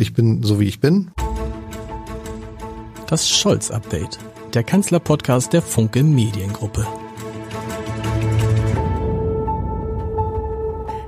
Ich 0.00 0.14
bin 0.14 0.44
so 0.44 0.60
wie 0.60 0.68
ich 0.68 0.78
bin. 0.78 1.10
Das 3.08 3.28
Scholz-Update, 3.28 4.20
der 4.54 4.62
Kanzler-Podcast 4.62 5.52
der 5.52 5.60
Funke 5.60 6.04
Mediengruppe. 6.04 6.86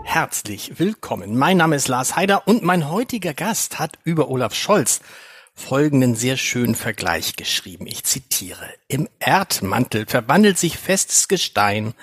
Herzlich 0.03 0.81
willkommen. 0.81 1.39
Mein 1.39 1.59
Name 1.59 1.77
ist 1.77 1.87
Lars 1.87 2.17
Heider 2.17 2.49
und 2.49 2.65
mein 2.65 2.91
heutiger 2.91 3.33
Gast 3.33 3.79
hat 3.79 3.97
über 4.03 4.29
Olaf 4.29 4.57
Scholz 4.57 4.99
folgenden 5.55 6.17
sehr 6.17 6.37
schönen 6.37 6.75
Vergleich 6.75 7.37
geschrieben. 7.37 7.87
Ich 7.87 8.03
zitiere. 8.03 8.71
Im 8.89 9.09
Erdmantel 9.21 10.07
verwandelt 10.09 10.59
sich 10.59 10.77
festes 10.79 11.29
Gestein 11.29 11.95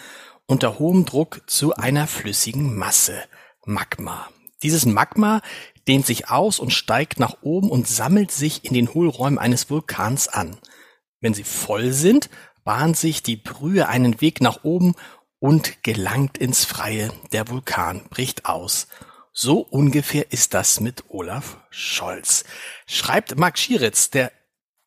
unter 0.46 0.80
hohem 0.80 1.04
Druck 1.04 1.42
zu 1.48 1.76
einer 1.76 2.08
flüssigen 2.08 2.78
Masse. 2.78 3.22
Magma. 3.66 4.30
Dieses 4.64 4.86
Magma 4.86 5.42
dehnt 5.88 6.06
sich 6.06 6.30
aus 6.30 6.60
und 6.60 6.72
steigt 6.72 7.20
nach 7.20 7.38
oben 7.42 7.70
und 7.70 7.88
sammelt 7.88 8.32
sich 8.32 8.66
in 8.66 8.74
den 8.74 8.94
Hohlräumen 8.94 9.40
eines 9.40 9.70
Vulkans 9.70 10.28
an. 10.28 10.58
Wenn 11.20 11.34
sie 11.34 11.44
voll 11.44 11.94
sind, 11.94 12.30
bahnt 12.64 12.98
sich 12.98 13.24
die 13.24 13.38
Brühe 13.38 13.88
einen 13.88 14.20
Weg 14.22 14.42
nach 14.42 14.64
oben 14.64 14.96
und 15.40 15.84
gelangt 15.84 16.38
ins 16.38 16.66
Freie. 16.66 17.12
Der 17.32 17.48
Vulkan 17.48 18.04
bricht 18.10 18.46
aus. 18.46 18.88
So 19.32 19.60
ungefähr 19.60 20.32
ist 20.32 20.54
das 20.54 20.80
mit 20.80 21.06
Olaf 21.10 21.58
Scholz. 21.70 22.44
Schreibt 22.88 23.38
Marc 23.38 23.60
Schieritz, 23.60 24.10
der 24.10 24.32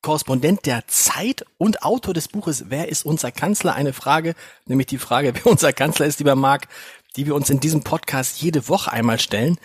Korrespondent 0.02 0.66
der 0.66 0.88
Zeit 0.88 1.44
und 1.58 1.82
Autor 1.82 2.14
des 2.14 2.28
Buches 2.28 2.64
Wer 2.68 2.88
ist 2.88 3.04
unser 3.04 3.30
Kanzler? 3.32 3.74
Eine 3.74 3.92
Frage, 3.92 4.34
nämlich 4.66 4.88
die 4.88 4.98
Frage, 4.98 5.34
wer 5.36 5.46
unser 5.46 5.72
Kanzler 5.72 6.06
ist, 6.06 6.18
lieber 6.18 6.34
Marc, 6.34 6.68
die 7.16 7.26
wir 7.26 7.34
uns 7.34 7.50
in 7.50 7.60
diesem 7.60 7.82
Podcast 7.82 8.40
jede 8.40 8.68
Woche 8.68 8.92
einmal 8.92 9.20
stellen. 9.20 9.58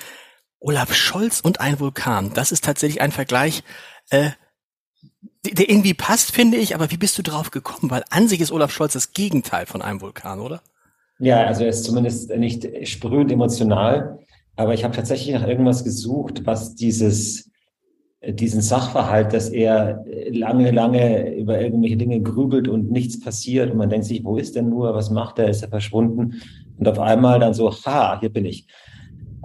Olaf 0.59 0.93
Scholz 0.93 1.41
und 1.41 1.59
ein 1.61 1.79
Vulkan. 1.79 2.31
Das 2.33 2.51
ist 2.51 2.63
tatsächlich 2.63 3.01
ein 3.01 3.11
Vergleich, 3.11 3.63
äh, 4.09 4.31
der 5.45 5.69
irgendwie 5.69 5.93
passt, 5.93 6.31
finde 6.31 6.57
ich. 6.57 6.75
Aber 6.75 6.91
wie 6.91 6.97
bist 6.97 7.17
du 7.17 7.21
drauf 7.21 7.51
gekommen? 7.51 7.91
Weil 7.91 8.03
an 8.09 8.27
sich 8.27 8.41
ist 8.41 8.51
Olaf 8.51 8.71
Scholz 8.71 8.93
das 8.93 9.13
Gegenteil 9.13 9.65
von 9.65 9.81
einem 9.81 10.01
Vulkan, 10.01 10.39
oder? 10.39 10.61
Ja, 11.19 11.45
also 11.45 11.63
er 11.63 11.69
ist 11.69 11.85
zumindest 11.85 12.29
nicht 12.35 12.67
sprühend 12.87 13.31
emotional. 13.31 14.19
Aber 14.55 14.73
ich 14.73 14.83
habe 14.83 14.95
tatsächlich 14.95 15.35
nach 15.35 15.47
irgendwas 15.47 15.83
gesucht, 15.83 16.45
was 16.45 16.75
dieses, 16.75 17.51
diesen 18.25 18.61
Sachverhalt, 18.61 19.33
dass 19.33 19.49
er 19.49 20.03
lange, 20.29 20.71
lange 20.71 21.35
über 21.35 21.59
irgendwelche 21.59 21.97
Dinge 21.97 22.21
grübelt 22.21 22.67
und 22.67 22.91
nichts 22.91 23.19
passiert 23.19 23.71
und 23.71 23.77
man 23.77 23.89
denkt 23.89 24.05
sich, 24.05 24.23
wo 24.23 24.37
ist 24.37 24.55
denn 24.55 24.69
nur, 24.69 24.93
was 24.95 25.09
macht 25.09 25.39
er, 25.39 25.49
ist 25.49 25.61
er 25.61 25.69
verschwunden? 25.69 26.41
Und 26.77 26.87
auf 26.87 26.99
einmal 26.99 27.39
dann 27.39 27.53
so, 27.53 27.71
ha, 27.71 28.19
hier 28.19 28.29
bin 28.29 28.45
ich. 28.45 28.67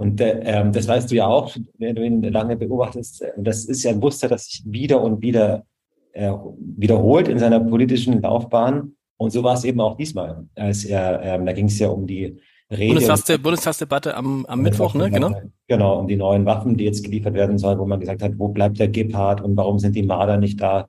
Und 0.01 0.19
äh, 0.21 0.71
das 0.73 0.89
weißt 0.89 1.11
du 1.11 1.15
ja 1.15 1.27
auch, 1.27 1.55
wenn 1.77 1.95
du 1.95 2.03
ihn 2.03 2.23
lange 2.23 2.57
beobachtest. 2.57 3.23
Das 3.37 3.67
ist 3.67 3.83
ja 3.83 3.91
ein 3.91 3.99
Muster, 3.99 4.29
das 4.29 4.47
sich 4.47 4.63
wieder 4.65 5.03
und 5.03 5.21
wieder 5.21 5.65
äh, 6.13 6.33
wiederholt 6.59 7.29
in 7.29 7.39
seiner 7.39 7.61
politischen 7.61 8.23
Laufbahn. 8.23 8.95
Und 9.19 9.31
so 9.31 9.45
war 9.45 9.53
es 9.55 9.65
eben 9.65 9.79
auch 9.81 9.99
diesmal. 9.99 10.47
Als 10.55 10.87
er, 10.87 11.21
ähm, 11.23 11.45
da 11.45 11.53
ging 11.53 11.67
es 11.67 11.79
ja 11.79 11.89
um 11.89 12.07
die 12.07 12.39
Rede. 12.71 12.95
Bundestagsde 12.95 13.39
Bundestagsdebatte 13.39 14.17
am, 14.17 14.47
am 14.47 14.63
Mittwoch, 14.63 14.95
ne? 14.95 15.11
Genau. 15.11 15.35
Genau, 15.69 15.99
um 15.99 16.09
die 16.09 16.17
neuen 16.17 16.47
Waffen, 16.47 16.79
die 16.79 16.85
jetzt 16.85 17.05
geliefert 17.05 17.35
werden 17.35 17.59
sollen, 17.59 17.79
wo 17.79 17.85
man 17.85 18.01
gesagt 18.01 18.23
hat, 18.23 18.39
wo 18.39 18.49
bleibt 18.49 18.79
der 18.79 18.89
Gepard 18.89 19.43
und 19.43 19.55
warum 19.55 19.79
sind 19.79 19.95
die 19.97 20.03
Marder 20.03 20.39
nicht 20.39 20.61
da? 20.63 20.89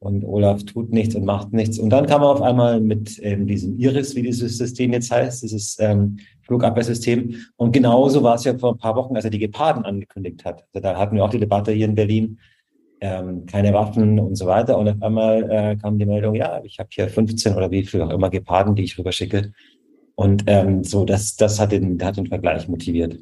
Und 0.00 0.24
Olaf 0.24 0.64
tut 0.64 0.90
nichts 0.92 1.14
und 1.14 1.26
macht 1.26 1.52
nichts. 1.52 1.78
Und 1.78 1.90
dann 1.90 2.06
kam 2.06 2.22
er 2.22 2.30
auf 2.30 2.40
einmal 2.40 2.80
mit 2.80 3.20
ähm, 3.22 3.46
diesem 3.46 3.78
Iris, 3.78 4.16
wie 4.16 4.22
dieses 4.22 4.56
System 4.56 4.94
jetzt 4.94 5.10
heißt, 5.10 5.42
dieses 5.42 5.78
ähm, 5.78 6.18
Flugabwehrsystem. 6.40 7.34
Und 7.56 7.72
genauso 7.72 8.22
war 8.22 8.36
es 8.36 8.44
ja 8.44 8.56
vor 8.56 8.72
ein 8.72 8.78
paar 8.78 8.96
Wochen, 8.96 9.14
als 9.14 9.26
er 9.26 9.30
die 9.30 9.38
Geparden 9.38 9.84
angekündigt 9.84 10.42
hat. 10.46 10.64
Also 10.72 10.82
da 10.82 10.98
hatten 10.98 11.16
wir 11.16 11.24
auch 11.24 11.30
die 11.30 11.38
Debatte 11.38 11.72
hier 11.72 11.84
in 11.84 11.94
Berlin, 11.94 12.38
ähm, 13.02 13.44
keine 13.44 13.74
Waffen 13.74 14.18
und 14.18 14.36
so 14.36 14.46
weiter. 14.46 14.78
Und 14.78 14.88
auf 14.88 15.02
einmal 15.02 15.50
äh, 15.50 15.76
kam 15.76 15.98
die 15.98 16.06
Meldung, 16.06 16.34
ja, 16.34 16.62
ich 16.64 16.78
habe 16.78 16.88
hier 16.90 17.06
15 17.06 17.54
oder 17.54 17.70
wie 17.70 17.84
viel 17.84 18.00
auch 18.00 18.10
immer 18.10 18.30
Geparden, 18.30 18.74
die 18.74 18.84
ich 18.84 18.98
rüberschicke. 18.98 19.52
Und 20.14 20.44
ähm, 20.46 20.82
so, 20.82 21.04
das, 21.04 21.36
das 21.36 21.60
hat 21.60 21.72
den, 21.72 22.02
hat 22.02 22.16
den 22.16 22.26
Vergleich 22.26 22.66
motiviert. 22.68 23.18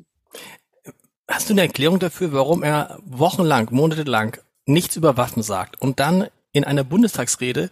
Hast 1.27 1.51
du 1.51 1.55
eine 1.55 1.63
Erklärung 1.63 1.99
dafür, 1.99 2.33
warum 2.33 2.63
er 2.63 3.01
wochenlang, 3.05 3.69
monatelang 3.73 4.37
nichts 4.65 4.97
über 4.97 5.17
Waffen 5.17 5.43
sagt 5.43 5.81
und 5.83 5.99
dann 5.99 6.29
in 6.53 6.65
einer 6.65 6.85
Bundestagsrede 6.85 7.71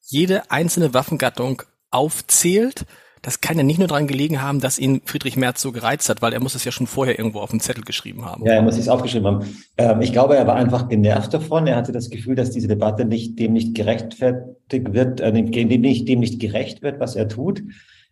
jede 0.00 0.50
einzelne 0.50 0.94
Waffengattung 0.94 1.62
aufzählt? 1.90 2.86
das 3.22 3.40
kann 3.40 3.56
ja 3.56 3.62
nicht 3.62 3.78
nur 3.78 3.88
daran 3.88 4.06
gelegen 4.06 4.42
haben, 4.42 4.60
dass 4.60 4.78
ihn 4.78 5.02
Friedrich 5.04 5.36
Merz 5.36 5.60
so 5.60 5.72
gereizt 5.72 6.08
hat, 6.08 6.22
weil 6.22 6.32
er 6.32 6.40
muss 6.40 6.54
es 6.54 6.64
ja 6.64 6.72
schon 6.72 6.86
vorher 6.86 7.18
irgendwo 7.18 7.40
auf 7.40 7.50
dem 7.50 7.60
Zettel 7.60 7.84
geschrieben 7.84 8.24
haben. 8.24 8.44
Ja, 8.44 8.54
er 8.54 8.62
muss 8.62 8.78
es 8.78 8.88
aufgeschrieben 8.88 9.26
haben. 9.26 9.56
Ähm, 9.76 10.00
ich 10.00 10.12
glaube, 10.12 10.36
er 10.36 10.46
war 10.46 10.54
einfach 10.54 10.88
genervt 10.88 11.34
davon. 11.34 11.66
Er 11.66 11.76
hatte 11.76 11.92
das 11.92 12.10
Gefühl, 12.10 12.36
dass 12.36 12.50
diese 12.50 12.68
Debatte 12.68 13.04
nicht 13.04 13.38
dem 13.38 13.52
nicht 13.52 13.74
gerechtfertigt 13.74 14.92
wird, 14.92 15.20
äh, 15.20 15.32
dem 15.32 15.80
nicht, 15.80 16.08
dem 16.08 16.20
nicht 16.20 16.40
gerecht 16.40 16.82
wird, 16.82 17.00
was 17.00 17.16
er 17.16 17.28
tut. 17.28 17.62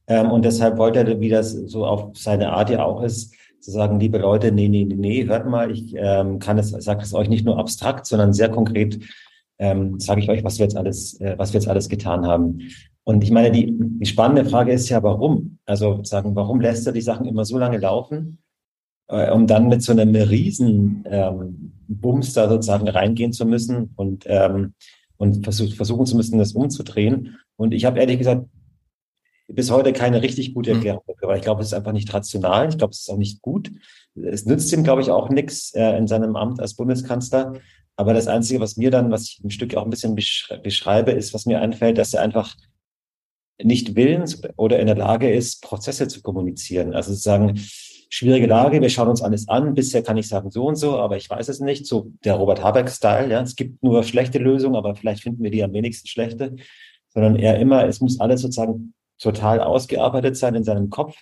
Ähm, 0.08 0.30
und 0.30 0.44
deshalb 0.44 0.78
wollte 0.78 1.00
er, 1.00 1.20
wie 1.20 1.28
das 1.28 1.52
so 1.52 1.86
auf 1.86 2.16
seine 2.16 2.52
Art 2.52 2.70
ja 2.70 2.84
auch 2.84 3.02
ist, 3.02 3.34
zu 3.60 3.70
sagen, 3.70 3.98
liebe 3.98 4.18
Leute, 4.18 4.52
nee, 4.52 4.68
nee, 4.68 4.84
nee, 4.84 5.26
hört 5.26 5.48
mal, 5.48 5.70
ich 5.70 5.94
ähm, 5.96 6.38
kann 6.38 6.58
es, 6.58 6.70
sage 6.70 7.02
es 7.02 7.14
euch 7.14 7.28
nicht 7.28 7.44
nur 7.44 7.58
abstrakt, 7.58 8.06
sondern 8.06 8.32
sehr 8.32 8.48
konkret 8.48 9.00
ähm, 9.58 9.98
sage 10.00 10.20
ich 10.20 10.28
euch, 10.28 10.44
was 10.44 10.58
wir 10.58 10.64
jetzt 10.64 10.76
alles, 10.76 11.20
äh, 11.20 11.34
was 11.38 11.52
wir 11.52 11.60
jetzt 11.60 11.68
alles 11.68 11.88
getan 11.88 12.26
haben. 12.26 12.60
Und 13.04 13.22
ich 13.22 13.30
meine, 13.30 13.52
die, 13.52 13.72
die 13.72 14.06
spannende 14.06 14.44
Frage 14.44 14.72
ist 14.72 14.88
ja, 14.88 15.02
warum? 15.02 15.58
Also 15.64 16.02
sagen, 16.02 16.34
warum 16.34 16.60
lässt 16.60 16.86
er 16.86 16.92
die 16.92 17.00
Sachen 17.00 17.26
immer 17.26 17.44
so 17.44 17.56
lange 17.56 17.78
laufen, 17.78 18.38
äh, 19.08 19.30
um 19.30 19.46
dann 19.46 19.68
mit 19.68 19.82
so 19.82 19.92
einem 19.92 20.14
riesen 20.14 21.04
ähm, 21.08 21.72
Bums 21.88 22.32
da 22.32 22.48
sozusagen 22.48 22.88
reingehen 22.88 23.32
zu 23.32 23.46
müssen 23.46 23.92
und, 23.96 24.24
ähm, 24.26 24.74
und 25.18 25.44
versuch, 25.44 25.74
versuchen 25.74 26.06
zu 26.06 26.16
müssen, 26.16 26.38
das 26.38 26.52
umzudrehen. 26.52 27.36
Und 27.56 27.72
ich 27.72 27.84
habe 27.84 28.00
ehrlich 28.00 28.18
gesagt 28.18 28.46
bis 29.48 29.70
heute 29.70 29.92
keine 29.92 30.22
richtig 30.22 30.54
gute 30.54 30.70
hm. 30.70 30.78
Erklärung 30.78 31.02
dafür, 31.06 31.28
weil 31.28 31.36
ich 31.36 31.44
glaube, 31.44 31.62
es 31.62 31.68
ist 31.68 31.74
einfach 31.74 31.92
nicht 31.92 32.12
rational. 32.12 32.68
Ich 32.68 32.78
glaube, 32.78 32.90
es 32.90 33.00
ist 33.00 33.10
auch 33.10 33.16
nicht 33.16 33.40
gut. 33.42 33.70
Es 34.14 34.46
nützt 34.46 34.72
ihm, 34.72 34.82
glaube 34.82 35.02
ich, 35.02 35.10
auch 35.10 35.28
nichts 35.28 35.72
äh, 35.74 35.96
in 35.96 36.06
seinem 36.06 36.36
Amt 36.36 36.60
als 36.60 36.74
Bundeskanzler. 36.74 37.54
Aber 37.96 38.12
das 38.12 38.28
Einzige, 38.28 38.60
was 38.60 38.76
mir 38.76 38.90
dann, 38.90 39.10
was 39.10 39.22
ich 39.24 39.40
im 39.42 39.50
Stück 39.50 39.74
auch 39.74 39.84
ein 39.84 39.90
bisschen 39.90 40.14
beschreibe, 40.14 41.12
ist, 41.12 41.32
was 41.32 41.46
mir 41.46 41.60
einfällt, 41.60 41.98
dass 41.98 42.12
er 42.12 42.22
einfach 42.22 42.54
nicht 43.62 43.96
willens 43.96 44.42
oder 44.56 44.78
in 44.78 44.86
der 44.86 44.96
Lage 44.96 45.32
ist, 45.32 45.62
Prozesse 45.62 46.08
zu 46.08 46.20
kommunizieren. 46.20 46.94
Also 46.94 47.14
zu 47.14 47.20
sagen, 47.20 47.58
schwierige 48.10 48.46
Lage, 48.46 48.82
wir 48.82 48.90
schauen 48.90 49.08
uns 49.08 49.22
alles 49.22 49.48
an. 49.48 49.74
Bisher 49.74 50.02
kann 50.02 50.18
ich 50.18 50.28
sagen 50.28 50.50
so 50.50 50.66
und 50.66 50.76
so, 50.76 50.98
aber 50.98 51.16
ich 51.16 51.30
weiß 51.30 51.48
es 51.48 51.60
nicht. 51.60 51.86
So 51.86 52.12
der 52.24 52.34
Robert 52.34 52.62
Habeck-Style, 52.62 53.30
ja. 53.30 53.40
Es 53.40 53.56
gibt 53.56 53.82
nur 53.82 54.02
schlechte 54.02 54.38
Lösungen, 54.38 54.76
aber 54.76 54.94
vielleicht 54.94 55.22
finden 55.22 55.42
wir 55.42 55.50
die 55.50 55.64
am 55.64 55.72
wenigsten 55.72 56.06
schlechte. 56.06 56.56
Sondern 57.08 57.36
er 57.36 57.58
immer, 57.58 57.86
es 57.86 58.00
muss 58.00 58.20
alles 58.20 58.42
sozusagen 58.42 58.92
total 59.18 59.60
ausgearbeitet 59.60 60.36
sein 60.36 60.54
in 60.54 60.64
seinem 60.64 60.90
Kopf. 60.90 61.16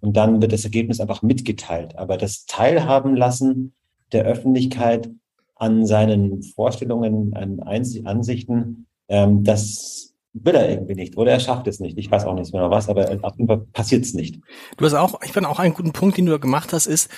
Und 0.00 0.16
dann 0.16 0.40
wird 0.40 0.52
das 0.52 0.64
Ergebnis 0.64 1.00
einfach 1.00 1.22
mitgeteilt. 1.22 1.98
Aber 1.98 2.16
das 2.16 2.46
Teilhaben 2.46 3.16
lassen 3.16 3.74
der 4.12 4.24
Öffentlichkeit 4.24 5.10
an 5.60 5.86
seinen 5.86 6.42
Vorstellungen, 6.42 7.34
an 7.34 7.60
Ansichten, 7.60 8.86
ähm, 9.08 9.44
das 9.44 10.14
will 10.32 10.54
er 10.54 10.70
irgendwie 10.70 10.94
nicht 10.94 11.16
oder 11.16 11.32
er 11.32 11.40
schafft 11.40 11.66
es 11.66 11.80
nicht. 11.80 11.98
Ich 11.98 12.10
weiß 12.10 12.24
auch 12.24 12.34
nicht 12.34 12.52
mehr 12.52 12.70
was, 12.70 12.88
aber 12.88 13.10
auf 13.22 13.36
jeden 13.36 13.48
Fall 13.48 13.66
passiert 13.72 14.04
es 14.04 14.14
nicht. 14.14 14.40
Du 14.76 14.84
hast 14.84 14.94
auch, 14.94 15.20
ich 15.22 15.32
finde 15.32 15.48
auch 15.48 15.58
einen 15.58 15.74
guten 15.74 15.92
Punkt, 15.92 16.16
den 16.16 16.26
du 16.26 16.32
da 16.32 16.38
gemacht 16.38 16.72
hast, 16.72 16.86
ist, 16.86 17.10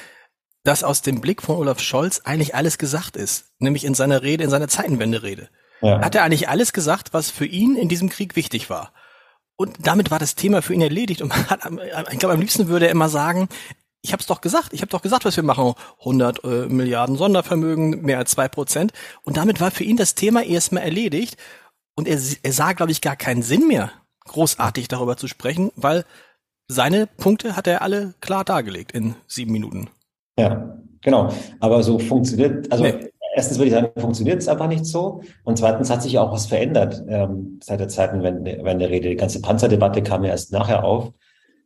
dass 0.65 0.83
aus 0.83 1.03
dem 1.03 1.21
Blick 1.21 1.43
von 1.43 1.57
Olaf 1.57 1.81
Scholz 1.81 2.23
eigentlich 2.25 2.55
alles 2.55 2.79
gesagt 2.79 3.17
ist, 3.17 3.53
nämlich 3.59 3.85
in 3.85 3.95
seiner 3.95 4.23
Rede, 4.23 4.45
in 4.45 4.51
seiner 4.51 4.69
Zeitenwende-Rede. 4.69 5.49
Ja. 5.81 6.01
Hat 6.01 6.15
er 6.15 6.25
eigentlich 6.25 6.49
alles 6.49 6.73
gesagt, 6.73 7.13
was 7.13 7.31
für 7.31 7.47
ihn 7.47 7.77
in 7.77 7.89
diesem 7.89 8.09
Krieg 8.09 8.35
wichtig 8.37 8.71
war. 8.71 8.93
Und 9.57 9.87
damit 9.87 10.11
war 10.11 10.19
das 10.19 10.35
Thema 10.35 10.63
für 10.63 10.75
ihn 10.75 10.81
erledigt. 10.81 11.21
Und 11.23 11.29
man 11.29 11.51
hat, 11.51 11.61
ich 12.11 12.19
glaube, 12.19 12.35
am 12.35 12.41
liebsten 12.41 12.69
würde 12.69 12.87
er 12.87 12.93
immer 12.93 13.09
sagen, 13.09 13.49
ich 14.03 14.13
habe 14.13 14.21
es 14.21 14.27
doch 14.27 14.41
gesagt, 14.41 14.73
ich 14.73 14.83
habe 14.83 14.91
doch 14.91 15.01
gesagt, 15.01 15.25
was 15.25 15.37
wir 15.37 15.45
machen. 15.45 15.75
100 16.01 16.45
äh, 16.45 16.49
Milliarden 16.67 17.17
Sondervermögen, 17.17 18.03
mehr 18.03 18.19
als 18.19 18.33
zwei 18.33 18.49
Prozent. 18.49 18.93
Und 19.23 19.37
damit 19.37 19.61
war 19.61 19.71
für 19.71 19.85
ihn 19.85 19.97
das 19.97 20.17
Thema 20.17 20.43
erstmal 20.43 20.83
erledigt. 20.83 21.37
Und 21.95 22.09
er, 22.09 22.19
er 22.43 22.53
sah, 22.53 22.73
glaube 22.73 22.91
ich, 22.91 23.01
gar 23.01 23.17
keinen 23.17 23.43
Sinn 23.43 23.69
mehr, 23.69 23.93
großartig 24.25 24.89
darüber 24.89 25.17
zu 25.17 25.29
sprechen, 25.29 25.71
weil 25.77 26.05
seine 26.67 27.07
Punkte 27.07 27.55
hat 27.55 27.67
er 27.67 27.83
alle 27.83 28.15
klar 28.21 28.45
dargelegt 28.45 28.93
in 28.93 29.15
sieben 29.29 29.53
Minuten. 29.53 29.89
Ja, 30.39 30.79
genau. 31.03 31.33
Aber 31.61 31.83
so 31.83 31.99
funktioniert, 31.99 32.73
also 32.73 32.83
nee. 32.83 33.11
erstens 33.37 33.59
würde 33.59 33.67
ich 33.69 33.75
sagen, 33.75 34.01
funktioniert 34.01 34.39
es 34.41 34.49
einfach 34.49 34.69
nicht 34.69 34.87
so. 34.87 35.23
Und 35.45 35.59
zweitens 35.59 35.91
hat 35.91 36.03
sich 36.03 36.19
auch 36.19 36.33
was 36.33 36.47
verändert 36.47 37.05
ähm, 37.07 37.61
seit 37.63 37.79
der 37.79 37.89
Zeitenwende 37.89 38.61
wenn 38.63 38.81
der 38.81 38.91
Rede. 38.91 39.11
Die 39.11 39.17
ganze 39.17 39.41
Panzerdebatte 39.43 40.03
kam 40.03 40.25
ja 40.25 40.31
erst 40.31 40.51
nachher 40.51 40.83
auf. 40.83 41.13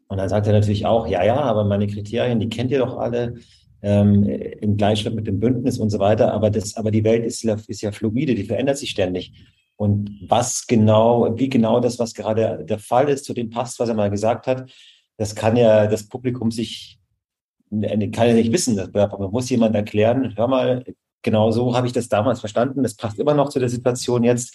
Und 0.08 0.18
dann 0.18 0.28
sagt 0.28 0.46
er 0.46 0.52
natürlich 0.52 0.86
auch, 0.86 1.06
ja, 1.06 1.24
ja, 1.24 1.36
aber 1.36 1.64
meine 1.64 1.86
Kriterien, 1.86 2.38
die 2.40 2.48
kennt 2.48 2.70
ihr 2.70 2.78
doch 2.78 2.96
alle 2.96 3.34
ähm, 3.82 4.24
im 4.24 4.76
Gleichschritt 4.76 5.14
mit 5.14 5.26
dem 5.26 5.40
Bündnis 5.40 5.78
und 5.78 5.90
so 5.90 5.98
weiter. 5.98 6.32
Aber 6.32 6.50
das, 6.50 6.76
aber 6.76 6.90
die 6.90 7.04
Welt 7.04 7.24
ist 7.24 7.44
ist 7.44 7.82
ja 7.82 7.92
fluide, 7.92 8.34
die 8.34 8.44
verändert 8.44 8.78
sich 8.78 8.90
ständig. 8.90 9.32
Und 9.76 10.10
was 10.26 10.66
genau, 10.66 11.38
wie 11.38 11.48
genau 11.48 11.80
das, 11.80 11.98
was 11.98 12.14
gerade 12.14 12.64
der 12.64 12.78
Fall 12.78 13.08
ist, 13.08 13.24
zu 13.24 13.34
dem 13.34 13.50
passt, 13.50 13.78
was 13.78 13.88
er 13.88 13.94
mal 13.94 14.10
gesagt 14.10 14.46
hat, 14.46 14.70
das 15.18 15.34
kann 15.34 15.56
ja 15.56 15.86
das 15.86 16.08
Publikum 16.08 16.50
sich, 16.50 16.98
kann 17.70 18.28
ja 18.28 18.34
nicht 18.34 18.52
wissen. 18.52 18.76
Das, 18.76 18.90
man 18.92 19.30
muss 19.30 19.50
jemand 19.50 19.74
erklären, 19.74 20.34
hör 20.36 20.48
mal, 20.48 20.84
genau 21.22 21.50
so 21.50 21.76
habe 21.76 21.86
ich 21.86 21.92
das 21.92 22.08
damals 22.08 22.40
verstanden. 22.40 22.82
Das 22.82 22.94
passt 22.94 23.18
immer 23.18 23.34
noch 23.34 23.50
zu 23.50 23.58
der 23.58 23.68
Situation 23.68 24.24
jetzt, 24.24 24.54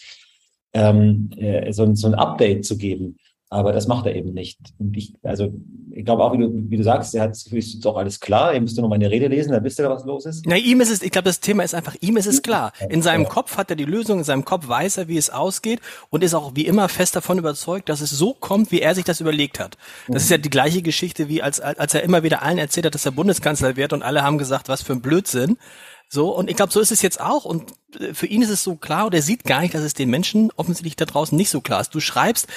ähm, 0.74 1.30
äh, 1.38 1.72
so, 1.72 1.94
so 1.94 2.08
ein 2.08 2.16
Update 2.16 2.66
zu 2.66 2.78
geben. 2.78 3.18
Aber 3.54 3.74
das 3.74 3.86
macht 3.86 4.06
er 4.06 4.16
eben 4.16 4.34
nicht. 4.34 4.60
Und 4.80 4.96
ich, 4.96 5.14
also, 5.24 5.54
ich 5.92 6.06
glaube 6.06 6.24
auch, 6.24 6.32
wie 6.32 6.38
du, 6.38 6.50
wie 6.70 6.78
du 6.78 6.84
sagst, 6.84 7.14
er 7.14 7.24
hat 7.24 7.32
das 7.32 7.44
Gefühl, 7.44 7.60
es 7.60 7.74
ist 7.74 7.84
doch 7.84 7.98
alles 7.98 8.22
klar. 8.22 8.54
Ihr 8.54 8.62
müsst 8.62 8.78
nur 8.78 8.88
meine 8.88 9.12
Rede 9.12 9.28
lesen, 9.28 9.52
dann 9.52 9.62
wisst 9.66 9.78
ihr, 9.78 9.90
was 9.90 10.06
los 10.06 10.26
ist. 10.26 10.46
Na, 10.48 10.56
ihm 10.56 10.80
ist 10.80 10.90
es, 10.90 11.02
ich 11.02 11.12
glaube, 11.12 11.26
das 11.26 11.42
Thema 11.42 11.62
ist 11.64 11.76
einfach, 11.76 11.98
ihm 12.00 12.16
ist 12.16 12.28
es 12.28 12.44
klar. 12.44 12.72
In 12.88 13.02
seinem 13.02 13.24
ja. 13.24 13.30
Kopf 13.30 13.58
hat 13.58 13.70
er 13.70 13.76
die 13.76 13.84
Lösung, 13.84 14.20
in 14.20 14.24
seinem 14.24 14.46
Kopf 14.46 14.70
weiß 14.70 15.00
er, 15.00 15.10
wie 15.10 15.18
es 15.18 15.30
ausgeht 15.30 15.82
und 16.10 16.24
ist 16.24 16.34
auch 16.34 16.54
wie 16.56 16.66
immer 16.66 16.88
fest 16.88 17.18
davon 17.18 17.40
überzeugt, 17.40 17.90
dass 17.90 18.00
es 18.00 18.12
so 18.12 18.34
kommt, 18.34 18.72
wie 18.72 18.80
er 18.80 18.96
sich 18.96 19.04
das 19.04 19.20
überlegt 19.20 19.60
hat. 19.60 19.76
Das 20.08 20.08
mhm. 20.08 20.16
ist 20.16 20.30
ja 20.30 20.38
die 20.38 20.50
gleiche 20.50 20.82
Geschichte, 20.82 21.28
wie 21.28 21.42
als, 21.42 21.60
als 21.60 21.94
er 21.94 22.04
immer 22.04 22.24
wieder 22.24 22.44
allen 22.44 22.58
erzählt 22.58 22.86
hat, 22.86 22.96
dass 22.96 23.06
er 23.06 23.12
Bundeskanzler 23.12 23.76
wird 23.76 23.92
und 23.92 24.02
alle 24.02 24.24
haben 24.24 24.38
gesagt, 24.38 24.70
was 24.70 24.82
für 24.82 24.94
ein 24.94 25.02
Blödsinn. 25.02 25.58
So, 26.14 26.36
und 26.36 26.50
ich 26.50 26.58
glaube, 26.58 26.74
so 26.74 26.82
ist 26.82 26.92
es 26.92 27.02
jetzt 27.02 27.22
auch. 27.22 27.46
Und 27.46 27.72
äh, 27.98 28.14
für 28.14 28.28
ihn 28.28 28.42
ist 28.42 28.50
es 28.50 28.64
so 28.64 28.76
klar, 28.76 29.06
und 29.06 29.14
er 29.14 29.22
sieht 29.22 29.46
gar 29.46 29.62
nicht, 29.62 29.74
dass 29.74 29.82
es 29.82 29.94
den 29.94 30.10
Menschen 30.10 30.52
offensichtlich 30.58 30.98
da 30.98 31.06
draußen 31.06 31.38
nicht 31.38 31.50
so 31.50 31.62
klar 31.62 31.80
ist. 31.80 31.96
Du 31.96 32.02
schreibst, 32.02 32.48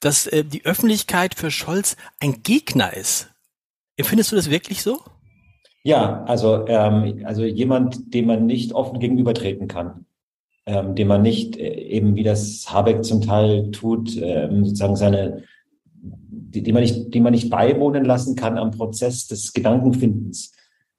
dass 0.00 0.26
äh, 0.26 0.44
die 0.44 0.64
Öffentlichkeit 0.64 1.36
für 1.36 1.52
Scholz 1.52 1.96
ein 2.18 2.42
Gegner 2.42 2.92
ist. 2.92 3.30
Empfindest 3.96 4.32
du 4.32 4.36
das 4.36 4.50
wirklich 4.50 4.82
so? 4.82 4.98
Ja, 5.84 6.24
also, 6.24 6.66
ähm, 6.66 7.22
also 7.24 7.44
jemand, 7.44 8.12
dem 8.12 8.26
man 8.26 8.46
nicht 8.46 8.72
offen 8.72 8.98
gegenübertreten 8.98 9.68
kann, 9.68 10.06
ähm, 10.66 10.96
dem 10.96 11.06
man 11.06 11.22
nicht 11.22 11.56
äh, 11.56 11.72
eben, 11.72 12.16
wie 12.16 12.24
das 12.24 12.72
Habeck 12.72 13.04
zum 13.04 13.20
Teil 13.20 13.70
tut, 13.70 14.16
ähm, 14.16 14.64
sozusagen 14.64 14.96
seine, 14.96 15.44
die, 16.02 16.64
die, 16.64 16.72
man 16.72 16.82
nicht, 16.82 17.14
die 17.14 17.20
man 17.20 17.32
nicht 17.32 17.48
beiwohnen 17.48 18.04
lassen 18.04 18.34
kann 18.34 18.58
am 18.58 18.72
Prozess 18.72 19.28
des 19.28 19.52
Gedankenfindens 19.52 20.53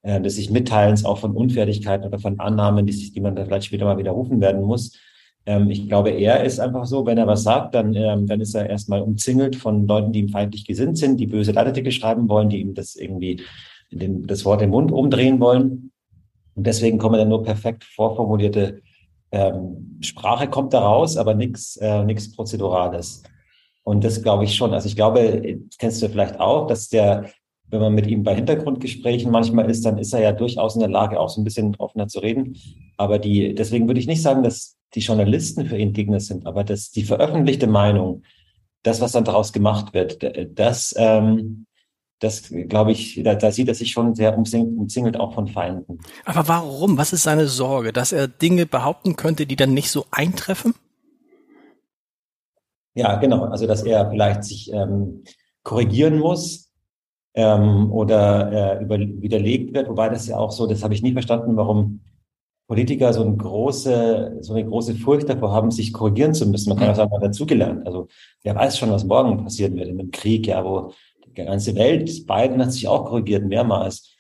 äh, 0.05 0.21
des 0.21 0.35
sich 0.35 0.49
Mitteilens 0.49 1.03
auch 1.03 1.17
von 1.17 1.35
Unfertigkeiten 1.35 2.05
oder 2.05 2.19
von 2.19 2.39
Annahmen, 2.39 2.85
die, 2.85 2.93
sich, 2.93 3.11
die 3.11 3.19
man 3.19 3.35
da 3.35 3.45
vielleicht 3.45 3.65
später 3.65 3.85
mal 3.85 3.97
widerrufen 3.97 4.39
werden 4.39 4.63
muss. 4.63 4.97
Ähm, 5.45 5.69
ich 5.69 5.87
glaube, 5.87 6.11
er 6.11 6.43
ist 6.43 6.59
einfach 6.59 6.85
so, 6.85 7.05
wenn 7.05 7.17
er 7.17 7.27
was 7.27 7.43
sagt, 7.43 7.75
dann, 7.75 7.93
ähm, 7.93 8.27
dann 8.27 8.39
ist 8.39 8.55
er 8.55 8.69
erstmal 8.69 9.01
umzingelt 9.01 9.55
von 9.55 9.87
Leuten, 9.87 10.11
die 10.13 10.19
ihm 10.19 10.29
feindlich 10.29 10.65
gesinnt 10.65 10.97
sind, 10.97 11.19
die 11.19 11.27
böse 11.27 11.51
Leitartikel 11.51 11.91
schreiben 11.91 12.29
wollen, 12.29 12.49
die 12.49 12.61
ihm 12.61 12.73
das 12.73 12.95
irgendwie 12.95 13.41
den, 13.91 14.25
das 14.27 14.45
Wort 14.45 14.61
im 14.61 14.69
Mund 14.69 14.91
umdrehen 14.91 15.39
wollen. 15.39 15.91
Und 16.55 16.65
deswegen 16.65 16.97
kommen 16.97 17.17
dann 17.17 17.29
nur 17.29 17.43
perfekt 17.43 17.83
vorformulierte 17.83 18.81
ähm, 19.35 19.97
Sprache 20.01 20.47
kommt 20.47 20.73
da 20.73 20.79
raus, 20.79 21.17
aber 21.17 21.33
nichts 21.33 21.77
äh, 21.77 22.05
Prozedurales. 22.35 23.23
Und 23.83 24.03
das 24.03 24.21
glaube 24.21 24.45
ich 24.45 24.55
schon. 24.55 24.73
Also 24.73 24.87
ich 24.87 24.95
glaube, 24.95 25.59
kennst 25.77 26.01
du 26.01 26.09
vielleicht 26.09 26.39
auch, 26.39 26.67
dass 26.67 26.89
der 26.89 27.29
wenn 27.69 27.79
man 27.79 27.94
mit 27.94 28.07
ihm 28.07 28.23
bei 28.23 28.35
Hintergrundgesprächen 28.35 29.31
manchmal 29.31 29.69
ist, 29.69 29.85
dann 29.85 29.97
ist 29.97 30.13
er 30.13 30.21
ja 30.21 30.31
durchaus 30.31 30.75
in 30.75 30.81
der 30.81 30.89
Lage, 30.89 31.19
auch 31.19 31.29
so 31.29 31.41
ein 31.41 31.44
bisschen 31.44 31.75
offener 31.77 32.07
zu 32.07 32.19
reden. 32.19 32.57
Aber 32.97 33.19
die, 33.19 33.56
deswegen 33.56 33.88
würde 33.88 34.00
ich 34.00 34.07
nicht 34.07 34.21
sagen, 34.21 34.44
dass 34.44 34.77
die 34.94 35.00
Journalisten 35.00 35.65
für 35.65 35.77
ihn 35.77 35.94
Gegner 35.94 36.19
sind, 36.19 36.45
aber 36.45 36.63
dass 36.63 36.91
die 36.91 37.03
veröffentlichte 37.03 37.67
Meinung, 37.67 38.23
das, 38.83 39.01
was 39.01 39.12
dann 39.12 39.25
daraus 39.25 39.51
gemacht 39.51 39.94
wird, 39.94 40.19
das, 40.57 40.94
ähm, 40.97 41.65
das 42.19 42.50
glaube 42.50 42.91
ich, 42.91 43.21
da, 43.23 43.35
da 43.35 43.51
sieht 43.51 43.67
er 43.67 43.75
sich 43.75 43.91
schon 43.91 44.15
sehr 44.15 44.38
umzingelt 44.38 45.19
auch 45.19 45.33
von 45.33 45.47
Feinden. 45.47 46.00
Aber 46.23 46.47
warum? 46.47 46.97
Was 46.97 47.12
ist 47.12 47.23
seine 47.23 47.47
Sorge? 47.47 47.91
Dass 47.91 48.12
er 48.12 48.27
Dinge 48.27 48.65
behaupten 48.65 49.15
könnte, 49.15 49.45
die 49.45 49.56
dann 49.56 49.73
nicht 49.73 49.89
so 49.89 50.06
eintreffen? 50.12 50.75
Ja, 52.94 53.15
genau. 53.15 53.45
Also, 53.45 53.67
dass 53.67 53.83
er 53.83 54.09
vielleicht 54.09 54.44
sich 54.45 54.71
ähm, 54.71 55.23
korrigieren 55.63 56.19
muss, 56.19 56.64
ähm, 57.35 57.91
oder 57.91 58.79
äh, 58.79 58.83
über, 58.83 58.97
widerlegt 58.97 59.73
wird. 59.73 59.89
Wobei 59.89 60.09
das 60.09 60.27
ja 60.27 60.37
auch 60.37 60.51
so, 60.51 60.67
das 60.67 60.83
habe 60.83 60.93
ich 60.93 61.03
nie 61.03 61.11
verstanden, 61.11 61.55
warum 61.57 61.99
Politiker 62.67 63.13
so 63.13 63.21
eine 63.21 63.35
große, 63.35 64.37
so 64.41 64.53
eine 64.53 64.65
große 64.65 64.95
Furcht 64.95 65.29
davor 65.29 65.51
haben, 65.51 65.69
sich 65.69 65.93
korrigieren 65.93 66.33
zu 66.33 66.47
müssen. 66.47 66.69
Man 66.69 66.79
kann 66.79 66.89
auch 66.89 66.95
sagen, 66.95 67.11
man 67.11 67.21
hat 67.21 67.27
dazugelernt. 67.27 67.85
Also 67.85 68.07
wer 68.41 68.55
weiß 68.55 68.77
schon, 68.77 68.89
was 68.89 69.03
morgen 69.03 69.43
passieren 69.43 69.75
wird 69.75 69.89
in 69.89 69.99
einem 69.99 70.11
Krieg, 70.11 70.47
ja, 70.47 70.63
wo 70.63 70.91
die 71.27 71.43
ganze 71.43 71.75
Welt, 71.75 72.25
Biden 72.25 72.61
hat 72.61 72.71
sich 72.71 72.87
auch 72.87 73.05
korrigiert 73.05 73.45
mehrmals. 73.45 74.11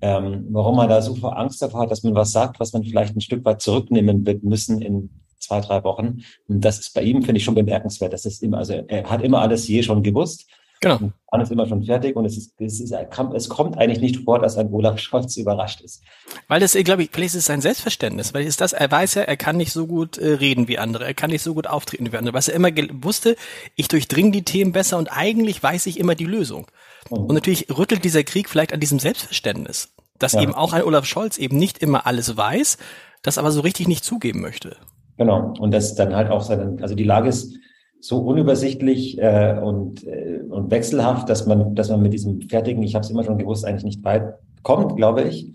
Ähm, 0.00 0.46
warum 0.50 0.76
man 0.76 0.88
da 0.88 1.02
so 1.02 1.14
viel 1.14 1.26
Angst 1.26 1.60
davor 1.60 1.80
hat, 1.80 1.90
dass 1.90 2.02
man 2.02 2.14
was 2.14 2.32
sagt, 2.32 2.58
was 2.58 2.72
man 2.72 2.84
vielleicht 2.84 3.14
ein 3.14 3.20
Stück 3.20 3.44
weit 3.44 3.60
zurücknehmen 3.60 4.24
wird 4.24 4.44
müssen 4.44 4.80
in 4.80 5.10
zwei, 5.38 5.60
drei 5.60 5.84
Wochen. 5.84 6.22
Und 6.48 6.64
das 6.64 6.78
ist 6.78 6.94
bei 6.94 7.02
ihm, 7.02 7.22
finde 7.22 7.38
ich, 7.38 7.44
schon 7.44 7.54
bemerkenswert. 7.54 8.14
Das 8.14 8.24
ist 8.24 8.42
immer, 8.42 8.58
also 8.58 8.72
er 8.72 9.10
hat 9.10 9.22
immer 9.22 9.40
alles 9.40 9.68
je 9.68 9.82
schon 9.82 10.02
gewusst 10.02 10.46
Genau. 10.80 10.96
Der 10.96 11.12
Plan 11.28 11.42
ist 11.42 11.52
immer 11.52 11.66
schon 11.66 11.82
fertig 11.84 12.16
und 12.16 12.24
es, 12.24 12.38
ist, 12.38 12.54
es, 12.58 12.80
ist, 12.80 12.92
es 12.92 13.48
kommt 13.50 13.76
eigentlich 13.76 14.00
nicht 14.00 14.24
vor, 14.24 14.38
dass 14.38 14.56
ein 14.56 14.72
Olaf 14.72 14.98
Scholz 14.98 15.36
überrascht 15.36 15.82
ist. 15.82 16.02
Weil 16.48 16.60
das, 16.60 16.72
glaube 16.72 17.02
ich, 17.02 17.10
vielleicht 17.12 17.34
ist 17.34 17.40
es 17.40 17.46
sein 17.46 17.60
Selbstverständnis, 17.60 18.32
weil 18.32 18.46
ist 18.46 18.62
das, 18.62 18.72
er 18.72 18.90
weiß 18.90 19.14
ja, 19.14 19.22
er 19.22 19.36
kann 19.36 19.58
nicht 19.58 19.72
so 19.72 19.86
gut 19.86 20.16
äh, 20.16 20.32
reden 20.32 20.68
wie 20.68 20.78
andere, 20.78 21.04
er 21.04 21.12
kann 21.12 21.30
nicht 21.30 21.42
so 21.42 21.52
gut 21.52 21.66
auftreten 21.66 22.10
wie 22.10 22.16
andere, 22.16 22.34
was 22.34 22.48
er 22.48 22.54
immer 22.54 22.70
wusste, 23.02 23.36
ich 23.76 23.88
durchdringe 23.88 24.30
die 24.30 24.42
Themen 24.42 24.72
besser 24.72 24.96
und 24.96 25.08
eigentlich 25.08 25.62
weiß 25.62 25.84
ich 25.84 26.00
immer 26.00 26.14
die 26.14 26.24
Lösung. 26.24 26.66
Mhm. 27.10 27.18
Und 27.18 27.34
natürlich 27.34 27.68
rüttelt 27.76 28.02
dieser 28.02 28.24
Krieg 28.24 28.48
vielleicht 28.48 28.72
an 28.72 28.80
diesem 28.80 28.98
Selbstverständnis, 28.98 29.92
dass 30.18 30.32
ja. 30.32 30.40
eben 30.40 30.54
auch 30.54 30.72
ein 30.72 30.82
Olaf 30.82 31.04
Scholz 31.04 31.36
eben 31.36 31.58
nicht 31.58 31.78
immer 31.78 32.06
alles 32.06 32.38
weiß, 32.38 32.78
das 33.22 33.36
aber 33.36 33.52
so 33.52 33.60
richtig 33.60 33.86
nicht 33.86 34.04
zugeben 34.04 34.40
möchte. 34.40 34.78
Genau. 35.18 35.52
Und 35.58 35.72
das 35.72 35.94
dann 35.94 36.16
halt 36.16 36.30
auch 36.30 36.40
seine, 36.40 36.78
also 36.80 36.94
die 36.94 37.04
Lage 37.04 37.28
ist, 37.28 37.54
so 38.00 38.18
unübersichtlich 38.18 39.18
äh, 39.18 39.58
und, 39.62 40.06
äh, 40.06 40.40
und 40.48 40.70
wechselhaft, 40.70 41.28
dass 41.28 41.46
man, 41.46 41.74
dass 41.74 41.90
man 41.90 42.02
mit 42.02 42.12
diesem 42.12 42.40
fertigen, 42.42 42.82
ich 42.82 42.94
habe 42.94 43.04
es 43.04 43.10
immer 43.10 43.24
schon 43.24 43.38
gewusst, 43.38 43.64
eigentlich 43.64 43.84
nicht 43.84 44.04
weit 44.04 44.34
kommt, 44.62 44.96
glaube 44.96 45.22
ich. 45.22 45.52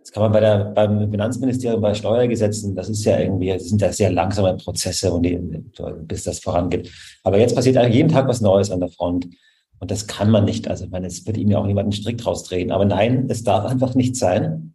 Das 0.00 0.12
kann 0.12 0.22
man 0.22 0.32
bei 0.32 0.40
der, 0.40 0.64
beim 0.66 1.10
Finanzministerium, 1.10 1.80
bei 1.80 1.92
Steuergesetzen, 1.94 2.74
das 2.74 2.88
ist 2.88 3.04
ja 3.04 3.18
irgendwie, 3.18 3.48
das 3.48 3.68
sind 3.68 3.82
ja 3.82 3.92
sehr 3.92 4.10
langsame 4.10 4.56
Prozesse 4.56 5.12
und 5.12 5.22
die, 5.22 5.38
bis 6.02 6.24
das 6.24 6.38
vorangeht. 6.38 6.90
Aber 7.24 7.38
jetzt 7.38 7.54
passiert 7.54 7.76
eigentlich 7.76 7.96
jeden 7.96 8.08
Tag 8.08 8.26
was 8.26 8.40
Neues 8.40 8.70
an 8.70 8.80
der 8.80 8.88
Front. 8.88 9.28
Und 9.80 9.90
das 9.90 10.06
kann 10.06 10.30
man 10.30 10.44
nicht. 10.44 10.66
Also, 10.68 10.86
ich 10.86 10.90
meine, 10.90 11.06
es 11.06 11.26
wird 11.26 11.36
ihm 11.36 11.50
ja 11.50 11.58
auch 11.58 11.66
niemand 11.66 11.86
einen 11.86 11.92
Strick 11.92 12.18
draus 12.18 12.42
drehen. 12.42 12.72
Aber 12.72 12.84
nein, 12.84 13.26
es 13.28 13.44
darf 13.44 13.64
einfach 13.64 13.94
nicht 13.94 14.16
sein. 14.16 14.74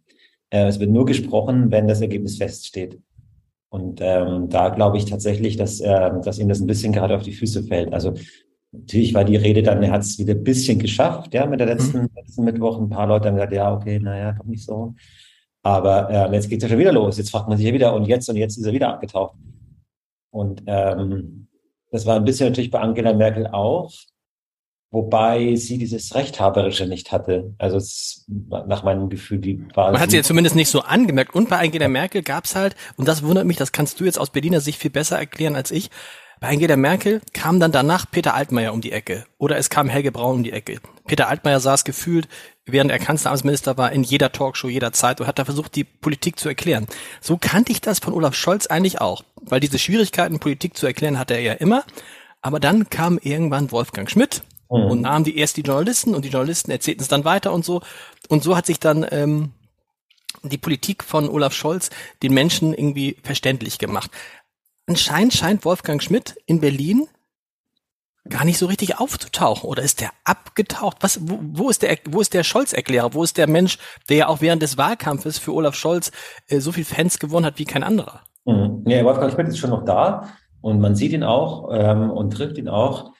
Äh, 0.50 0.68
es 0.68 0.80
wird 0.80 0.90
nur 0.90 1.04
gesprochen, 1.04 1.70
wenn 1.70 1.88
das 1.88 2.00
Ergebnis 2.00 2.38
feststeht. 2.38 3.00
Und 3.74 3.98
ähm, 4.00 4.50
da 4.50 4.68
glaube 4.68 4.98
ich 4.98 5.04
tatsächlich, 5.04 5.56
dass, 5.56 5.80
äh, 5.80 6.10
dass 6.22 6.38
ihm 6.38 6.48
das 6.48 6.60
ein 6.60 6.68
bisschen 6.68 6.92
gerade 6.92 7.16
auf 7.16 7.24
die 7.24 7.32
Füße 7.32 7.64
fällt. 7.64 7.92
Also 7.92 8.14
natürlich 8.70 9.14
war 9.14 9.24
die 9.24 9.34
Rede 9.34 9.64
dann, 9.64 9.82
er 9.82 9.90
hat 9.90 10.02
es 10.02 10.16
wieder 10.16 10.34
ein 10.34 10.44
bisschen 10.44 10.78
geschafft, 10.78 11.34
ja, 11.34 11.44
mit 11.44 11.58
der 11.58 11.66
letzten, 11.66 12.02
mhm. 12.02 12.10
letzten 12.14 12.44
Mittwoch. 12.44 12.78
Ein 12.78 12.88
paar 12.88 13.08
Leute 13.08 13.26
haben 13.26 13.34
gesagt, 13.34 13.52
ja, 13.52 13.74
okay, 13.74 13.98
naja, 13.98 14.30
doch 14.30 14.44
nicht 14.44 14.64
so. 14.64 14.94
Aber 15.64 16.08
äh, 16.08 16.32
jetzt 16.32 16.48
geht 16.48 16.58
es 16.58 16.62
ja 16.62 16.68
schon 16.68 16.78
wieder 16.78 16.92
los. 16.92 17.18
Jetzt 17.18 17.30
fragt 17.30 17.48
man 17.48 17.58
sich 17.58 17.66
ja 17.66 17.74
wieder 17.74 17.92
und 17.96 18.06
jetzt 18.06 18.28
und 18.28 18.36
jetzt 18.36 18.56
ist 18.56 18.64
er 18.64 18.72
wieder 18.72 18.90
abgetaucht. 18.90 19.34
Und 20.30 20.62
ähm, 20.66 21.48
das 21.90 22.06
war 22.06 22.14
ein 22.14 22.24
bisschen 22.24 22.50
natürlich 22.50 22.70
bei 22.70 22.78
Angela 22.78 23.12
Merkel 23.12 23.48
auch 23.48 23.92
wobei 24.94 25.56
sie 25.56 25.76
dieses 25.76 26.14
Rechthaberische 26.14 26.86
nicht 26.86 27.12
hatte. 27.12 27.52
Also 27.58 27.76
es, 27.76 28.24
nach 28.28 28.84
meinem 28.84 29.10
Gefühl, 29.10 29.38
die 29.38 29.62
war. 29.74 29.90
Man 29.90 30.00
hat 30.00 30.12
sie 30.12 30.16
ja 30.18 30.22
zumindest 30.22 30.54
nicht 30.54 30.70
so 30.70 30.80
angemerkt. 30.82 31.34
Und 31.34 31.48
bei 31.48 31.58
Angela 31.58 31.88
Merkel 31.88 32.22
gab's 32.22 32.54
halt, 32.54 32.76
und 32.96 33.08
das 33.08 33.24
wundert 33.24 33.44
mich, 33.44 33.56
das 33.56 33.72
kannst 33.72 34.00
du 34.00 34.04
jetzt 34.04 34.18
aus 34.18 34.30
Berliner 34.30 34.60
Sicht 34.60 34.78
viel 34.78 34.92
besser 34.92 35.18
erklären 35.18 35.56
als 35.56 35.72
ich. 35.72 35.90
Bei 36.40 36.48
Angela 36.48 36.76
Merkel 36.76 37.22
kam 37.32 37.58
dann 37.58 37.72
danach 37.72 38.10
Peter 38.10 38.34
Altmaier 38.34 38.72
um 38.72 38.80
die 38.80 38.92
Ecke. 38.92 39.26
Oder 39.36 39.56
es 39.56 39.68
kam 39.68 39.88
Helge 39.88 40.12
Braun 40.12 40.36
um 40.36 40.44
die 40.44 40.52
Ecke. 40.52 40.78
Peter 41.06 41.28
Altmaier 41.28 41.58
saß 41.58 41.84
gefühlt, 41.84 42.28
während 42.64 42.90
er 42.90 42.98
Kanzleramtsminister 42.98 43.76
war, 43.76 43.92
in 43.92 44.04
jeder 44.04 44.30
Talkshow, 44.30 44.68
jeder 44.68 44.92
Zeit 44.92 45.20
und 45.20 45.26
hat 45.26 45.38
da 45.38 45.44
versucht, 45.44 45.74
die 45.74 45.84
Politik 45.84 46.38
zu 46.38 46.48
erklären. 46.48 46.86
So 47.20 47.36
kannte 47.36 47.72
ich 47.72 47.80
das 47.80 47.98
von 47.98 48.14
Olaf 48.14 48.34
Scholz 48.34 48.66
eigentlich 48.68 49.00
auch. 49.00 49.24
Weil 49.42 49.60
diese 49.60 49.78
Schwierigkeiten, 49.78 50.38
Politik 50.38 50.76
zu 50.76 50.86
erklären, 50.86 51.18
hatte 51.18 51.34
er 51.34 51.40
ja 51.40 51.52
immer. 51.54 51.84
Aber 52.42 52.60
dann 52.60 52.90
kam 52.90 53.18
irgendwann 53.22 53.72
Wolfgang 53.72 54.10
Schmidt, 54.10 54.42
mhm. 54.78 54.90
und 54.90 55.00
nahmen 55.02 55.24
die 55.24 55.38
erst 55.38 55.56
die 55.56 55.62
Journalisten 55.62 56.14
und 56.14 56.24
die 56.24 56.30
Journalisten 56.30 56.70
erzählten 56.70 57.02
es 57.02 57.08
dann 57.08 57.24
weiter 57.24 57.52
und 57.52 57.64
so. 57.64 57.80
Und 58.28 58.42
so 58.42 58.56
hat 58.56 58.66
sich 58.66 58.80
dann 58.80 59.06
ähm, 59.10 59.52
die 60.42 60.58
Politik 60.58 61.04
von 61.04 61.28
Olaf 61.28 61.54
Scholz 61.54 61.90
den 62.22 62.34
Menschen 62.34 62.74
irgendwie 62.74 63.16
verständlich 63.22 63.78
gemacht. 63.78 64.10
Anscheinend 64.86 65.32
scheint 65.32 65.64
Wolfgang 65.64 66.02
Schmidt 66.02 66.36
in 66.46 66.60
Berlin 66.60 67.08
gar 68.28 68.44
nicht 68.44 68.58
so 68.58 68.66
richtig 68.66 68.98
aufzutauchen 68.98 69.68
oder 69.68 69.82
ist 69.82 70.00
der 70.00 70.10
abgetaucht? 70.24 70.98
Was, 71.00 71.20
wo, 71.22 71.38
wo 71.42 71.70
ist 71.70 71.82
der, 71.82 71.98
wo 72.08 72.20
ist 72.20 72.32
der 72.32 72.42
Scholz-Erklärer? 72.42 73.12
Wo 73.12 73.22
ist 73.22 73.36
der 73.36 73.46
Mensch, 73.46 73.78
der 74.08 74.16
ja 74.16 74.28
auch 74.28 74.40
während 74.40 74.62
des 74.62 74.78
Wahlkampfes 74.78 75.38
für 75.38 75.52
Olaf 75.52 75.74
Scholz 75.74 76.10
äh, 76.48 76.60
so 76.60 76.72
viel 76.72 76.84
Fans 76.84 77.18
gewonnen 77.18 77.44
hat 77.44 77.58
wie 77.58 77.64
kein 77.64 77.82
anderer? 77.82 78.20
Mhm. 78.46 78.84
Ja, 78.86 79.04
Wolfgang 79.04 79.32
Schmidt 79.32 79.48
ist 79.48 79.58
schon 79.58 79.70
noch 79.70 79.84
da 79.84 80.28
und 80.60 80.80
man 80.80 80.94
sieht 80.94 81.12
ihn 81.12 81.22
auch 81.22 81.68
ähm, 81.72 82.10
und 82.10 82.30
trifft 82.30 82.56
ihn 82.58 82.68
auch. 82.68 83.12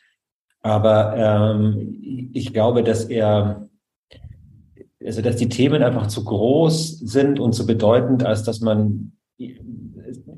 Aber 0.65 1.15
ähm, 1.15 2.31
ich 2.33 2.55
glaube, 2.55 2.83
dass 2.83 3.05
er, 3.05 3.69
also 5.05 5.21
dass 5.21 5.37
die 5.37 5.51
Themen 5.51 5.83
einfach 5.83 6.07
zu 6.07 6.25
groß 6.25 7.01
sind 7.01 7.39
und 7.39 7.53
zu 7.53 7.67
bedeutend, 7.67 8.25
als 8.25 8.45
dass 8.45 8.61
man 8.61 9.13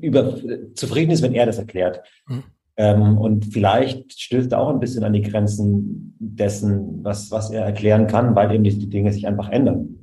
über 0.01 0.35
zufrieden 0.75 1.11
ist, 1.11 1.21
wenn 1.21 1.33
er 1.33 1.45
das 1.45 1.59
erklärt. 1.59 2.01
Mhm. 2.27 2.43
Ähm, 2.75 3.17
und 3.17 3.45
vielleicht 3.45 4.19
stößt 4.19 4.51
er 4.51 4.59
auch 4.59 4.69
ein 4.69 4.81
bisschen 4.81 5.05
an 5.05 5.13
die 5.13 5.21
Grenzen 5.21 6.17
dessen, 6.19 7.05
was, 7.05 7.31
was 7.31 7.49
er 7.49 7.63
erklären 7.63 8.07
kann, 8.07 8.35
weil 8.35 8.51
eben 8.51 8.65
die, 8.65 8.77
die 8.77 8.89
Dinge 8.89 9.13
sich 9.13 9.27
einfach 9.27 9.47
ändern. 9.47 9.95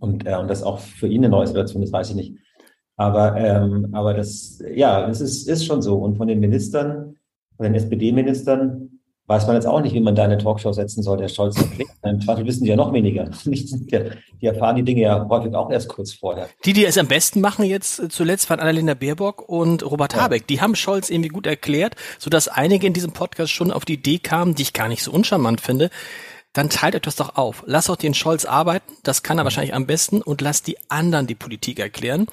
Und, 0.00 0.26
äh, 0.26 0.36
und 0.36 0.48
das 0.48 0.62
auch 0.62 0.80
für 0.80 1.08
ihn 1.08 1.24
eine 1.24 1.30
neue 1.30 1.46
Situation 1.46 1.82
ist, 1.82 1.94
weiß 1.94 2.10
ich 2.10 2.16
nicht. 2.16 2.36
Aber, 2.96 3.36
ähm, 3.38 3.88
aber 3.92 4.12
das, 4.12 4.62
ja, 4.74 5.08
es 5.08 5.22
ist, 5.22 5.48
ist 5.48 5.64
schon 5.64 5.80
so. 5.80 5.96
Und 5.96 6.18
von 6.18 6.28
den 6.28 6.40
Ministern, 6.40 7.16
von 7.56 7.64
den 7.64 7.74
SPD-Ministern, 7.74 8.89
weiß 9.30 9.46
man 9.46 9.54
jetzt 9.54 9.66
auch 9.66 9.80
nicht, 9.80 9.94
wie 9.94 10.00
man 10.00 10.16
da 10.16 10.24
eine 10.24 10.38
Talkshow 10.38 10.72
setzen 10.72 11.04
soll, 11.04 11.18
der 11.18 11.28
Scholz 11.28 11.54
klingt. 11.54 11.92
Im 12.02 12.20
Zweifel 12.20 12.44
wissen 12.46 12.64
die 12.64 12.70
ja 12.70 12.74
noch 12.74 12.92
weniger. 12.92 13.30
Die 13.44 14.46
erfahren 14.46 14.76
die 14.76 14.82
Dinge 14.82 15.02
ja 15.02 15.26
häufig 15.28 15.54
auch 15.54 15.70
erst 15.70 15.88
kurz 15.88 16.14
vorher. 16.14 16.48
Die, 16.64 16.72
die 16.72 16.86
es 16.86 16.96
am 16.96 17.06
besten 17.06 17.42
machen 17.42 17.66
jetzt 17.66 18.10
zuletzt, 18.10 18.48
waren 18.48 18.58
Annalena 18.58 18.94
Baerbock 18.94 19.46
und 19.46 19.84
Robert 19.84 20.14
ja. 20.14 20.22
Habeck. 20.22 20.46
Die 20.46 20.62
haben 20.62 20.74
Scholz 20.74 21.10
irgendwie 21.10 21.28
gut 21.28 21.46
erklärt, 21.46 21.94
sodass 22.18 22.48
einige 22.48 22.86
in 22.86 22.94
diesem 22.94 23.12
Podcast 23.12 23.52
schon 23.52 23.70
auf 23.70 23.84
die 23.84 23.94
Idee 23.94 24.18
kamen, 24.18 24.54
die 24.54 24.62
ich 24.62 24.72
gar 24.72 24.88
nicht 24.88 25.02
so 25.02 25.12
uncharmant 25.12 25.60
finde. 25.60 25.90
Dann 26.54 26.70
teilt 26.70 26.94
etwas 26.94 27.16
doch 27.16 27.36
auf. 27.36 27.62
Lass 27.66 27.90
auch 27.90 27.96
den 27.96 28.14
Scholz 28.14 28.46
arbeiten, 28.46 28.94
das 29.02 29.22
kann 29.22 29.38
er 29.38 29.44
wahrscheinlich 29.44 29.74
am 29.74 29.86
besten, 29.86 30.22
und 30.22 30.40
lass 30.40 30.62
die 30.62 30.78
anderen 30.88 31.26
die 31.26 31.34
Politik 31.36 31.78
erklären. 31.78 32.26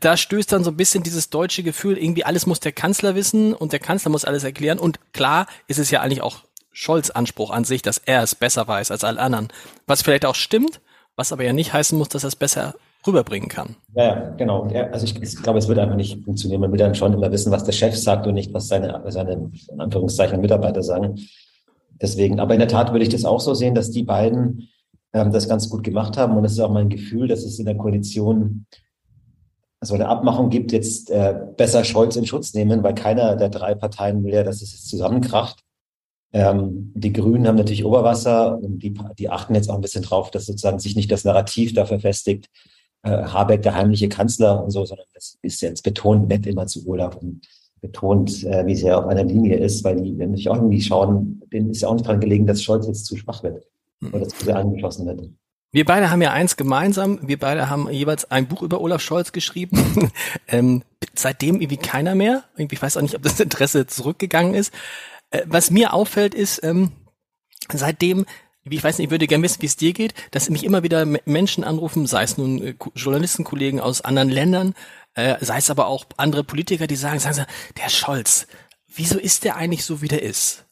Da 0.00 0.16
stößt 0.16 0.50
dann 0.50 0.64
so 0.64 0.70
ein 0.70 0.76
bisschen 0.76 1.04
dieses 1.04 1.30
deutsche 1.30 1.62
Gefühl, 1.62 1.98
irgendwie 1.98 2.24
alles 2.24 2.46
muss 2.46 2.58
der 2.58 2.72
Kanzler 2.72 3.14
wissen 3.14 3.54
und 3.54 3.72
der 3.72 3.78
Kanzler 3.78 4.10
muss 4.10 4.24
alles 4.24 4.42
erklären. 4.42 4.78
Und 4.78 4.98
klar 5.12 5.46
ist 5.68 5.78
es 5.78 5.90
ja 5.90 6.00
eigentlich 6.00 6.22
auch 6.22 6.40
Scholz 6.72 7.10
Anspruch 7.10 7.50
an 7.50 7.64
sich, 7.64 7.82
dass 7.82 7.98
er 7.98 8.22
es 8.22 8.34
besser 8.34 8.66
weiß 8.66 8.90
als 8.90 9.04
alle 9.04 9.20
anderen. 9.20 9.48
Was 9.86 10.02
vielleicht 10.02 10.26
auch 10.26 10.34
stimmt, 10.34 10.80
was 11.16 11.32
aber 11.32 11.44
ja 11.44 11.52
nicht 11.52 11.72
heißen 11.72 11.96
muss, 11.96 12.08
dass 12.08 12.24
er 12.24 12.28
es 12.28 12.36
besser 12.36 12.74
rüberbringen 13.06 13.48
kann. 13.48 13.76
Ja, 13.94 14.30
genau. 14.36 14.64
Also 14.92 15.04
ich, 15.04 15.20
ich, 15.22 15.36
glaube, 15.42 15.58
es 15.58 15.68
wird 15.68 15.78
einfach 15.78 15.96
nicht 15.96 16.24
funktionieren. 16.24 16.60
Man 16.60 16.72
will 16.72 16.78
dann 16.78 16.94
schon 16.94 17.12
immer 17.12 17.30
wissen, 17.30 17.52
was 17.52 17.64
der 17.64 17.72
Chef 17.72 17.96
sagt 17.96 18.26
und 18.26 18.34
nicht, 18.34 18.52
was 18.52 18.68
seine, 18.68 19.02
seine 19.08 19.50
in 19.68 19.80
Anführungszeichen 19.80 20.40
Mitarbeiter 20.40 20.82
sagen. 20.82 21.20
Deswegen, 22.00 22.40
aber 22.40 22.54
in 22.54 22.60
der 22.60 22.68
Tat 22.68 22.92
würde 22.92 23.04
ich 23.04 23.08
das 23.08 23.24
auch 23.24 23.40
so 23.40 23.54
sehen, 23.54 23.74
dass 23.74 23.90
die 23.90 24.04
beiden 24.04 24.68
ähm, 25.12 25.32
das 25.32 25.48
ganz 25.48 25.68
gut 25.68 25.82
gemacht 25.84 26.16
haben. 26.16 26.36
Und 26.36 26.44
es 26.44 26.52
ist 26.52 26.60
auch 26.60 26.70
mein 26.70 26.88
Gefühl, 26.88 27.28
dass 27.28 27.44
es 27.44 27.58
in 27.58 27.66
der 27.66 27.76
Koalition 27.76 28.66
also 29.80 29.94
eine 29.94 30.08
Abmachung 30.08 30.50
gibt, 30.50 30.72
jetzt 30.72 31.10
äh, 31.10 31.34
besser 31.56 31.84
Scholz 31.84 32.16
in 32.16 32.26
Schutz 32.26 32.54
nehmen, 32.54 32.82
weil 32.82 32.94
keiner 32.94 33.36
der 33.36 33.48
drei 33.48 33.74
Parteien 33.74 34.24
will 34.24 34.34
ja, 34.34 34.42
dass 34.42 34.62
es 34.62 34.72
jetzt 34.72 34.88
zusammenkracht. 34.88 35.60
Ähm, 36.32 36.92
die 36.94 37.12
Grünen 37.12 37.46
haben 37.46 37.56
natürlich 37.56 37.84
Oberwasser 37.84 38.58
und 38.58 38.80
die, 38.80 38.94
die 39.18 39.30
achten 39.30 39.54
jetzt 39.54 39.70
auch 39.70 39.76
ein 39.76 39.80
bisschen 39.80 40.02
drauf, 40.02 40.30
dass 40.30 40.46
sozusagen 40.46 40.78
sich 40.78 40.96
nicht 40.96 41.10
das 41.10 41.24
Narrativ 41.24 41.72
dafür 41.72 42.00
festigt, 42.00 42.50
äh, 43.02 43.10
Habeck 43.10 43.62
der 43.62 43.74
heimliche 43.74 44.08
Kanzler 44.08 44.62
und 44.62 44.70
so, 44.70 44.84
sondern 44.84 45.06
das 45.14 45.38
ist 45.42 45.62
jetzt 45.62 45.82
betont 45.82 46.28
nett 46.28 46.46
immer 46.46 46.66
zu 46.66 46.86
Olaf 46.86 47.16
und 47.16 47.46
betont, 47.80 48.44
äh, 48.44 48.66
wie 48.66 48.74
ja 48.74 48.98
auf 48.98 49.06
einer 49.06 49.24
Linie 49.24 49.56
ist, 49.58 49.84
weil 49.84 50.00
die 50.00 50.12
nämlich 50.12 50.48
auch 50.50 50.56
irgendwie 50.56 50.80
schauen, 50.80 51.42
denen 51.52 51.70
ist 51.70 51.82
ja 51.82 51.88
auch 51.88 51.94
nicht 51.94 52.06
dran 52.06 52.20
gelegen, 52.20 52.46
dass 52.46 52.62
Scholz 52.62 52.86
jetzt 52.86 53.06
zu 53.06 53.16
schwach 53.16 53.42
wird 53.42 53.64
hm. 54.00 54.12
oder 54.12 54.28
zu 54.28 54.44
sehr 54.44 54.56
angeschlossen 54.56 55.06
wird. 55.06 55.30
Wir 55.70 55.84
beide 55.84 56.10
haben 56.10 56.22
ja 56.22 56.32
eins 56.32 56.56
gemeinsam. 56.56 57.18
Wir 57.22 57.38
beide 57.38 57.68
haben 57.68 57.90
jeweils 57.90 58.30
ein 58.30 58.48
Buch 58.48 58.62
über 58.62 58.80
Olaf 58.80 59.02
Scholz 59.02 59.32
geschrieben. 59.32 60.10
ähm, 60.48 60.82
seitdem 61.14 61.60
irgendwie 61.60 61.76
keiner 61.76 62.14
mehr. 62.14 62.44
Ich 62.56 62.80
weiß 62.80 62.96
auch 62.96 63.02
nicht, 63.02 63.14
ob 63.14 63.22
das 63.22 63.40
Interesse 63.40 63.86
zurückgegangen 63.86 64.54
ist. 64.54 64.72
Äh, 65.30 65.42
was 65.46 65.70
mir 65.70 65.92
auffällt, 65.92 66.34
ist, 66.34 66.62
ähm, 66.64 66.92
seitdem 67.72 68.24
ich 68.70 68.84
weiß 68.84 68.98
nicht, 68.98 69.06
ich 69.06 69.10
würde 69.10 69.26
gerne 69.26 69.44
wissen, 69.44 69.62
wie 69.62 69.66
es 69.66 69.76
dir 69.76 69.92
geht, 69.92 70.14
dass 70.30 70.50
mich 70.50 70.64
immer 70.64 70.82
wieder 70.82 71.06
Menschen 71.06 71.64
anrufen, 71.64 72.06
sei 72.06 72.22
es 72.22 72.36
nun 72.36 72.62
äh, 72.62 72.74
Journalistenkollegen 72.94 73.80
aus 73.80 74.00
anderen 74.00 74.28
Ländern, 74.30 74.74
äh, 75.14 75.36
sei 75.40 75.58
es 75.58 75.70
aber 75.70 75.86
auch 75.86 76.06
andere 76.16 76.44
Politiker, 76.44 76.86
die 76.86 76.96
sagen, 76.96 77.18
sagen 77.18 77.34
sie, 77.34 77.46
der 77.82 77.88
Scholz, 77.88 78.46
wieso 78.86 79.18
ist 79.18 79.44
der 79.44 79.56
eigentlich 79.56 79.84
so, 79.84 80.02
wie 80.02 80.08
der 80.08 80.22
ist? 80.22 80.64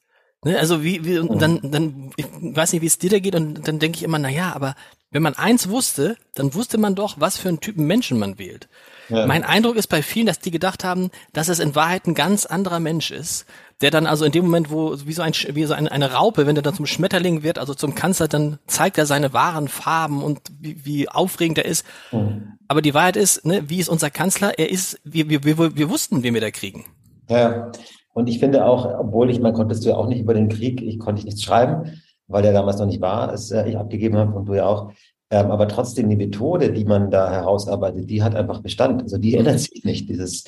Ne, 0.47 0.61
also 0.61 0.85
wie, 0.85 1.05
wie 1.05 1.19
und 1.19 1.43
dann, 1.43 1.59
dann, 1.61 2.13
ich 2.15 2.25
weiß 2.41 2.73
nicht, 2.73 2.81
wie 2.81 2.87
es 2.87 2.99
dir 2.99 3.11
da 3.11 3.19
geht, 3.19 3.35
und 3.35 3.67
dann 3.67 3.81
denke 3.81 3.97
ich 3.97 4.05
immer, 4.05 4.21
na 4.21 4.29
ja, 4.29 4.55
aber 4.55 4.77
wenn 5.11 5.21
man 5.21 5.35
eins 5.35 5.69
wusste, 5.71 6.17
dann 6.37 6.55
wusste 6.55 6.79
man 6.79 6.95
doch, 6.95 7.17
was 7.19 7.37
für 7.37 7.49
einen 7.49 7.59
Typen 7.59 7.85
Menschen 7.89 8.17
man 8.17 8.39
wählt. 8.39 8.69
Ja. 9.09 9.27
Mein 9.27 9.43
Eindruck 9.43 9.75
ist 9.75 9.89
bei 9.89 10.03
vielen, 10.03 10.27
dass 10.27 10.39
die 10.39 10.53
gedacht 10.53 10.85
haben, 10.85 11.11
dass 11.33 11.49
es 11.49 11.59
in 11.59 11.75
Wahrheit 11.75 12.07
ein 12.07 12.15
ganz 12.15 12.47
anderer 12.47 12.79
Mensch 12.79 13.11
ist, 13.11 13.45
der 13.81 13.91
dann 13.91 14.07
also 14.07 14.25
in 14.25 14.31
dem 14.31 14.45
Moment, 14.45 14.71
wo 14.71 14.97
wie 15.05 15.13
so, 15.13 15.23
ein, 15.23 15.33
wie 15.33 15.65
so 15.65 15.75
eine, 15.75 15.91
eine 15.91 16.13
Raupe, 16.13 16.47
wenn 16.47 16.55
er 16.55 16.63
dann 16.63 16.77
zum 16.77 16.87
Schmetterling 16.87 17.43
wird, 17.43 17.59
also 17.59 17.75
zum 17.75 17.97
Kanzler, 17.97 18.29
dann 18.29 18.61
zeigt 18.69 18.99
er 18.99 19.07
seine 19.07 19.33
wahren 19.33 19.67
Farben 19.67 20.23
und 20.23 20.43
wie, 20.61 20.85
wie 20.85 21.09
aufregend 21.09 21.59
er 21.59 21.65
ist. 21.65 21.85
Mhm. 22.13 22.53
Aber 22.69 22.83
die 22.83 22.95
Wahrheit 22.95 23.17
ist, 23.17 23.45
ne, 23.45 23.69
wie 23.69 23.81
ist 23.81 23.89
unser 23.89 24.11
Kanzler? 24.11 24.61
Er 24.61 24.71
ist, 24.71 25.01
wir, 25.03 25.29
wir, 25.29 25.43
wir, 25.43 25.77
wir 25.77 25.91
wussten, 25.91 26.23
wen 26.23 26.35
wir 26.35 26.41
da 26.41 26.53
kriegen. 26.53 26.85
Ja, 27.29 27.73
und 28.17 28.31
ich 28.31 28.39
finde 28.39 28.65
auch, 28.65 28.99
obwohl 28.99 29.29
ich, 29.29 29.41
man 29.41 29.53
konntest 29.53 29.85
du 29.85 29.91
ja 29.91 29.97
auch 29.97 30.07
nicht 30.07 30.21
über 30.21 30.33
den 30.33 30.49
Krieg, 30.49 30.81
ich 30.81 30.99
konnte 30.99 31.23
nichts 31.23 31.43
schreiben, 31.43 32.01
weil 32.29 32.43
der 32.43 32.55
damals 32.55 32.79
noch 32.79 32.87
nicht 32.87 33.03
war, 33.03 33.31
es 33.31 33.51
äh, 33.51 33.69
ich 33.69 33.77
abgegeben 33.77 34.17
habe 34.17 34.33
und 34.33 34.47
du 34.47 34.55
ja 34.55 34.65
auch. 34.65 34.91
Ähm, 35.31 35.51
aber 35.51 35.69
trotzdem 35.69 36.09
die 36.09 36.17
Methode, 36.17 36.73
die 36.73 36.87
man 36.87 37.11
da 37.11 37.31
herausarbeitet, 37.31 38.09
die 38.09 38.23
hat 38.23 38.35
einfach 38.35 38.63
Bestand. 38.63 39.03
Also 39.03 39.19
die 39.19 39.35
ändert 39.35 39.61
sich 39.61 39.85
nicht. 39.85 40.09
Dieses 40.09 40.45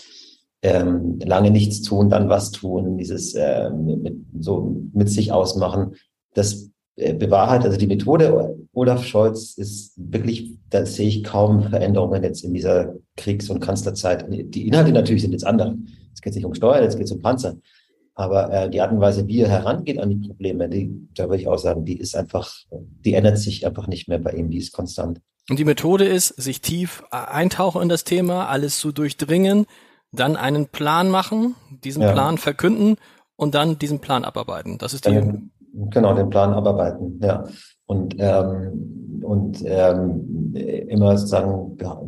ähm, 0.62 1.18
lange 1.22 1.50
nichts 1.50 1.82
tun, 1.82 2.08
dann 2.08 2.30
was 2.30 2.52
tun, 2.52 2.96
dieses 2.96 3.34
äh, 3.34 3.68
mit, 3.68 4.16
so 4.40 4.80
mit 4.94 5.10
sich 5.10 5.30
ausmachen, 5.30 5.96
das 6.32 6.70
äh, 6.96 7.12
bewahrheit. 7.12 7.66
Also 7.66 7.76
die 7.76 7.86
Methode 7.86 8.56
Olaf 8.72 9.04
Scholz 9.04 9.58
ist 9.58 9.92
wirklich, 9.96 10.54
da 10.70 10.86
sehe 10.86 11.08
ich 11.08 11.22
kaum 11.22 11.64
Veränderungen 11.64 12.22
jetzt 12.22 12.44
in 12.44 12.54
dieser 12.54 12.94
Kriegs- 13.18 13.50
und 13.50 13.60
Kanzlerzeit. 13.60 14.24
Die 14.30 14.66
Inhalte 14.66 14.92
natürlich 14.92 15.20
sind 15.20 15.32
jetzt 15.32 15.46
andere. 15.46 15.76
Es 16.18 16.22
geht 16.22 16.34
nicht 16.34 16.44
um 16.44 16.54
Steuern, 16.54 16.82
es 16.82 16.96
geht 16.96 17.10
um 17.12 17.22
Panzer. 17.22 17.56
Aber 18.16 18.52
äh, 18.52 18.68
die 18.68 18.80
Art 18.80 18.90
und 18.90 19.00
Weise, 19.00 19.28
wie 19.28 19.42
er 19.42 19.48
herangeht 19.48 20.00
an 20.00 20.10
die 20.10 20.26
Probleme, 20.26 20.68
die, 20.68 21.08
da 21.14 21.28
würde 21.28 21.40
ich 21.40 21.46
auch 21.46 21.58
sagen, 21.58 21.84
die 21.84 21.96
ist 21.96 22.16
einfach, 22.16 22.52
die 22.72 23.14
ändert 23.14 23.38
sich 23.38 23.64
einfach 23.64 23.86
nicht 23.86 24.08
mehr 24.08 24.18
bei 24.18 24.32
ihm, 24.32 24.50
die 24.50 24.58
ist 24.58 24.72
konstant. 24.72 25.20
Und 25.48 25.60
die 25.60 25.64
Methode 25.64 26.04
ist, 26.04 26.28
sich 26.30 26.60
tief 26.60 27.04
eintauchen 27.12 27.80
in 27.80 27.88
das 27.88 28.02
Thema, 28.02 28.48
alles 28.48 28.80
zu 28.80 28.90
durchdringen, 28.90 29.66
dann 30.10 30.34
einen 30.34 30.66
Plan 30.66 31.10
machen, 31.10 31.54
diesen 31.84 32.02
ja. 32.02 32.10
Plan 32.10 32.38
verkünden 32.38 32.96
und 33.36 33.54
dann 33.54 33.78
diesen 33.78 34.00
Plan 34.00 34.24
abarbeiten. 34.24 34.78
Das 34.78 34.94
ist 34.94 35.06
die. 35.06 35.14
Dann, 35.14 35.52
genau, 35.72 36.12
den 36.14 36.28
Plan 36.28 36.52
abarbeiten, 36.52 37.20
ja. 37.22 37.46
Und, 37.86 38.16
ähm, 38.18 39.22
und 39.22 39.62
ähm, 39.64 40.54
immer 40.88 41.16
sozusagen 41.16 41.78
ja, 41.80 42.02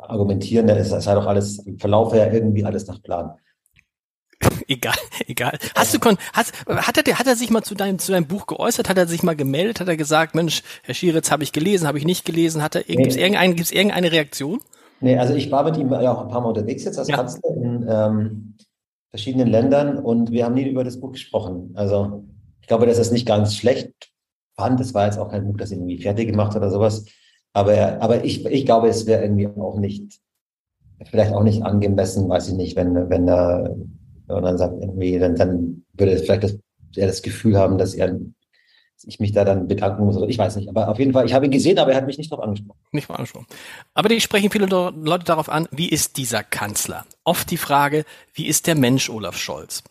argumentieren, 0.00 0.68
es 0.68 0.90
sei 0.90 1.14
doch 1.14 1.26
alles, 1.26 1.64
verlaufe 1.78 2.16
ja 2.16 2.32
irgendwie 2.32 2.64
alles 2.64 2.88
nach 2.88 3.00
Plan. 3.00 3.36
egal, 4.68 4.94
egal. 5.26 5.58
Hast 5.74 5.94
du 5.94 5.98
kon 5.98 6.16
hast, 6.32 6.52
hat 6.66 6.96
er 6.96 7.18
hat 7.18 7.26
er 7.26 7.36
sich 7.36 7.50
mal 7.50 7.62
zu 7.62 7.74
deinem 7.74 7.98
zu 7.98 8.12
deinem 8.12 8.26
Buch 8.26 8.46
geäußert? 8.46 8.88
Hat 8.88 8.98
er 8.98 9.06
sich 9.06 9.22
mal 9.22 9.36
gemeldet? 9.36 9.80
Hat 9.80 9.88
er 9.88 9.96
gesagt, 9.96 10.34
Mensch, 10.34 10.62
Herr 10.82 10.94
Schieritz, 10.94 11.30
habe 11.30 11.42
ich 11.42 11.52
gelesen, 11.52 11.86
habe 11.86 11.98
ich 11.98 12.04
nicht 12.04 12.24
gelesen? 12.24 12.62
Hat 12.62 12.74
er 12.74 12.84
nee. 12.86 12.96
gibt's 12.96 13.16
irgendeine 13.16 13.54
gibt's 13.54 13.72
irgendeine 13.72 14.12
Reaktion? 14.12 14.60
Nee, 15.00 15.18
also 15.18 15.34
ich 15.34 15.50
war 15.50 15.64
mit 15.64 15.76
ihm 15.76 15.90
ja 15.90 16.12
auch 16.12 16.22
ein 16.22 16.28
paar 16.28 16.40
Mal 16.40 16.48
unterwegs 16.48 16.84
jetzt 16.84 16.98
als 16.98 17.08
ja. 17.08 17.16
Kanzler 17.16 17.56
in 17.56 17.86
ähm, 17.88 18.54
verschiedenen 19.10 19.48
Ländern 19.48 19.98
und 19.98 20.30
wir 20.30 20.44
haben 20.44 20.54
nie 20.54 20.68
über 20.68 20.84
das 20.84 21.00
Buch 21.00 21.12
gesprochen. 21.12 21.72
Also 21.74 22.24
ich 22.60 22.68
glaube, 22.68 22.86
dass 22.86 22.96
er 22.96 23.02
es 23.02 23.10
nicht 23.10 23.26
ganz 23.26 23.56
schlecht 23.56 24.12
fand. 24.56 24.80
Das 24.80 24.94
war 24.94 25.06
jetzt 25.06 25.18
auch 25.18 25.30
kein 25.30 25.44
Buch, 25.44 25.56
das 25.56 25.72
ihn 25.72 25.80
irgendwie 25.80 26.02
fertig 26.02 26.28
gemacht 26.28 26.54
hat 26.54 26.58
oder 26.58 26.70
sowas. 26.70 27.04
Aber, 27.52 28.00
aber 28.00 28.24
ich, 28.24 28.46
ich 28.46 28.64
glaube, 28.64 28.88
es 28.88 29.06
wäre 29.06 29.22
irgendwie 29.22 29.48
auch 29.48 29.78
nicht, 29.78 30.20
vielleicht 31.04 31.32
auch 31.32 31.42
nicht 31.42 31.62
angemessen, 31.62 32.28
weiß 32.28 32.48
ich 32.48 32.54
nicht, 32.54 32.76
wenn, 32.76 33.10
wenn 33.10 33.28
er 33.28 33.74
und 34.32 34.42
dann 34.44 34.58
sagt 34.58 34.74
irgendwie, 34.80 35.18
dann, 35.18 35.36
dann 35.36 35.84
würde 35.94 36.16
vielleicht 36.18 36.44
das, 36.44 36.58
er 36.96 37.06
das 37.06 37.22
Gefühl 37.22 37.56
haben, 37.56 37.78
dass 37.78 37.94
er 37.94 38.18
ich 39.04 39.20
mich 39.20 39.32
da 39.32 39.44
dann 39.44 39.68
bedanken 39.68 40.04
muss. 40.04 40.16
Ich 40.28 40.38
weiß 40.38 40.56
nicht. 40.56 40.68
Aber 40.68 40.88
auf 40.88 40.98
jeden 40.98 41.12
Fall, 41.12 41.26
ich 41.26 41.34
habe 41.34 41.46
ihn 41.46 41.50
gesehen, 41.50 41.78
aber 41.78 41.90
er 41.90 41.96
hat 41.96 42.06
mich 42.06 42.18
nicht 42.18 42.30
darauf 42.30 42.44
angesprochen. 42.44 42.78
Nicht 42.92 43.08
mal 43.08 43.16
angesprochen. 43.16 43.46
Aber 43.94 44.08
die 44.08 44.20
sprechen 44.20 44.50
viele 44.50 44.66
Leute 44.66 45.24
darauf 45.24 45.48
an, 45.48 45.68
wie 45.70 45.88
ist 45.88 46.16
dieser 46.16 46.42
Kanzler? 46.42 47.04
Oft 47.24 47.50
die 47.50 47.56
Frage, 47.56 48.04
wie 48.32 48.46
ist 48.46 48.66
der 48.66 48.74
Mensch 48.74 49.10
Olaf 49.10 49.36
Scholz? 49.36 49.82